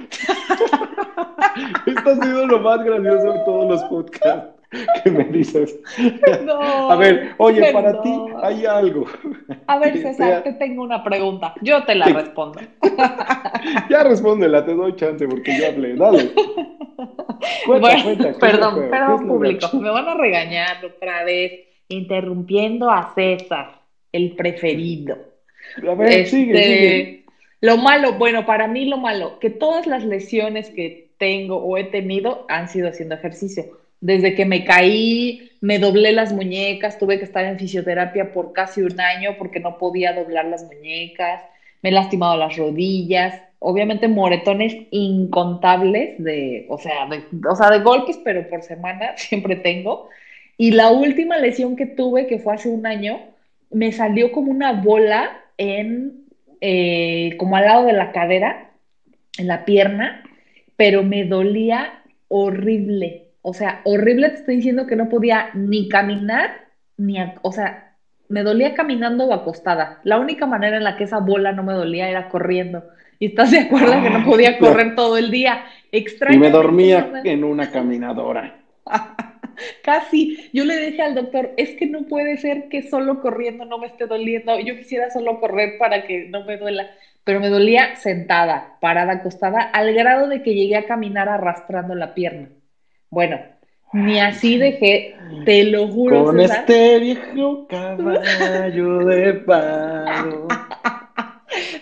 Esto 1.85 2.09
ha 2.09 2.25
sido 2.25 2.47
lo 2.47 2.59
más 2.59 2.83
gracioso 2.83 3.33
de 3.33 3.39
todos 3.45 3.69
los 3.69 3.83
podcasts 3.83 4.54
que 5.03 5.11
me 5.11 5.23
dices. 5.25 5.79
a 6.89 6.95
ver, 6.95 7.33
oye, 7.37 7.71
para 7.71 8.01
ti 8.01 8.09
hay 8.41 8.65
algo. 8.65 9.05
A 9.67 9.79
ver, 9.79 9.97
César, 10.01 10.43
te 10.43 10.53
tengo 10.53 10.83
una 10.83 11.03
pregunta. 11.03 11.53
Yo 11.61 11.83
te 11.83 11.95
la 11.95 12.07
respondo. 12.07 12.59
ya 13.89 14.03
respóndela, 14.03 14.65
te 14.65 14.73
doy 14.73 14.95
chance 14.95 15.27
porque 15.27 15.57
yo 15.57 15.67
hablé. 15.67 15.95
Dale. 15.95 16.31
Cuenta, 17.65 18.03
cuenta, 18.03 18.33
perdón, 18.39 18.87
perdón, 18.89 19.27
público. 19.27 19.69
Me 19.77 19.89
van 19.89 20.07
a 20.07 20.15
regañar 20.15 20.83
otra 20.85 21.23
vez 21.23 21.51
interrumpiendo 21.89 22.89
a 22.89 23.13
César, 23.13 23.79
el 24.11 24.35
preferido. 24.35 25.17
A 25.87 25.95
ver, 25.95 26.27
sigue, 26.27 26.53
este, 26.53 26.63
sigue. 26.63 27.25
Lo 27.61 27.77
malo, 27.77 28.13
bueno, 28.13 28.45
para 28.45 28.67
mí 28.67 28.85
lo 28.85 28.97
malo, 28.97 29.39
que 29.39 29.49
todas 29.49 29.87
las 29.87 30.03
lesiones 30.03 30.69
que 30.69 31.09
tengo 31.17 31.57
o 31.57 31.77
he 31.77 31.85
tenido 31.85 32.45
han 32.49 32.67
sido 32.67 32.89
haciendo 32.89 33.15
ejercicio. 33.15 33.65
Desde 34.01 34.35
que 34.35 34.45
me 34.45 34.63
caí, 34.65 35.51
me 35.61 35.79
doblé 35.79 36.11
las 36.11 36.33
muñecas, 36.33 36.99
tuve 36.99 37.17
que 37.17 37.25
estar 37.25 37.45
en 37.45 37.57
fisioterapia 37.57 38.31
por 38.31 38.53
casi 38.53 38.81
un 38.81 38.99
año 38.99 39.35
porque 39.37 39.59
no 39.59 39.77
podía 39.77 40.13
doblar 40.13 40.45
las 40.45 40.63
muñecas, 40.63 41.41
me 41.81 41.89
he 41.89 41.91
lastimado 41.91 42.37
las 42.37 42.55
rodillas, 42.55 43.41
obviamente 43.59 44.07
moretones 44.07 44.75
incontables 44.91 46.23
de, 46.23 46.67
o 46.69 46.77
sea, 46.77 47.07
de, 47.07 47.23
o 47.47 47.55
sea, 47.55 47.71
de 47.71 47.79
golpes, 47.79 48.19
pero 48.23 48.47
por 48.47 48.61
semana 48.61 49.13
siempre 49.17 49.55
tengo. 49.55 50.09
Y 50.57 50.71
la 50.71 50.91
última 50.91 51.37
lesión 51.37 51.75
que 51.75 51.85
tuve, 51.85 52.27
que 52.27 52.39
fue 52.39 52.53
hace 52.53 52.69
un 52.69 52.85
año, 52.85 53.19
me 53.71 53.91
salió 53.91 54.31
como 54.31 54.51
una 54.51 54.73
bola 54.73 55.41
en, 55.57 56.25
eh, 56.61 57.35
como 57.37 57.57
al 57.57 57.65
lado 57.65 57.85
de 57.85 57.93
la 57.93 58.11
cadera, 58.11 58.71
en 59.37 59.47
la 59.47 59.65
pierna, 59.65 60.23
pero 60.77 61.03
me 61.03 61.25
dolía 61.25 62.03
horrible. 62.27 63.24
O 63.47 63.53
sea, 63.53 63.81
horrible 63.83 64.29
te 64.29 64.37
estoy 64.37 64.55
diciendo 64.55 64.87
que 64.87 64.95
no 64.95 65.07
podía 65.07 65.51
ni 65.53 65.87
caminar, 65.87 66.65
ni, 66.97 67.17
o 67.43 67.51
sea, 67.51 67.93
me 68.27 68.41
dolía 68.41 68.73
caminando 68.73 69.25
o 69.25 69.33
acostada. 69.33 69.99
La 70.03 70.17
única 70.17 70.47
manera 70.47 70.77
en 70.77 70.83
la 70.83 70.97
que 70.97 71.03
esa 71.03 71.19
bola 71.19 71.51
no 71.51 71.61
me 71.61 71.73
dolía 71.73 72.09
era 72.09 72.29
corriendo. 72.29 72.83
Y 73.19 73.27
estás 73.27 73.51
de 73.51 73.59
acuerdo 73.59 74.01
que 74.01 74.09
no 74.09 74.25
podía 74.25 74.49
ah, 74.49 74.57
correr 74.57 74.95
todo 74.95 75.15
el 75.19 75.29
día. 75.29 75.63
Extraño. 75.91 76.37
Y 76.37 76.39
me 76.39 76.49
dormía 76.49 77.21
en 77.23 77.43
una 77.43 77.69
caminadora. 77.69 78.61
Casi. 79.83 80.49
Yo 80.51 80.65
le 80.65 80.77
dije 80.79 81.03
al 81.03 81.13
doctor, 81.13 81.51
es 81.55 81.75
que 81.75 81.85
no 81.85 82.07
puede 82.07 82.37
ser 82.37 82.67
que 82.67 82.89
solo 82.89 83.21
corriendo 83.21 83.65
no 83.65 83.77
me 83.77 83.85
esté 83.85 84.07
doliendo. 84.07 84.59
Yo 84.59 84.75
quisiera 84.75 85.11
solo 85.11 85.39
correr 85.39 85.77
para 85.77 86.07
que 86.07 86.29
no 86.29 86.45
me 86.45 86.57
duela, 86.57 86.89
pero 87.23 87.39
me 87.39 87.49
dolía 87.49 87.95
sentada, 87.97 88.79
parada, 88.81 89.13
acostada, 89.13 89.61
al 89.61 89.93
grado 89.93 90.29
de 90.29 90.41
que 90.41 90.55
llegué 90.55 90.77
a 90.77 90.87
caminar 90.87 91.29
arrastrando 91.29 91.93
la 91.93 92.15
pierna. 92.15 92.49
Bueno, 93.09 93.39
ni 93.93 94.19
así 94.19 94.57
dejé, 94.57 95.15
te 95.45 95.63
lo 95.63 95.87
juro. 95.87 96.25
Con 96.25 96.39
este 96.39 96.99
viejo 96.99 97.67
caballo 97.67 99.05
de 99.05 99.33
palo. 99.33 100.47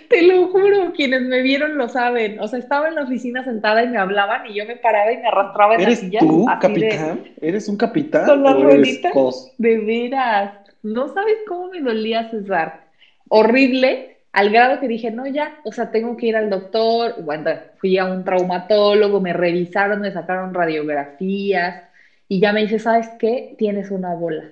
Te 0.09 0.21
lo 0.21 0.47
juro, 0.49 0.93
quienes 0.93 1.23
me 1.23 1.41
vieron 1.41 1.75
lo 1.75 1.89
saben. 1.89 2.39
O 2.39 2.47
sea, 2.47 2.59
estaba 2.59 2.87
en 2.87 2.95
la 2.95 3.03
oficina 3.03 3.43
sentada 3.43 3.83
y 3.83 3.87
me 3.87 3.97
hablaban 3.97 4.45
y 4.45 4.53
yo 4.53 4.65
me 4.65 4.75
paraba 4.75 5.11
y 5.11 5.17
me 5.17 5.27
arrastraba 5.27 5.73
en 5.73 5.83
la 5.83 5.95
silla. 5.95 6.19
¿Eres 6.19 6.29
tú, 6.29 6.45
capitán? 6.61 7.23
¿Eres 7.41 7.67
un 7.67 7.77
capitán? 7.77 8.25
Con 8.27 8.43
las 8.43 8.61
rueditas. 8.61 9.11
De 9.57 9.79
veras. 9.79 10.53
No 10.83 11.11
sabes 11.11 11.37
cómo 11.47 11.69
me 11.69 11.81
dolía 11.81 12.29
César. 12.29 12.81
Horrible, 13.29 14.12
al 14.33 14.49
grado 14.49 14.79
que 14.79 14.87
dije, 14.87 15.11
no, 15.11 15.25
ya, 15.27 15.55
o 15.63 15.71
sea, 15.71 15.91
tengo 15.91 16.17
que 16.17 16.27
ir 16.27 16.35
al 16.35 16.49
doctor. 16.49 17.21
Bueno, 17.23 17.51
fui 17.77 17.97
a 17.97 18.05
un 18.05 18.25
traumatólogo, 18.25 19.21
me 19.21 19.31
revisaron, 19.31 20.01
me 20.01 20.11
sacaron 20.11 20.53
radiografías 20.53 21.83
y 22.27 22.39
ya 22.39 22.51
me 22.51 22.61
dice, 22.61 22.79
¿sabes 22.79 23.09
qué? 23.19 23.55
Tienes 23.57 23.91
una 23.91 24.13
bola 24.13 24.43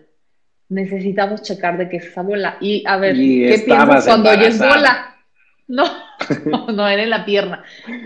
necesitamos 0.71 1.41
checar 1.41 1.77
de 1.77 1.89
qué 1.89 1.97
es 1.97 2.05
esa 2.05 2.21
bola. 2.21 2.57
Y 2.61 2.83
a 2.87 2.97
ver, 2.97 3.15
¿qué 3.15 3.61
piensas 3.65 4.05
cuando 4.05 4.29
oyes 4.31 4.57
bola? 4.57 5.15
No, 5.67 5.83
no, 6.73 6.87
era 6.87 7.03
en 7.03 7.09
la 7.09 7.25
pierna. 7.25 7.63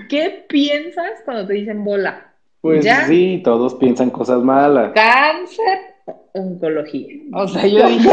¿Qué 0.10 0.46
piensas 0.50 1.22
cuando 1.24 1.48
te 1.48 1.54
dicen 1.54 1.84
bola? 1.84 2.34
Pues 2.62 2.86
sí, 3.08 3.42
todos 3.44 3.76
piensan 3.76 4.10
cosas 4.10 4.42
malas. 4.42 4.92
Cáncer, 4.94 5.95
oncología. 6.36 7.22
O 7.34 7.48
sea, 7.48 7.66
yo 7.66 7.88
dije, 7.88 8.10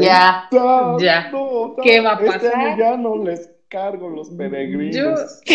ya, 0.00 0.48
ya, 0.98 1.30
¿qué 1.82 2.00
va 2.00 2.12
a 2.12 2.18
pasar? 2.18 2.36
Este 2.36 2.48
año 2.48 2.76
ya 2.78 2.96
no 2.96 3.16
les 3.24 3.50
cargo 3.68 4.10
los 4.10 4.30
peregrinos. 4.30 5.40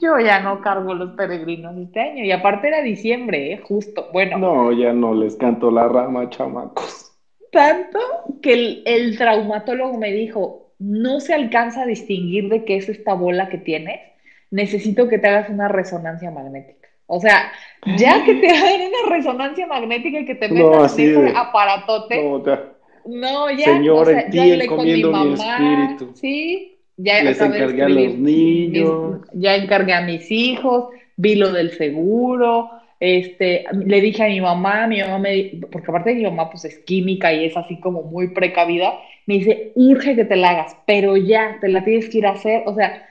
Yo 0.00 0.18
ya 0.18 0.40
no 0.40 0.60
cargo 0.60 0.92
los 0.92 1.12
peregrinos 1.12 1.76
este 1.78 2.00
año. 2.00 2.24
Y 2.24 2.32
aparte 2.32 2.66
era 2.66 2.82
diciembre, 2.82 3.52
¿eh? 3.52 3.58
justo. 3.58 4.08
Bueno. 4.12 4.36
No, 4.38 4.72
ya 4.72 4.92
no 4.92 5.14
les 5.14 5.36
canto 5.36 5.70
la 5.70 5.86
rama, 5.86 6.28
chamacos. 6.30 7.12
Tanto 7.52 8.00
que 8.42 8.52
el, 8.52 8.82
el 8.86 9.16
traumatólogo 9.16 9.96
me 9.98 10.10
dijo, 10.10 10.72
no 10.80 11.20
se 11.20 11.34
alcanza 11.34 11.82
a 11.82 11.86
distinguir 11.86 12.48
de 12.48 12.64
qué 12.64 12.76
es 12.76 12.88
esta 12.88 13.14
bola 13.14 13.48
que 13.48 13.58
tienes. 13.58 14.00
Necesito 14.50 15.08
que 15.08 15.18
te 15.18 15.28
hagas 15.28 15.48
una 15.48 15.68
resonancia 15.68 16.32
magnética. 16.32 16.81
O 17.06 17.20
sea, 17.20 17.52
ya 17.98 18.24
que 18.24 18.34
te 18.36 18.48
hagan 18.48 18.80
una 18.88 19.16
resonancia 19.16 19.66
magnética 19.66 20.20
y 20.20 20.24
que 20.24 20.34
te 20.34 20.48
metas 20.48 20.98
en 20.98 21.26
ese 21.26 21.36
aparatote. 21.36 22.22
No, 22.22 22.44
ya. 22.44 22.72
No, 23.04 23.50
ya. 23.50 23.64
Señor, 23.64 24.08
o 24.08 24.10
sea, 24.10 24.30
ya 24.30 24.66
con 24.66 24.84
mi 24.84 25.02
mamá. 25.02 25.34
espíritu. 25.34 26.12
Sí, 26.14 26.78
ya 26.96 27.22
Les 27.22 27.40
encargué 27.40 27.82
a 27.82 27.88
los 27.88 28.14
niños. 28.14 29.20
ya 29.32 29.56
encargué 29.56 29.94
a 29.94 30.02
mis 30.02 30.30
hijos, 30.30 30.90
vi 31.16 31.34
lo 31.34 31.52
del 31.52 31.72
seguro, 31.72 32.70
este, 33.00 33.64
le 33.84 34.00
dije 34.00 34.22
a 34.22 34.28
mi 34.28 34.40
mamá, 34.40 34.86
mi 34.86 35.00
mamá 35.00 35.18
me, 35.18 35.50
porque 35.72 35.90
aparte 35.90 36.10
de 36.10 36.16
mi 36.16 36.22
mamá 36.22 36.50
pues 36.50 36.64
es 36.64 36.78
química 36.78 37.32
y 37.32 37.46
es 37.46 37.56
así 37.56 37.80
como 37.80 38.04
muy 38.04 38.28
precavida, 38.28 38.92
me 39.26 39.34
dice, 39.34 39.72
urge 39.74 40.14
que 40.14 40.24
te 40.24 40.36
la 40.36 40.50
hagas, 40.50 40.76
pero 40.86 41.16
ya, 41.16 41.58
te 41.60 41.68
la 41.68 41.82
tienes 41.82 42.08
que 42.08 42.18
ir 42.18 42.26
a 42.26 42.30
hacer, 42.32 42.62
o 42.64 42.74
sea, 42.74 43.04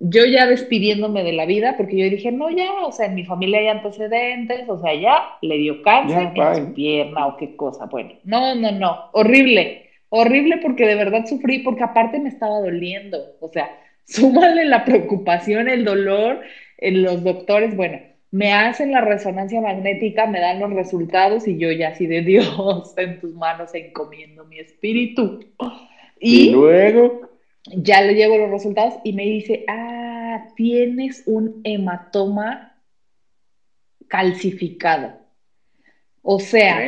yo 0.00 0.24
ya 0.26 0.46
despidiéndome 0.46 1.24
de 1.24 1.32
la 1.32 1.46
vida, 1.46 1.76
porque 1.76 1.96
yo 1.96 2.10
dije, 2.10 2.32
no, 2.32 2.50
ya, 2.50 2.70
o 2.84 2.92
sea, 2.92 3.06
en 3.06 3.14
mi 3.14 3.24
familia 3.24 3.60
hay 3.60 3.68
antecedentes, 3.68 4.68
o 4.68 4.78
sea, 4.78 4.94
ya 4.94 5.36
le 5.42 5.58
dio 5.58 5.82
cáncer 5.82 6.32
en 6.34 6.56
su 6.56 6.74
pierna 6.74 7.26
o 7.26 7.36
qué 7.36 7.56
cosa. 7.56 7.86
Bueno, 7.86 8.14
no, 8.24 8.54
no, 8.54 8.72
no, 8.72 9.10
horrible, 9.12 9.90
horrible 10.08 10.58
porque 10.58 10.86
de 10.86 10.94
verdad 10.94 11.26
sufrí, 11.26 11.60
porque 11.60 11.84
aparte 11.84 12.20
me 12.20 12.28
estaba 12.28 12.60
doliendo, 12.60 13.18
o 13.40 13.48
sea, 13.48 13.70
súmale 14.04 14.64
la 14.64 14.84
preocupación, 14.84 15.68
el 15.68 15.84
dolor, 15.84 16.40
en 16.78 17.02
los 17.02 17.24
doctores, 17.24 17.76
bueno, 17.76 17.98
me 18.30 18.52
hacen 18.52 18.92
la 18.92 19.00
resonancia 19.00 19.60
magnética, 19.60 20.26
me 20.26 20.40
dan 20.40 20.60
los 20.60 20.72
resultados 20.72 21.48
y 21.48 21.58
yo 21.58 21.72
ya 21.72 21.88
así 21.88 22.06
de 22.06 22.22
Dios, 22.22 22.94
en 22.96 23.20
tus 23.20 23.34
manos 23.34 23.74
encomiendo 23.74 24.44
mi 24.44 24.58
espíritu. 24.58 25.40
Y, 26.20 26.50
luego 26.50 27.27
ya 27.76 28.00
le 28.00 28.14
llevo 28.14 28.38
los 28.38 28.50
resultados 28.50 28.94
y 29.04 29.12
me 29.12 29.24
dice, 29.24 29.64
ah, 29.68 30.44
tienes 30.56 31.22
un 31.26 31.60
hematoma 31.64 32.74
calcificado. 34.08 35.12
O 36.22 36.38
sea, 36.38 36.78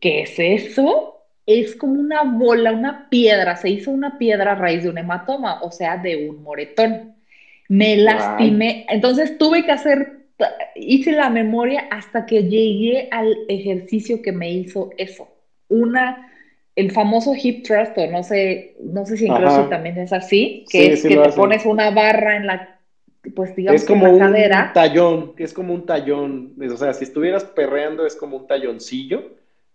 ¿qué 0.00 0.20
es 0.22 0.38
eso? 0.38 1.14
Es 1.44 1.76
como 1.76 2.00
una 2.00 2.22
bola, 2.24 2.72
una 2.72 3.08
piedra, 3.08 3.56
se 3.56 3.70
hizo 3.70 3.90
una 3.90 4.18
piedra 4.18 4.52
a 4.52 4.54
raíz 4.56 4.82
de 4.82 4.90
un 4.90 4.98
hematoma, 4.98 5.58
o 5.62 5.70
sea, 5.70 5.96
de 5.96 6.28
un 6.28 6.42
moretón. 6.42 7.14
Me 7.68 7.96
lastimé, 7.96 8.86
entonces 8.88 9.36
tuve 9.38 9.64
que 9.64 9.72
hacer, 9.72 10.28
hice 10.74 11.12
la 11.12 11.30
memoria 11.30 11.86
hasta 11.90 12.24
que 12.24 12.44
llegué 12.44 13.08
al 13.10 13.36
ejercicio 13.48 14.22
que 14.22 14.32
me 14.32 14.50
hizo 14.50 14.90
eso. 14.96 15.28
Una 15.68 16.26
el 16.76 16.92
famoso 16.92 17.34
hip 17.34 17.66
thrust, 17.66 17.96
o 17.96 18.06
no 18.06 18.22
sé, 18.22 18.76
no 18.80 19.06
sé 19.06 19.16
si 19.16 19.26
en 19.26 19.34
CrossFit 19.34 19.70
también 19.70 19.98
es 19.98 20.12
así, 20.12 20.66
que 20.70 20.92
es 20.92 21.02
que 21.02 21.16
te 21.16 21.32
pones 21.32 21.64
una 21.64 21.90
barra 21.90 22.36
en 22.36 22.46
la, 22.46 22.78
pues 23.34 23.56
digamos, 23.56 23.80
es 23.80 23.88
como 23.88 24.10
un 24.10 24.34
tallón, 24.74 25.34
que 25.34 25.44
es 25.44 25.54
como 25.54 25.72
un 25.72 25.86
tallón, 25.86 26.54
o 26.60 26.76
sea, 26.76 26.92
si 26.92 27.04
estuvieras 27.04 27.44
perreando 27.44 28.06
es 28.06 28.14
como 28.14 28.36
un 28.36 28.46
talloncillo 28.46 29.24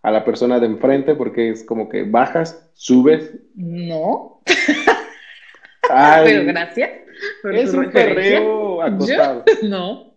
a 0.03 0.11
la 0.11 0.23
persona 0.23 0.59
de 0.59 0.67
enfrente, 0.67 1.15
porque 1.15 1.49
es 1.49 1.63
como 1.63 1.89
que 1.89 2.03
bajas, 2.03 2.69
subes. 2.73 3.31
No. 3.55 4.41
Pero 6.23 6.45
gracias. 6.45 6.91
es 7.51 7.73
un 7.73 7.91
perreo 7.91 8.81
acostado. 8.81 9.43
no 9.63 10.10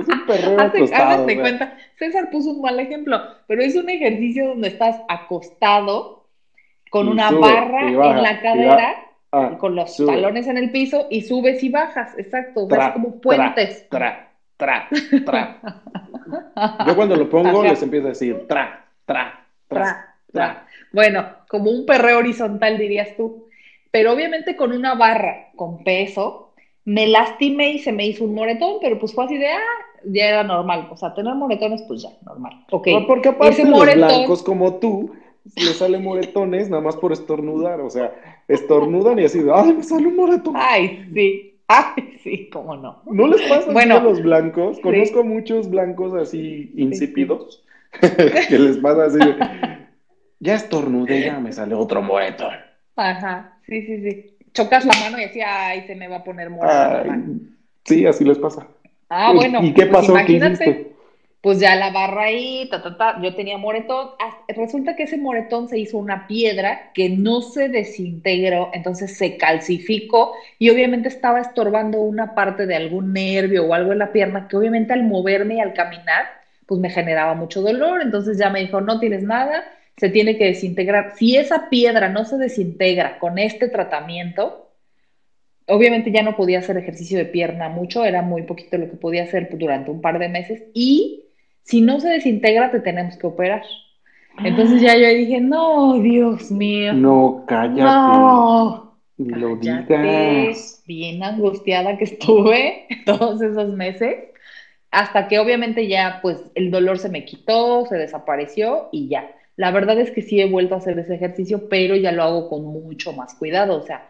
es 0.00 0.46
un 0.46 0.60
acostado. 0.60 1.24
cuenta, 1.24 1.76
César 1.98 2.30
puso 2.30 2.50
un 2.50 2.62
mal 2.62 2.78
ejemplo, 2.80 3.20
pero 3.46 3.62
es 3.62 3.74
un 3.76 3.88
ejercicio 3.88 4.48
donde 4.48 4.68
estás 4.68 5.00
acostado 5.08 6.26
con 6.90 7.08
una 7.08 7.30
barra 7.30 7.88
en 7.88 8.22
la 8.22 8.40
cadera, 8.40 8.94
ah, 9.32 9.56
con 9.58 9.74
los 9.74 9.96
talones 9.96 10.46
en 10.46 10.58
el 10.58 10.70
piso 10.70 11.06
y 11.10 11.22
subes 11.22 11.62
y 11.62 11.70
bajas, 11.70 12.18
exacto, 12.18 12.64
o 12.64 12.92
como 12.92 13.20
puentes. 13.20 13.88
Tra, 13.88 14.30
tra, 14.56 14.88
tra, 15.24 15.60
Yo 16.86 16.96
cuando 16.96 17.16
lo 17.16 17.28
pongo 17.28 17.62
les 17.62 17.82
empiezo 17.82 18.06
a 18.06 18.10
decir 18.10 18.46
tra, 18.46 18.84
tra, 19.04 19.46
tra, 19.68 20.16
tra. 20.30 20.66
Bueno, 20.92 21.26
como 21.48 21.70
un 21.70 21.86
perreo 21.86 22.18
horizontal 22.18 22.76
dirías 22.78 23.16
tú, 23.16 23.48
pero 23.90 24.12
obviamente 24.12 24.56
con 24.56 24.72
una 24.72 24.94
barra 24.94 25.48
con 25.56 25.82
peso 25.84 26.41
me 26.84 27.06
lastimé 27.06 27.72
y 27.72 27.78
se 27.78 27.92
me 27.92 28.06
hizo 28.06 28.24
un 28.24 28.34
moretón, 28.34 28.78
pero 28.80 28.98
pues 28.98 29.14
fue 29.14 29.24
así 29.24 29.38
de, 29.38 29.48
ah, 29.48 29.60
ya 30.04 30.28
era 30.28 30.42
normal. 30.42 30.88
O 30.90 30.96
sea, 30.96 31.14
tener 31.14 31.34
moretones, 31.34 31.82
pues 31.86 32.02
ya, 32.02 32.10
normal. 32.26 32.64
Ok. 32.70 32.88
porque 33.06 33.30
aparte 33.30 33.64
los 33.64 33.94
blancos 33.94 34.42
como 34.42 34.74
tú, 34.76 35.12
les 35.56 35.76
salen 35.76 36.02
moretones 36.02 36.68
nada 36.68 36.82
más 36.82 36.96
por 36.96 37.12
estornudar. 37.12 37.80
O 37.80 37.90
sea, 37.90 38.12
estornudan 38.48 39.18
y 39.18 39.24
así 39.24 39.40
de, 39.40 39.52
ay, 39.54 39.72
me 39.74 39.82
sale 39.82 40.06
un 40.06 40.16
moretón. 40.16 40.54
Ay, 40.56 41.08
sí. 41.14 41.48
Ay, 41.68 42.18
sí, 42.22 42.50
cómo 42.50 42.76
no. 42.76 43.02
¿No 43.06 43.26
les 43.28 43.48
pasa 43.48 43.72
bueno, 43.72 43.96
a 43.96 44.02
los 44.02 44.22
blancos? 44.22 44.78
Conozco 44.80 45.24
muchos 45.24 45.70
blancos 45.70 46.12
así 46.12 46.70
insípidos 46.76 47.64
que 48.48 48.58
les 48.58 48.76
pasa 48.78 49.04
así 49.04 49.18
de, 49.18 49.36
ya 50.40 50.56
estornudé, 50.56 51.22
ya 51.22 51.38
me 51.38 51.52
sale 51.52 51.74
otro 51.74 52.02
moretón. 52.02 52.52
Ajá, 52.96 53.58
sí, 53.66 53.86
sí, 53.86 54.02
sí 54.02 54.31
chocas 54.52 54.84
la 54.84 54.94
mano 55.00 55.18
y 55.18 55.22
decía, 55.22 55.68
ay, 55.68 55.84
se 55.86 55.94
me 55.94 56.08
va 56.08 56.16
a 56.16 56.24
poner 56.24 56.50
morada 56.50 57.04
Sí, 57.84 58.06
así 58.06 58.24
les 58.24 58.38
pasa. 58.38 58.68
Ah, 59.08 59.32
bueno. 59.34 59.60
¿Y 59.62 59.74
qué 59.74 59.86
pues 59.86 60.06
pasó? 60.06 60.14
¿Qué 60.24 60.92
Pues 61.40 61.58
ya 61.58 61.74
la 61.74 61.90
barra 61.90 62.24
ahí, 62.24 62.68
ta, 62.70 62.80
ta, 62.82 62.96
ta, 62.96 63.20
yo 63.20 63.34
tenía 63.34 63.58
moretón. 63.58 64.10
Resulta 64.48 64.94
que 64.94 65.02
ese 65.02 65.18
moretón 65.18 65.68
se 65.68 65.78
hizo 65.78 65.98
una 65.98 66.26
piedra 66.28 66.92
que 66.94 67.08
no 67.08 67.42
se 67.42 67.68
desintegró, 67.68 68.70
entonces 68.72 69.16
se 69.18 69.36
calcificó 69.36 70.32
y 70.58 70.70
obviamente 70.70 71.08
estaba 71.08 71.40
estorbando 71.40 72.00
una 72.00 72.34
parte 72.34 72.66
de 72.66 72.76
algún 72.76 73.12
nervio 73.12 73.66
o 73.66 73.74
algo 73.74 73.92
en 73.92 73.98
la 73.98 74.12
pierna 74.12 74.46
que 74.46 74.56
obviamente 74.56 74.92
al 74.92 75.02
moverme 75.02 75.56
y 75.56 75.60
al 75.60 75.74
caminar, 75.74 76.26
pues 76.66 76.80
me 76.80 76.88
generaba 76.88 77.34
mucho 77.34 77.60
dolor. 77.60 78.00
Entonces 78.00 78.38
ya 78.38 78.48
me 78.48 78.60
dijo, 78.60 78.80
no 78.80 79.00
tienes 79.00 79.24
nada, 79.24 79.64
se 80.02 80.10
tiene 80.10 80.36
que 80.36 80.46
desintegrar. 80.46 81.12
Si 81.14 81.36
esa 81.36 81.70
piedra 81.70 82.08
no 82.08 82.24
se 82.24 82.36
desintegra 82.36 83.20
con 83.20 83.38
este 83.38 83.68
tratamiento, 83.68 84.72
obviamente 85.68 86.10
ya 86.10 86.24
no 86.24 86.34
podía 86.34 86.58
hacer 86.58 86.76
ejercicio 86.76 87.18
de 87.18 87.24
pierna 87.24 87.68
mucho, 87.68 88.04
era 88.04 88.20
muy 88.20 88.42
poquito 88.42 88.78
lo 88.78 88.90
que 88.90 88.96
podía 88.96 89.22
hacer 89.22 89.48
durante 89.56 89.92
un 89.92 90.00
par 90.00 90.18
de 90.18 90.28
meses 90.28 90.64
y 90.74 91.26
si 91.62 91.82
no 91.82 92.00
se 92.00 92.08
desintegra 92.08 92.72
te 92.72 92.80
tenemos 92.80 93.16
que 93.16 93.28
operar. 93.28 93.62
Entonces 94.42 94.82
ya 94.82 94.96
yo 94.96 95.06
dije, 95.06 95.40
no, 95.40 96.00
Dios 96.00 96.50
mío. 96.50 96.94
No, 96.94 97.44
cállate. 97.46 97.80
No. 97.80 98.98
Lo 99.18 99.54
digas. 99.54 100.82
Bien 100.84 101.22
angustiada 101.22 101.96
que 101.96 102.04
estuve 102.06 102.88
todos 103.06 103.40
esos 103.40 103.68
meses, 103.68 104.16
hasta 104.90 105.28
que 105.28 105.38
obviamente 105.38 105.86
ya 105.86 106.18
pues 106.22 106.38
el 106.56 106.72
dolor 106.72 106.98
se 106.98 107.08
me 107.08 107.24
quitó, 107.24 107.86
se 107.86 107.94
desapareció 107.94 108.88
y 108.90 109.06
ya. 109.06 109.30
La 109.62 109.70
verdad 109.70 109.96
es 110.00 110.10
que 110.10 110.22
sí 110.22 110.40
he 110.40 110.46
vuelto 110.46 110.74
a 110.74 110.78
hacer 110.78 110.98
ese 110.98 111.14
ejercicio, 111.14 111.68
pero 111.68 111.94
ya 111.94 112.10
lo 112.10 112.24
hago 112.24 112.48
con 112.48 112.64
mucho 112.64 113.12
más 113.12 113.36
cuidado, 113.36 113.78
o 113.78 113.82
sea, 113.82 114.08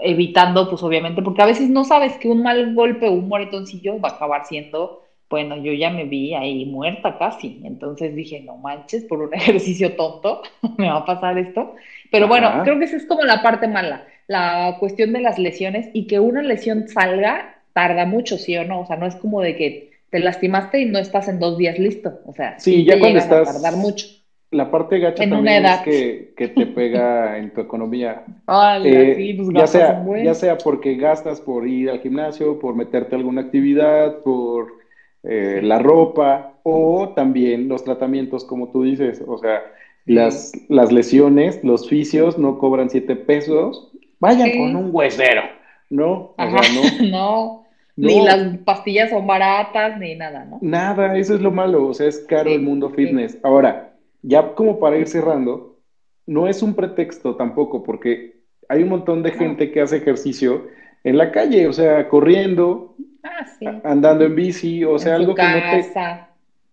evitando, 0.00 0.70
pues 0.70 0.82
obviamente, 0.82 1.20
porque 1.20 1.42
a 1.42 1.44
veces 1.44 1.68
no 1.68 1.84
sabes 1.84 2.16
que 2.16 2.28
un 2.28 2.42
mal 2.42 2.74
golpe 2.74 3.06
o 3.06 3.12
un 3.12 3.28
moretoncillo 3.28 4.00
va 4.00 4.08
a 4.08 4.12
acabar 4.12 4.46
siendo, 4.46 5.02
bueno, 5.28 5.54
yo 5.58 5.74
ya 5.74 5.90
me 5.90 6.04
vi 6.06 6.32
ahí 6.32 6.64
muerta 6.64 7.18
casi, 7.18 7.60
entonces 7.64 8.14
dije, 8.14 8.40
no 8.40 8.56
manches, 8.56 9.04
por 9.04 9.20
un 9.20 9.34
ejercicio 9.34 9.92
tonto 9.96 10.40
me 10.78 10.88
va 10.88 11.00
a 11.00 11.04
pasar 11.04 11.36
esto. 11.36 11.74
Pero 12.10 12.26
bueno, 12.26 12.62
creo 12.64 12.78
que 12.78 12.86
esa 12.86 12.96
es 12.96 13.04
como 13.04 13.22
la 13.22 13.42
parte 13.42 13.68
mala, 13.68 14.06
la 14.28 14.78
cuestión 14.80 15.12
de 15.12 15.20
las 15.20 15.38
lesiones 15.38 15.90
y 15.92 16.06
que 16.06 16.20
una 16.20 16.40
lesión 16.40 16.88
salga 16.88 17.60
tarda 17.74 18.06
mucho, 18.06 18.38
¿sí 18.38 18.56
o 18.56 18.64
no? 18.64 18.80
O 18.80 18.86
sea, 18.86 18.96
no 18.96 19.04
es 19.04 19.16
como 19.16 19.42
de 19.42 19.56
que 19.56 19.90
te 20.08 20.20
lastimaste 20.20 20.80
y 20.80 20.86
no 20.86 20.98
estás 20.98 21.28
en 21.28 21.38
dos 21.38 21.58
días 21.58 21.78
listo, 21.78 22.18
o 22.24 22.32
sea, 22.32 22.58
sí, 22.58 22.82
ya 22.86 22.98
cuando 22.98 23.18
estás... 23.18 23.46
A 23.46 23.52
tardar 23.52 23.76
mucho 23.76 24.06
la 24.56 24.70
parte 24.70 24.98
gacha 24.98 25.28
también 25.28 25.64
es 25.64 25.80
que, 25.80 26.32
que, 26.36 26.48
te 26.48 26.66
pega 26.66 27.38
en 27.38 27.52
tu 27.52 27.60
economía. 27.60 28.24
Eh, 28.84 29.34
pues 29.36 29.48
ya, 29.52 29.66
sea, 29.66 30.04
ya 30.24 30.34
sea 30.34 30.58
porque 30.58 30.96
gastas 30.96 31.40
por 31.40 31.68
ir 31.68 31.90
al 31.90 32.00
gimnasio, 32.00 32.58
por 32.58 32.74
meterte 32.74 33.14
a 33.14 33.18
alguna 33.18 33.42
actividad, 33.42 34.18
por 34.22 34.72
eh, 35.22 35.60
la 35.62 35.78
ropa 35.78 36.54
o 36.62 37.10
también 37.14 37.68
los 37.68 37.84
tratamientos, 37.84 38.44
como 38.44 38.70
tú 38.70 38.82
dices. 38.82 39.22
O 39.26 39.38
sea, 39.38 39.62
las, 40.06 40.52
las 40.68 40.90
lesiones, 40.90 41.62
los 41.62 41.88
fisios 41.88 42.38
no 42.38 42.58
cobran 42.58 42.90
siete 42.90 43.14
pesos. 43.16 43.92
Vayan 44.18 44.50
con 44.56 44.76
un 44.76 44.90
huesero, 44.92 45.42
¿no? 45.90 46.34
O 46.36 46.50
sea, 46.50 46.60
no. 46.74 47.10
no. 47.10 47.66
Ni 47.96 48.22
las 48.22 48.58
pastillas 48.58 49.08
son 49.08 49.26
baratas, 49.26 49.98
ni 49.98 50.14
nada, 50.16 50.44
¿no? 50.44 50.58
Nada, 50.60 51.16
eso 51.16 51.34
es 51.34 51.40
lo 51.40 51.50
malo. 51.50 51.86
O 51.86 51.94
sea, 51.94 52.06
es 52.06 52.18
caro 52.28 52.50
el 52.50 52.60
mundo 52.60 52.90
fitness. 52.90 53.38
Ahora, 53.42 53.95
ya 54.22 54.54
como 54.54 54.78
para 54.78 54.98
ir 54.98 55.08
cerrando, 55.08 55.76
no 56.26 56.48
es 56.48 56.62
un 56.62 56.74
pretexto 56.74 57.36
tampoco, 57.36 57.82
porque 57.82 58.40
hay 58.68 58.82
un 58.82 58.88
montón 58.88 59.22
de 59.22 59.30
gente 59.30 59.70
que 59.70 59.80
hace 59.80 59.98
ejercicio 59.98 60.66
en 61.04 61.18
la 61.18 61.30
calle, 61.30 61.68
o 61.68 61.72
sea, 61.72 62.08
corriendo, 62.08 62.96
ah, 63.22 63.46
andando 63.84 64.24
en 64.24 64.34
bici, 64.34 64.84
o 64.84 64.98
sea, 64.98 65.14
algo 65.14 65.34
que 65.34 65.42
no 65.42 65.58
te... 65.70 66.25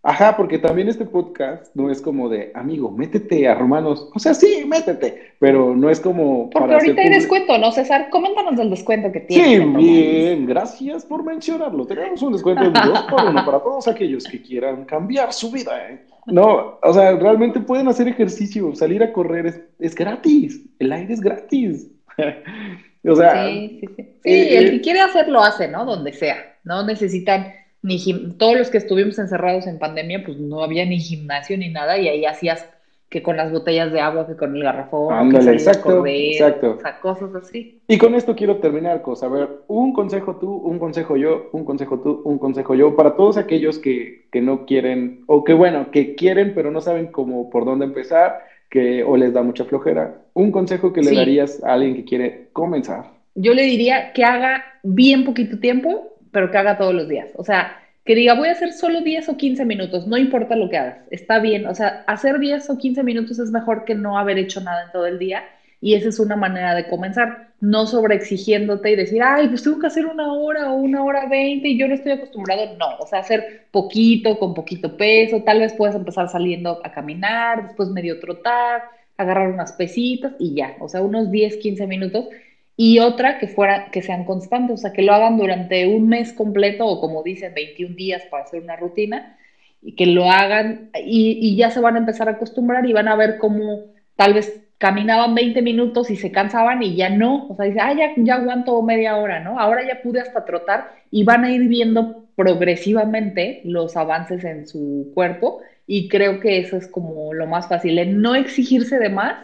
Ajá, 0.06 0.36
porque 0.36 0.60
también 0.60 0.90
este 0.90 1.06
podcast 1.06 1.74
no 1.76 1.90
es 1.90 2.02
como 2.02 2.28
de, 2.28 2.52
amigo, 2.56 2.92
métete 2.92 3.48
a 3.48 3.56
Romanos. 3.56 4.10
O 4.14 4.20
sea, 4.20 4.34
sí, 4.34 4.66
métete, 4.68 5.32
pero 5.40 5.74
no 5.74 5.90
es 5.90 6.02
como... 6.02 6.50
Porque 6.50 6.74
ahorita 6.74 7.02
hay 7.02 7.10
descuento, 7.10 7.58
¿no, 7.58 7.72
César? 7.72 8.10
Coméntanos 8.10 8.58
del 8.58 8.70
descuento 8.70 9.14
que 9.14 9.22
tienes. 9.22 9.62
Sí, 9.62 9.66
bien, 9.78 10.46
gracias 10.46 11.06
por 11.06 11.24
mencionarlo. 11.24 11.88
Tenemos 11.88 12.22
un 12.22 12.34
descuento 12.34 12.66
de 12.66 12.72
dos 12.72 13.02
por 13.04 13.24
uno 13.24 13.46
para 13.46 13.60
todos 13.60 13.88
aquellos 13.88 14.26
que 14.26 14.42
quieran 14.42 14.84
cambiar 14.84 15.32
su 15.32 15.50
vida. 15.50 15.90
¿eh? 15.90 16.06
No, 16.26 16.80
o 16.84 16.94
sea, 16.94 17.16
realmente 17.16 17.62
pueden 17.62 17.88
hacer 17.88 18.10
ejercicio, 18.10 18.76
salir 18.76 19.02
a 19.04 19.14
correr 19.14 19.46
es, 19.46 19.62
es 19.80 19.96
gratis, 19.96 20.66
el 20.80 20.92
aire 20.92 21.14
es 21.14 21.22
gratis. 21.22 21.88
o 23.08 23.16
sea... 23.16 23.48
Sí, 23.48 23.78
sí, 23.80 23.88
sí. 23.96 24.04
Sí, 24.22 24.30
eh, 24.30 24.58
el 24.58 24.72
que 24.72 24.82
quiere 24.82 25.00
hacer 25.00 25.30
lo 25.30 25.42
hace, 25.42 25.70
¿no? 25.70 25.86
Donde 25.86 26.12
sea, 26.12 26.36
no 26.66 26.86
necesitan 26.86 27.54
ni 27.84 28.00
todos 28.38 28.58
los 28.58 28.70
que 28.70 28.78
estuvimos 28.80 29.20
encerrados 29.20 29.68
en 29.68 29.78
pandemia, 29.78 30.24
pues 30.26 30.38
no 30.40 30.64
había 30.64 30.86
ni 30.86 31.00
gimnasio 31.00 31.58
ni 31.58 31.70
nada 31.70 31.98
y 32.00 32.08
ahí 32.08 32.26
hacías 32.26 32.68
que 33.10 33.22
con 33.22 33.38
las 33.38 33.52
botellas 33.52 33.92
de 33.92 34.02
agua, 34.02 34.26
que 34.26 34.36
con 34.36 34.56
el 34.56 34.64
garrafón, 34.64 35.14
Ándale, 35.14 35.52
que 35.52 35.52
exacto, 35.52 36.04
exacto. 36.08 36.72
o 36.72 36.82
sea, 36.82 37.00
cosas 37.00 37.36
así. 37.36 37.80
Y 37.88 38.00
con 38.00 38.16
esto 38.16 38.36
quiero 38.36 38.58
terminar, 38.58 39.04
cosa. 39.04 39.28
A 39.28 39.30
ver, 39.30 39.50
un 39.68 39.94
consejo 39.94 40.38
tú, 40.38 40.52
un 40.52 40.80
consejo 40.80 41.16
yo, 41.16 41.50
un 41.52 41.64
consejo 41.64 42.00
tú, 42.00 42.22
un 42.26 42.40
consejo 42.40 42.74
yo, 42.74 42.96
para 42.96 43.16
todos 43.16 43.38
aquellos 43.38 43.78
que, 43.78 44.26
que 44.32 44.42
no 44.42 44.66
quieren, 44.66 45.26
o 45.28 45.44
que 45.44 45.54
bueno, 45.54 45.92
que 45.92 46.16
quieren, 46.16 46.56
pero 46.56 46.72
no 46.72 46.82
saben 46.82 47.12
cómo, 47.12 47.52
por 47.52 47.66
dónde 47.66 47.86
empezar, 47.86 48.40
que 48.68 49.04
o 49.04 49.16
les 49.16 49.32
da 49.32 49.44
mucha 49.44 49.66
flojera. 49.66 50.24
Un 50.34 50.52
consejo 50.52 50.92
que 50.92 51.02
le 51.02 51.14
darías 51.14 51.64
a 51.64 51.74
alguien 51.74 51.96
que 51.96 52.06
quiere 52.06 52.50
comenzar. 52.52 53.12
Yo 53.36 53.54
le 53.54 53.62
diría 53.62 54.12
que 54.14 54.24
haga 54.24 54.64
bien 54.82 55.24
poquito 55.24 55.60
tiempo, 55.60 56.13
pero 56.34 56.52
que 56.52 56.58
haga 56.58 56.78
todos 56.78 56.94
los 56.94 57.08
días. 57.08 57.30
O 57.36 57.46
sea, 57.46 57.78
que 58.06 58.16
diga, 58.16 58.34
voy 58.34 58.50
a 58.50 58.54
hacer 58.54 58.74
solo 58.74 59.02
10 59.02 59.30
o 59.30 59.38
15 59.38 59.64
minutos, 59.66 60.08
no 60.08 60.18
importa 60.18 60.56
lo 60.56 60.70
que 60.70 60.78
hagas, 60.78 60.98
está 61.10 61.40
bien, 61.40 61.66
o 61.68 61.74
sea, 61.76 62.04
hacer 62.08 62.40
10 62.40 62.70
o 62.70 62.78
15 62.78 63.02
minutos 63.04 63.40
es 63.40 63.52
mejor 63.52 63.86
que 63.86 63.96
no 63.96 64.18
haber 64.18 64.38
hecho 64.38 64.60
nada 64.60 64.84
en 64.86 64.92
todo 64.92 65.06
el 65.06 65.20
día 65.20 65.46
y 65.80 65.96
esa 65.96 66.10
es 66.10 66.20
una 66.20 66.36
manera 66.36 66.76
de 66.76 66.88
comenzar, 66.88 67.50
no 67.62 67.88
sobreexigiéndote 67.88 68.92
y 68.92 68.96
decir, 68.96 69.22
ay, 69.24 69.48
pues 69.48 69.64
tengo 69.64 69.80
que 69.80 69.88
hacer 69.88 70.06
una 70.06 70.34
hora 70.34 70.72
o 70.72 70.76
una 70.76 71.04
hora 71.04 71.28
veinte 71.28 71.70
y 71.70 71.78
yo 71.78 71.88
no 71.88 71.94
estoy 71.94 72.14
acostumbrado, 72.14 72.76
no, 72.78 72.98
o 73.00 73.08
sea, 73.08 73.20
hacer 73.20 73.68
poquito, 73.72 74.38
con 74.38 74.54
poquito 74.54 74.98
peso, 74.98 75.44
tal 75.44 75.60
vez 75.60 75.74
puedes 75.74 75.96
empezar 75.96 76.28
saliendo 76.30 76.82
a 76.84 76.92
caminar, 76.92 77.68
después 77.68 77.90
medio 77.90 78.20
trotar, 78.20 78.84
agarrar 79.18 79.50
unas 79.50 79.74
pesitas 79.74 80.34
y 80.40 80.56
ya, 80.56 80.76
o 80.80 80.90
sea, 80.90 81.02
unos 81.02 81.32
10, 81.32 81.58
15 81.58 81.88
minutos 81.88 82.28
y 82.76 83.00
otra 83.00 83.38
que 83.38 83.48
fuera 83.48 83.92
que 83.92 84.02
sean 84.02 84.26
constantes, 84.26 84.74
o 84.74 84.78
sea, 84.78 84.94
que 84.94 85.04
lo 85.04 85.14
hagan 85.14 85.38
durante 85.38 85.88
un 85.88 86.08
mes 86.08 86.34
completo 86.34 86.88
o 86.88 87.00
como 87.00 87.22
dicen 87.24 87.54
21 87.54 87.96
días 87.96 88.24
para 88.32 88.44
hacer 88.44 88.64
una 88.64 88.76
rutina 88.76 89.38
y 89.82 89.96
que 89.96 90.08
lo 90.08 90.32
hagan 90.32 90.90
y, 90.96 91.56
ya 91.56 91.70
se 91.70 91.80
van 91.80 91.96
a 91.96 92.00
empezar 92.00 92.28
a 92.30 92.34
acostumbrar 92.34 92.86
y 92.86 92.94
van 92.94 93.08
a 93.08 93.16
ver 93.16 93.38
cómo 93.38 93.86
tal 94.16 94.34
vez 94.34 94.62
caminaban 94.80 95.36
20 95.36 95.62
minutos 95.62 96.10
y 96.10 96.16
se 96.16 96.32
cansaban 96.32 96.82
y 96.82 96.96
ya 96.96 97.10
no, 97.10 97.48
o 97.48 97.56
sea, 97.56 97.66
dice, 97.66 97.80
ah, 97.80 97.94
ya, 97.94 98.12
ya 98.18 98.36
aguanto 98.36 98.82
media 98.82 99.18
hora, 99.18 99.40
¿no? 99.40 99.60
Ahora 99.60 99.86
ya 99.88 100.02
pude 100.02 100.20
hasta 100.20 100.46
trotar 100.46 100.92
y 101.12 101.24
van 101.24 101.46
a 101.46 101.52
ir 101.52 101.68
viendo 101.68 102.26
progresivamente 102.36 103.62
los 103.66 103.96
avances 103.96 104.44
en 104.44 104.68
su 104.68 105.12
cuerpo 105.14 105.62
y 105.86 106.10
creo 106.10 106.40
que 106.40 106.58
eso 106.58 106.78
es 106.78 106.88
como 106.88 107.34
lo 107.34 107.46
más 107.46 107.68
fácil, 107.68 108.22
no 108.22 108.36
exigirse 108.36 108.98
de 109.00 109.10
más 109.10 109.36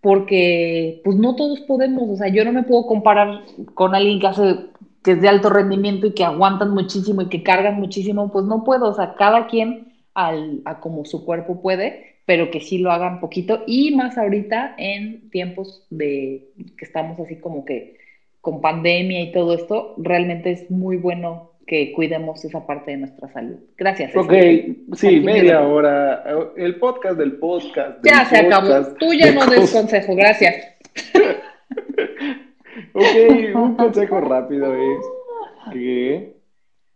porque 0.00 1.00
pues 1.04 1.16
no 1.16 1.34
todos 1.36 1.60
podemos, 1.60 2.08
o 2.08 2.16
sea, 2.16 2.28
yo 2.28 2.44
no 2.44 2.52
me 2.52 2.62
puedo 2.62 2.86
comparar 2.86 3.42
con 3.74 3.94
alguien 3.94 4.20
que 4.20 4.26
hace, 4.26 4.56
que 5.02 5.12
es 5.12 5.20
de 5.20 5.28
alto 5.28 5.50
rendimiento 5.50 6.06
y 6.06 6.14
que 6.14 6.24
aguantan 6.24 6.70
muchísimo 6.70 7.22
y 7.22 7.28
que 7.28 7.42
cargan 7.42 7.76
muchísimo, 7.76 8.30
pues 8.30 8.44
no 8.44 8.64
puedo, 8.64 8.88
o 8.90 8.94
sea, 8.94 9.14
cada 9.14 9.46
quien 9.46 9.92
al, 10.14 10.62
a 10.64 10.80
como 10.80 11.04
su 11.04 11.24
cuerpo 11.24 11.60
puede, 11.60 12.18
pero 12.26 12.50
que 12.50 12.60
sí 12.60 12.78
lo 12.78 12.92
hagan 12.92 13.20
poquito 13.20 13.62
y 13.66 13.94
más 13.94 14.18
ahorita 14.18 14.74
en 14.78 15.30
tiempos 15.30 15.86
de 15.90 16.52
que 16.76 16.84
estamos 16.84 17.18
así 17.20 17.36
como 17.36 17.64
que 17.64 17.96
con 18.40 18.60
pandemia 18.60 19.20
y 19.22 19.32
todo 19.32 19.54
esto, 19.54 19.94
realmente 19.98 20.52
es 20.52 20.70
muy 20.70 20.96
bueno 20.96 21.47
que 21.68 21.92
cuidemos 21.92 22.42
esa 22.44 22.66
parte 22.66 22.92
de 22.92 22.96
nuestra 22.96 23.30
salud. 23.32 23.56
Gracias. 23.76 24.16
Ok, 24.16 24.32
sí, 24.94 25.20
media 25.20 25.60
hora. 25.60 26.24
El 26.56 26.76
podcast 26.76 27.18
del 27.18 27.34
podcast. 27.34 28.02
ya 28.02 28.24
se 28.24 28.38
acabó. 28.38 28.94
Tú 28.98 29.12
ya 29.12 29.32
no 29.32 29.46
des 29.46 29.70
consejo, 29.70 30.16
gracias. 30.16 30.56
ok, 32.94 33.54
un 33.54 33.74
consejo 33.76 34.20
rápido 34.20 34.74
es 34.74 35.06
que 35.72 36.34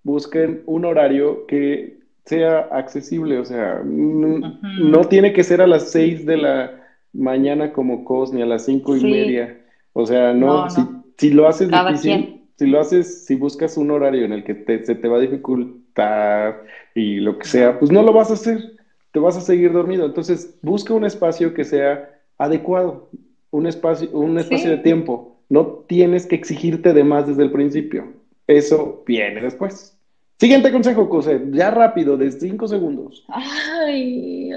busquen 0.02 0.62
un 0.66 0.86
horario 0.86 1.46
que 1.46 1.98
sea 2.24 2.60
accesible, 2.72 3.38
o 3.38 3.44
sea, 3.44 3.82
no, 3.84 5.04
tiene 5.04 5.32
que 5.32 5.44
ser 5.44 5.60
a 5.60 5.66
las 5.66 5.90
seis 5.90 6.24
de 6.24 6.38
la 6.38 6.80
mañana 7.12 7.72
como 7.72 8.04
COS 8.04 8.32
ni 8.32 8.40
a 8.40 8.46
las 8.46 8.64
cinco 8.64 8.96
y 8.96 9.02
media. 9.02 9.60
O 9.92 10.06
sea, 10.06 10.32
no, 10.32 10.70
Si, 10.70 10.80
si, 11.18 11.30
lo 11.30 11.46
haces 11.46 11.68
difícil, 11.68 12.41
si 12.56 12.66
lo 12.66 12.80
haces, 12.80 13.24
si 13.24 13.34
buscas 13.34 13.76
un 13.76 13.90
horario 13.90 14.24
en 14.24 14.32
el 14.32 14.44
que 14.44 14.54
se 14.84 14.94
te 14.94 15.08
va 15.08 15.18
a 15.18 15.20
dificultar 15.20 16.64
y 16.94 17.16
lo 17.16 17.38
que 17.38 17.46
sea, 17.46 17.78
pues 17.78 17.90
no 17.90 18.02
lo 18.02 18.12
vas 18.12 18.30
a 18.30 18.34
hacer, 18.34 18.72
te 19.12 19.18
vas 19.18 19.36
a 19.36 19.40
seguir 19.40 19.72
dormido. 19.72 20.06
Entonces, 20.06 20.54
busca 20.62 20.94
un 20.94 21.04
espacio 21.04 21.54
que 21.54 21.64
sea 21.64 22.10
adecuado, 22.38 23.08
un 23.50 23.66
espacio, 23.66 24.10
un 24.12 24.38
espacio 24.38 24.70
de 24.70 24.78
tiempo. 24.78 25.36
No 25.48 25.84
tienes 25.86 26.26
que 26.26 26.36
exigirte 26.36 26.92
de 26.92 27.04
más 27.04 27.26
desde 27.26 27.42
el 27.42 27.50
principio. 27.50 28.12
Eso 28.46 29.02
viene 29.06 29.40
después. 29.40 29.96
Siguiente 30.38 30.72
consejo, 30.72 31.06
José, 31.06 31.40
ya 31.50 31.70
rápido, 31.70 32.16
de 32.16 32.32
cinco 32.32 32.66
segundos. 32.66 33.24
Ay, 33.28 34.50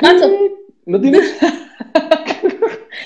paso. 0.00 0.30
¿No 0.86 1.00
tienes? 1.00 1.38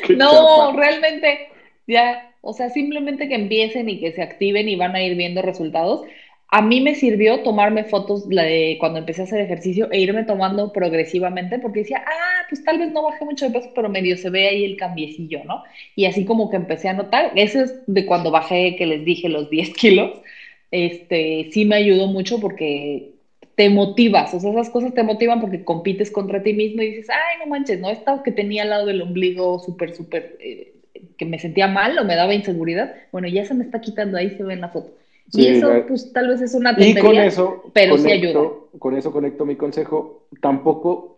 no, 0.16 0.72
realmente, 0.72 1.48
ya 1.86 2.32
o 2.46 2.52
sea, 2.52 2.70
simplemente 2.70 3.28
que 3.28 3.34
empiecen 3.34 3.88
y 3.88 4.00
que 4.00 4.12
se 4.12 4.22
activen 4.22 4.68
y 4.68 4.76
van 4.76 4.94
a 4.94 5.02
ir 5.02 5.16
viendo 5.16 5.42
resultados. 5.42 6.02
A 6.48 6.62
mí 6.62 6.80
me 6.80 6.94
sirvió 6.94 7.42
tomarme 7.42 7.84
fotos 7.84 8.28
de 8.28 8.76
cuando 8.78 9.00
empecé 9.00 9.22
a 9.22 9.24
hacer 9.24 9.40
ejercicio 9.40 9.90
e 9.90 10.00
irme 10.00 10.24
tomando 10.24 10.72
progresivamente 10.72 11.58
porque 11.58 11.80
decía, 11.80 12.04
ah, 12.06 12.46
pues 12.48 12.62
tal 12.64 12.78
vez 12.78 12.92
no 12.92 13.02
bajé 13.02 13.24
mucho 13.24 13.46
de 13.46 13.58
peso, 13.58 13.72
pero 13.74 13.88
medio 13.88 14.16
se 14.16 14.30
ve 14.30 14.48
ahí 14.48 14.64
el 14.64 14.76
cambiecillo, 14.76 15.42
¿no? 15.44 15.64
Y 15.96 16.04
así 16.06 16.24
como 16.24 16.48
que 16.48 16.56
empecé 16.56 16.88
a 16.88 16.94
notar, 16.94 17.32
eso 17.34 17.62
es 17.64 17.74
de 17.86 18.06
cuando 18.06 18.30
bajé, 18.30 18.76
que 18.76 18.86
les 18.86 19.04
dije, 19.04 19.28
los 19.28 19.50
10 19.50 19.74
kilos, 19.74 20.20
este, 20.70 21.50
sí 21.52 21.64
me 21.64 21.76
ayudó 21.76 22.06
mucho 22.06 22.40
porque 22.40 23.12
te 23.56 23.70
motivas, 23.70 24.34
o 24.34 24.40
sea, 24.40 24.50
esas 24.52 24.70
cosas 24.70 24.94
te 24.94 25.02
motivan 25.02 25.40
porque 25.40 25.64
compites 25.64 26.10
contra 26.10 26.42
ti 26.42 26.52
mismo 26.52 26.82
y 26.82 26.90
dices, 26.90 27.08
ay, 27.10 27.38
no 27.40 27.46
manches, 27.46 27.80
¿no? 27.80 27.90
Esta 27.90 28.22
que 28.22 28.32
tenía 28.32 28.62
al 28.62 28.70
lado 28.70 28.86
del 28.86 29.02
ombligo 29.02 29.58
súper, 29.58 29.96
súper 29.96 30.36
eh, 30.40 30.75
que 31.16 31.24
me 31.24 31.38
sentía 31.38 31.68
mal 31.68 31.98
o 31.98 32.04
me 32.04 32.16
daba 32.16 32.34
inseguridad, 32.34 32.94
bueno, 33.12 33.28
ya 33.28 33.44
se 33.44 33.54
me 33.54 33.64
está 33.64 33.80
quitando, 33.80 34.16
ahí 34.16 34.30
se 34.36 34.42
ve 34.42 34.54
en 34.54 34.60
la 34.60 34.68
foto. 34.68 34.90
y 35.32 35.46
eso, 35.46 35.70
pues 35.88 36.12
tal 36.12 36.28
vez 36.28 36.40
es 36.40 36.54
una 36.54 36.70
tontería, 36.70 37.00
y 37.00 37.02
con 37.02 37.16
eso, 37.16 37.70
pero 37.72 37.98
sí 37.98 38.10
ayuda. 38.10 38.50
Con 38.78 38.96
eso 38.96 39.12
conecto 39.12 39.44
mi 39.44 39.56
consejo, 39.56 40.26
tampoco 40.40 41.16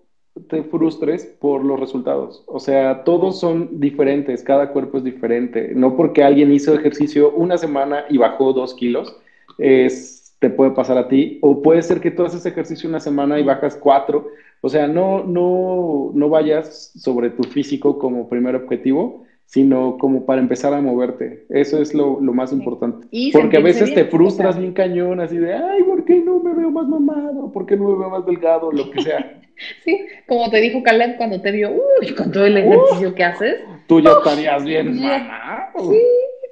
te 0.49 0.62
frustres 0.62 1.24
por 1.24 1.64
los 1.64 1.78
resultados. 1.80 2.42
O 2.46 2.61
sea, 2.61 3.05
todos 3.05 3.40
son 3.40 3.80
diferentes, 3.80 4.42
cada 4.42 4.70
cuerpo 4.70 4.99
es 4.99 5.05
diferente. 5.05 5.72
No 5.74 5.96
porque 5.96 6.22
alguien 6.22 6.53
hizo 6.53 6.74
ejercicio 6.74 7.32
una 7.32 7.59
semana 7.59 8.05
y 8.09 8.18
bajó 8.18 8.53
dos 8.53 8.74
kilos, 8.74 9.16
es, 9.59 10.34
te 10.38 10.51
puede 10.51 10.70
pasar 10.72 10.99
a 10.99 11.09
ti. 11.09 11.38
O 11.42 11.62
puede 11.62 11.82
ser 11.82 12.01
que 12.01 12.11
tú 12.11 12.24
haces 12.24 12.46
ejercicio 12.46 12.88
una 12.88 13.01
semana 13.01 13.38
y 13.40 13.44
bajas 13.44 13.76
cuatro. 13.76 14.28
O 14.61 14.68
sea, 14.68 14.86
no, 14.86 15.24
no, 15.24 16.11
no 16.14 16.28
vayas 16.28 16.92
sobre 16.96 17.30
tu 17.30 17.44
físico 17.44 17.99
como 17.99 18.28
primer 18.28 18.57
objetivo, 18.57 19.24
sino 19.49 19.96
como 19.96 20.26
para 20.26 20.42
empezar 20.42 20.74
a 20.74 20.80
moverte. 20.82 21.46
Eso 21.49 21.80
es 21.80 21.94
lo, 21.94 22.20
más 22.20 22.53
importante. 22.53 23.07
Porque 23.32 23.57
a 23.57 23.61
veces 23.61 23.94
te 23.94 24.05
frustras 24.05 24.59
bien 24.59 24.74
cañón, 24.74 25.20
así 25.20 25.38
de, 25.38 25.55
ay, 25.55 25.82
¿por 25.84 26.05
qué 26.05 26.16
no 26.16 26.38
me 26.40 26.53
veo 26.53 26.70
más 26.70 26.86
mamado? 26.86 27.51
¿Por 27.51 27.64
qué 27.64 27.74
no 27.74 27.88
me 27.88 27.99
veo 27.99 28.11
más 28.11 28.26
delgado? 28.26 28.70
Lo 28.70 28.90
que 28.90 29.01
sea. 29.01 29.40
sí, 29.84 30.05
como 30.26 30.51
te 30.51 30.61
dijo 30.61 30.82
Caleb 30.82 31.16
cuando 31.16 31.40
te 31.40 31.51
vio, 31.51 31.70
uy, 31.70 32.14
con 32.14 32.30
todo 32.30 32.44
el 32.44 32.59
ejercicio 32.59 33.14
que 33.14 33.24
haces. 33.24 33.57
Tú 33.86 34.01
ya 34.01 34.11
estarías 34.12 34.62
bien 34.64 35.01
mamado. 35.01 35.92
Sí. 35.92 36.03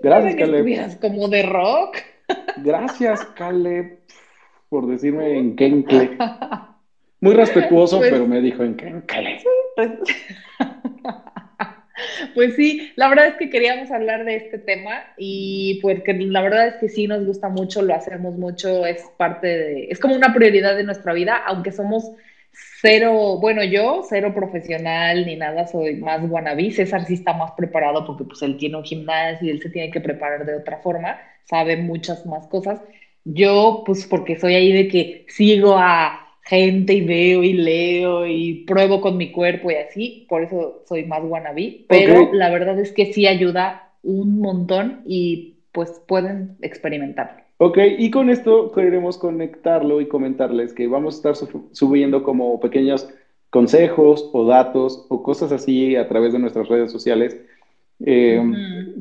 Gracias, 0.00 0.34
Caleb. 0.36 0.98
como 0.98 1.28
de 1.28 1.42
rock. 1.42 1.98
Gracias, 2.64 3.22
Caleb, 3.36 3.98
por 4.70 4.86
decirme 4.86 5.36
en 5.36 5.54
Kenkle. 5.54 6.16
Muy 7.20 7.34
respetuoso, 7.34 7.98
pues 7.98 8.10
pero 8.10 8.26
me 8.26 8.40
dijo 8.40 8.62
en 8.62 8.74
Kenkle. 8.74 9.38
Sí, 9.38 9.46
pues... 9.76 9.90
Pues 12.34 12.54
sí, 12.54 12.92
la 12.96 13.08
verdad 13.08 13.28
es 13.28 13.36
que 13.36 13.50
queríamos 13.50 13.90
hablar 13.90 14.24
de 14.24 14.36
este 14.36 14.58
tema 14.58 15.04
y 15.16 15.78
porque 15.82 16.14
la 16.14 16.42
verdad 16.42 16.68
es 16.68 16.76
que 16.76 16.88
sí 16.88 17.06
nos 17.06 17.24
gusta 17.24 17.48
mucho, 17.48 17.82
lo 17.82 17.94
hacemos 17.94 18.36
mucho, 18.36 18.86
es 18.86 19.02
parte 19.16 19.46
de, 19.46 19.84
es 19.90 19.98
como 19.98 20.14
una 20.14 20.32
prioridad 20.34 20.76
de 20.76 20.84
nuestra 20.84 21.12
vida, 21.12 21.36
aunque 21.44 21.72
somos 21.72 22.10
cero, 22.80 23.38
bueno, 23.40 23.62
yo 23.64 24.02
cero 24.08 24.32
profesional 24.34 25.26
ni 25.26 25.36
nada, 25.36 25.66
soy 25.66 25.96
más 25.96 26.20
wannabe, 26.22 26.70
César 26.70 27.04
sí 27.04 27.14
está 27.14 27.32
más 27.34 27.52
preparado 27.52 28.04
porque 28.04 28.24
pues 28.24 28.42
él 28.42 28.56
tiene 28.56 28.76
un 28.76 28.84
gimnasio 28.84 29.46
y 29.46 29.50
él 29.50 29.60
se 29.62 29.70
tiene 29.70 29.90
que 29.90 30.00
preparar 30.00 30.44
de 30.46 30.56
otra 30.56 30.78
forma, 30.78 31.18
sabe 31.44 31.76
muchas 31.76 32.24
más 32.26 32.46
cosas. 32.46 32.80
Yo 33.24 33.82
pues 33.84 34.06
porque 34.06 34.36
soy 34.38 34.54
ahí 34.54 34.72
de 34.72 34.88
que 34.88 35.24
sigo 35.28 35.76
a 35.78 36.25
gente 36.46 36.94
y 36.94 37.00
veo 37.00 37.42
y 37.42 37.52
leo 37.54 38.26
y 38.26 38.64
pruebo 38.66 39.00
con 39.00 39.16
mi 39.16 39.32
cuerpo 39.32 39.70
y 39.70 39.74
así, 39.74 40.26
por 40.28 40.42
eso 40.42 40.82
soy 40.88 41.04
más 41.04 41.22
wannabe, 41.24 41.84
pero 41.88 42.30
la 42.32 42.50
verdad 42.50 42.78
es 42.78 42.92
que 42.92 43.12
sí 43.12 43.26
ayuda 43.26 43.90
un 44.02 44.38
montón 44.38 45.02
y 45.04 45.54
pues 45.72 46.00
pueden 46.06 46.56
experimentarlo. 46.62 47.42
Ok, 47.58 47.78
y 47.98 48.10
con 48.10 48.30
esto 48.30 48.70
queremos 48.70 49.18
conectarlo 49.18 50.00
y 50.00 50.06
comentarles 50.06 50.72
que 50.72 50.86
vamos 50.86 51.14
a 51.14 51.30
estar 51.30 51.48
subiendo 51.72 52.22
como 52.22 52.60
pequeños 52.60 53.08
consejos 53.50 54.30
o 54.32 54.46
datos 54.46 55.04
o 55.08 55.22
cosas 55.22 55.50
así 55.50 55.96
a 55.96 56.06
través 56.06 56.32
de 56.32 56.38
nuestras 56.38 56.68
redes 56.68 56.92
sociales 56.92 57.36
eh, 58.04 58.40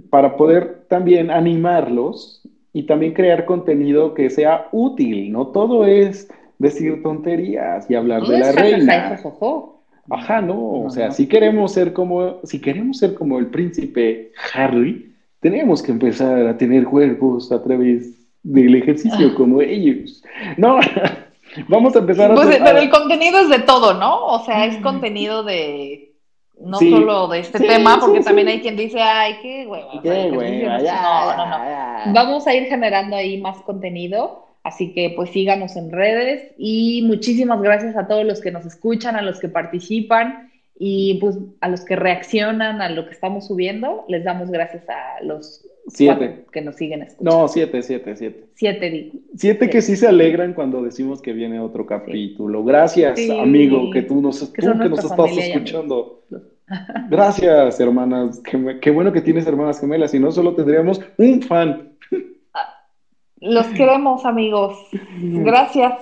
para 0.10 0.36
poder 0.36 0.86
también 0.88 1.30
animarlos 1.30 2.42
y 2.74 2.84
también 2.84 3.14
crear 3.14 3.46
contenido 3.46 4.14
que 4.14 4.30
sea 4.30 4.68
útil, 4.72 5.32
no 5.32 5.48
todo 5.48 5.86
es 5.86 6.28
decir 6.58 7.02
tonterías 7.04 7.90
y 7.90 7.96
hablar 7.96 8.24
de 8.24 8.40
la 8.40 8.52
reina. 8.52 9.20
Ajá, 10.10 10.42
no, 10.42 10.82
o 10.82 10.90
sea, 10.90 11.12
si 11.12 11.28
queremos 11.28 11.72
ser 11.72 11.92
como, 11.92 12.40
si 12.44 12.62
queremos 12.62 13.00
ser 13.00 13.16
como 13.16 13.40
el 13.40 13.48
príncipe 13.48 14.32
Harry, 14.54 15.16
tenemos 15.40 15.82
que 15.82 15.92
empezar 15.92 16.46
a 16.48 16.58
tener 16.58 16.86
cuerpos 16.86 17.52
a 17.52 17.62
través 17.64 18.14
del 18.44 18.76
ejercicio 18.76 19.30
ah. 19.32 19.36
como 19.36 19.62
ellos. 19.62 20.24
No, 20.58 20.80
vamos 21.68 21.96
a 21.96 22.00
empezar 22.00 22.32
a... 22.32 22.36
Pues, 22.36 22.60
pero 22.64 22.78
el 22.78 22.90
contenido 22.92 23.40
es 23.40 23.50
de 23.50 23.60
todo, 23.60 23.96
¿no? 23.96 24.26
O 24.28 24.46
sea, 24.46 24.68
es 24.68 24.78
contenido 24.78 25.44
de 25.44 26.14
no 26.60 26.80
solo 26.80 27.28
de 27.28 27.40
este 27.40 27.60
tema, 27.60 28.00
porque 28.00 28.22
también 28.22 28.48
hay 28.48 28.62
quien 28.62 28.78
dice, 28.78 29.02
ay, 29.02 29.38
qué 29.42 29.68
hueva. 29.68 30.02
Qué 30.02 30.32
hueva, 30.32 30.78
no, 30.78 31.38
no, 31.38 31.46
no. 31.48 32.14
Vamos 32.14 32.48
a 32.48 32.54
ir 32.54 32.66
generando 32.66 33.16
ahí 33.16 33.42
más 33.42 33.58
contenido, 33.64 34.45
así 34.66 34.94
que 34.94 35.14
pues 35.16 35.30
síganos 35.30 35.76
en 35.76 35.92
redes 35.92 36.52
y 36.58 37.04
muchísimas 37.06 37.62
gracias 37.62 37.96
a 37.96 38.08
todos 38.08 38.26
los 38.26 38.42
que 38.42 38.52
nos 38.52 38.66
escuchan, 38.66 39.16
a 39.16 39.22
los 39.22 39.40
que 39.40 39.48
participan 39.48 40.52
y 40.78 41.20
pues 41.22 41.38
a 41.62 41.70
los 41.70 41.86
que 41.86 41.96
reaccionan 41.96 42.82
a 42.82 42.90
lo 42.90 43.06
que 43.06 43.14
estamos 43.14 43.46
subiendo, 43.46 44.06
les 44.10 44.24
damos 44.24 44.50
gracias 44.50 44.84
a 44.90 45.24
los 45.24 45.66
siete 45.88 46.46
que 46.52 46.62
nos 46.62 46.78
siguen 46.78 47.04
escuchando. 47.04 47.44
No, 47.44 47.48
siete, 47.48 47.84
siete, 47.84 48.16
siete. 48.16 48.46
Siete, 48.56 48.90
digo. 48.90 49.20
Siete, 49.36 49.70
que 49.70 49.84
sí 49.84 49.96
se 49.96 50.08
alegran 50.08 50.54
cuando 50.54 50.82
decimos 50.82 51.22
que 51.22 51.32
viene 51.32 51.60
otro 51.60 51.86
capítulo. 51.86 52.64
Gracias, 52.64 53.20
amigo, 53.40 53.92
que 53.92 54.02
tú 54.02 54.20
nos, 54.20 54.50
que 54.50 54.64
nos 54.64 55.04
estás 55.04 55.38
escuchando. 55.38 56.24
Gracias, 57.10 57.80
hermanas. 57.80 58.42
Qué, 58.82 58.92
bueno 58.92 59.14
que 59.14 59.22
tienes 59.22 59.46
hermanas 59.46 59.80
gemelas. 59.80 60.14
Y 60.14 60.20
no 60.20 60.32
solo 60.32 60.56
tendríamos 60.56 61.02
un 61.18 61.42
fan. 61.42 61.95
Los 63.42 63.68
queremos, 63.68 64.26
amigos. 64.26 64.78
Gracias, 65.20 65.94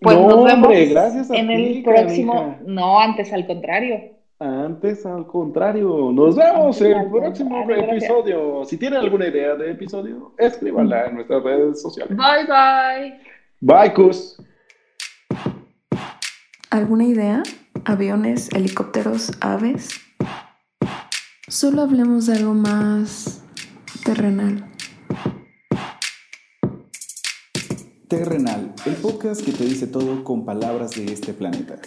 Pues 0.00 0.16
nos 0.18 0.44
vemos 0.44 0.68
gracias 0.90 1.30
en 1.30 1.50
el 1.50 1.82
próximo. 1.82 2.58
No, 2.66 3.00
antes 3.00 3.32
al 3.32 3.46
contrario. 3.46 4.00
Antes 4.38 5.06
al 5.06 5.26
contrario. 5.26 6.10
Nos 6.12 6.36
vemos 6.36 6.80
en 6.80 6.92
el 6.92 7.10
próximo 7.10 7.70
episodio. 7.70 8.64
Si 8.64 8.76
tienen 8.76 9.00
alguna 9.00 9.28
idea 9.28 9.54
de 9.54 9.72
episodio, 9.72 10.32
escríbanla 10.38 11.06
en 11.06 11.14
nuestras 11.16 11.42
redes 11.42 11.82
sociales. 11.82 12.16
Bye, 12.16 12.46
bye. 12.46 13.20
Bye, 13.60 13.92
Cus. 13.94 14.42
¿Alguna 16.70 17.04
idea? 17.04 17.42
aviones, 17.84 18.50
helicópteros, 18.52 19.32
aves. 19.40 20.00
Solo 21.48 21.82
hablemos 21.82 22.26
de 22.26 22.36
algo 22.36 22.54
más 22.54 23.42
terrenal. 24.04 24.71
Terrenal, 28.12 28.74
el 28.84 28.92
podcast 28.96 29.40
que 29.40 29.52
te 29.52 29.64
dice 29.64 29.86
todo 29.86 30.22
con 30.22 30.44
palabras 30.44 30.90
de 30.90 31.06
este 31.06 31.32
planeta. 31.32 31.78